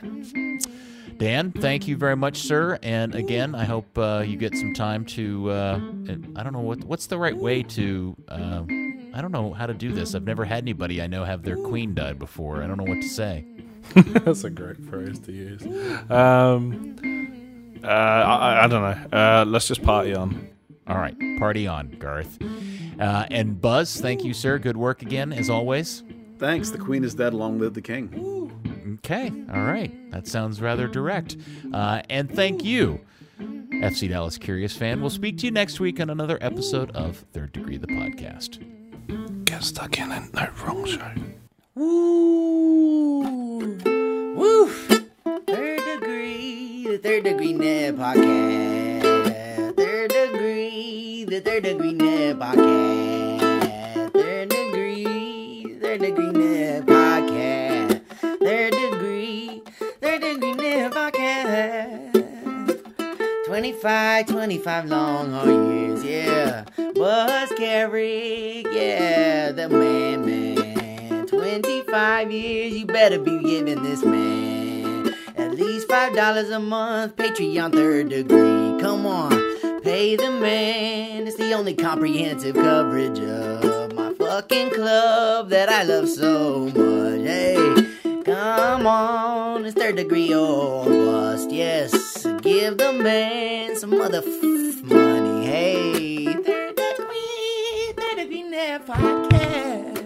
Dan, 1.17 1.53
thank 1.53 1.87
you 1.87 1.97
very 1.97 2.17
much, 2.17 2.39
sir. 2.39 2.79
And 2.83 3.15
again, 3.15 3.55
I 3.55 3.65
hope 3.65 3.97
uh, 3.97 4.25
you 4.27 4.37
get 4.37 4.57
some 4.57 4.75
time 4.75 5.05
to. 5.07 5.51
Uh, 5.51 5.81
I 6.35 6.43
don't 6.43 6.53
know 6.53 6.61
what 6.61 6.85
what's 6.85 7.07
the 7.07 7.17
right 7.17 7.37
way 7.37 7.63
to. 7.63 8.17
Uh, 8.29 8.65
I 9.15 9.21
don't 9.21 9.31
know 9.31 9.53
how 9.53 9.67
to 9.67 9.75
do 9.75 9.93
this. 9.93 10.15
I've 10.15 10.25
never 10.25 10.45
had 10.45 10.65
anybody 10.65 11.01
I 11.01 11.07
know 11.07 11.25
have 11.25 11.43
their 11.45 11.57
queen 11.57 11.95
die 11.95 12.15
before. 12.15 12.63
I 12.63 12.67
don't 12.67 12.77
know 12.77 12.85
what 12.85 13.01
to 13.03 13.09
say. 13.09 13.47
That's 13.95 14.43
a 14.45 14.51
great 14.51 14.83
phrase 14.89 15.19
to 15.21 15.33
use. 15.33 15.63
Um, 16.11 16.97
uh, 17.85 17.87
I, 17.87 18.65
I 18.65 18.67
don't 18.67 18.83
know. 18.83 19.17
Uh, 19.17 19.45
let's 19.47 19.69
just 19.69 19.83
party 19.83 20.15
on. 20.15 20.49
All 20.89 20.99
right, 20.99 21.17
party 21.39 21.69
on, 21.69 21.91
Garth. 22.01 22.39
Uh, 22.99 23.27
and 23.31 23.61
Buzz, 23.61 24.01
thank 24.01 24.25
you, 24.25 24.35
sir. 24.35 24.59
Good 24.59 24.77
work 24.77 25.03
again, 25.03 25.33
as 25.33 25.49
always. 25.49 26.03
Thanks. 26.43 26.71
The 26.71 26.79
queen 26.79 27.05
is 27.05 27.15
dead. 27.15 27.35
Long 27.35 27.61
live 27.61 27.75
the 27.75 27.81
king. 27.81 28.99
Okay, 29.05 29.33
all 29.55 29.63
right. 29.63 30.11
That 30.11 30.27
sounds 30.27 30.61
rather 30.61 30.89
direct. 30.89 31.37
Uh, 31.73 32.03
and 32.11 32.29
thank 32.29 32.65
you, 32.65 33.01
FC 33.39 34.09
Dallas 34.09 34.39
Curious 34.39 34.77
fan. 34.77 35.01
We'll 35.01 35.11
speak 35.11 35.39
to 35.39 35.47
you 35.47 35.53
next 35.53 35.79
week 35.79 36.01
on 36.01 36.11
another 36.11 36.39
episode 36.41 36.91
of 36.97 37.25
Third 37.33 37.53
Degree, 37.53 37.77
the 37.77 37.87
podcast. 37.87 38.59
Get 39.45 39.63
stuck 39.63 39.97
in 40.01 40.11
it. 40.11 40.35
No 40.35 40.49
wrong 40.67 40.85
show. 40.85 41.13
Woo! 41.77 43.21
Woo! 44.35 44.69
Third 45.47 45.81
degree, 46.01 46.87
the 46.89 46.99
third 47.01 47.23
degree 47.23 47.53
net 47.53 47.95
podcast. 47.95 49.77
Third 49.77 50.11
degree, 50.11 51.25
the 51.25 51.41
third 51.41 51.63
degree 51.63 51.93
net 51.93 52.41
podcast. 52.41 53.22
Podcast. 61.53 63.47
25, 63.47 64.27
25 64.27 64.87
long 64.87 65.31
hard 65.31 65.49
years, 65.49 66.05
yeah. 66.05 66.65
Buzz 66.95 67.51
Carrick, 67.57 68.67
yeah, 68.73 69.53
the 69.53 69.69
man, 69.69 70.25
man. 70.25 71.27
25 71.27 72.33
years, 72.33 72.75
you 72.75 72.87
better 72.87 73.19
be 73.19 73.43
giving 73.43 73.83
this 73.83 74.05
man 74.05 75.15
at 75.37 75.53
least 75.53 75.89
$5 75.89 76.57
a 76.57 76.59
month. 76.59 77.17
Patreon 77.17 77.73
third 77.73 78.09
degree, 78.09 78.81
come 78.81 79.07
on, 79.07 79.31
pay 79.83 80.17
the 80.17 80.31
man. 80.31 81.27
It's 81.27 81.37
the 81.37 81.53
only 81.53 81.75
comprehensive 81.75 82.55
coverage 82.55 83.19
of 83.21 83.95
my 83.95 84.15
fucking 84.15 84.71
club 84.71 85.51
that 85.51 85.69
I 85.69 85.83
love 85.83 86.09
so 86.09 86.67
much. 86.67 87.27
Hey, 87.27 87.93
come 88.43 88.87
on, 88.87 89.65
it's 89.65 89.77
third 89.77 89.97
degree 89.97 90.35
or 90.35 90.85
bust. 90.85 91.51
Yes, 91.51 92.27
give 92.41 92.79
the 92.79 92.93
man 92.93 93.77
some 93.77 93.91
mother 93.91 94.23
money. 94.83 95.47
Hey, 95.47 96.25
third 96.35 96.77
degree, 96.77 97.93
third 97.97 98.17
degree 98.17 98.43
net 98.43 98.87
podcast. 98.87 100.02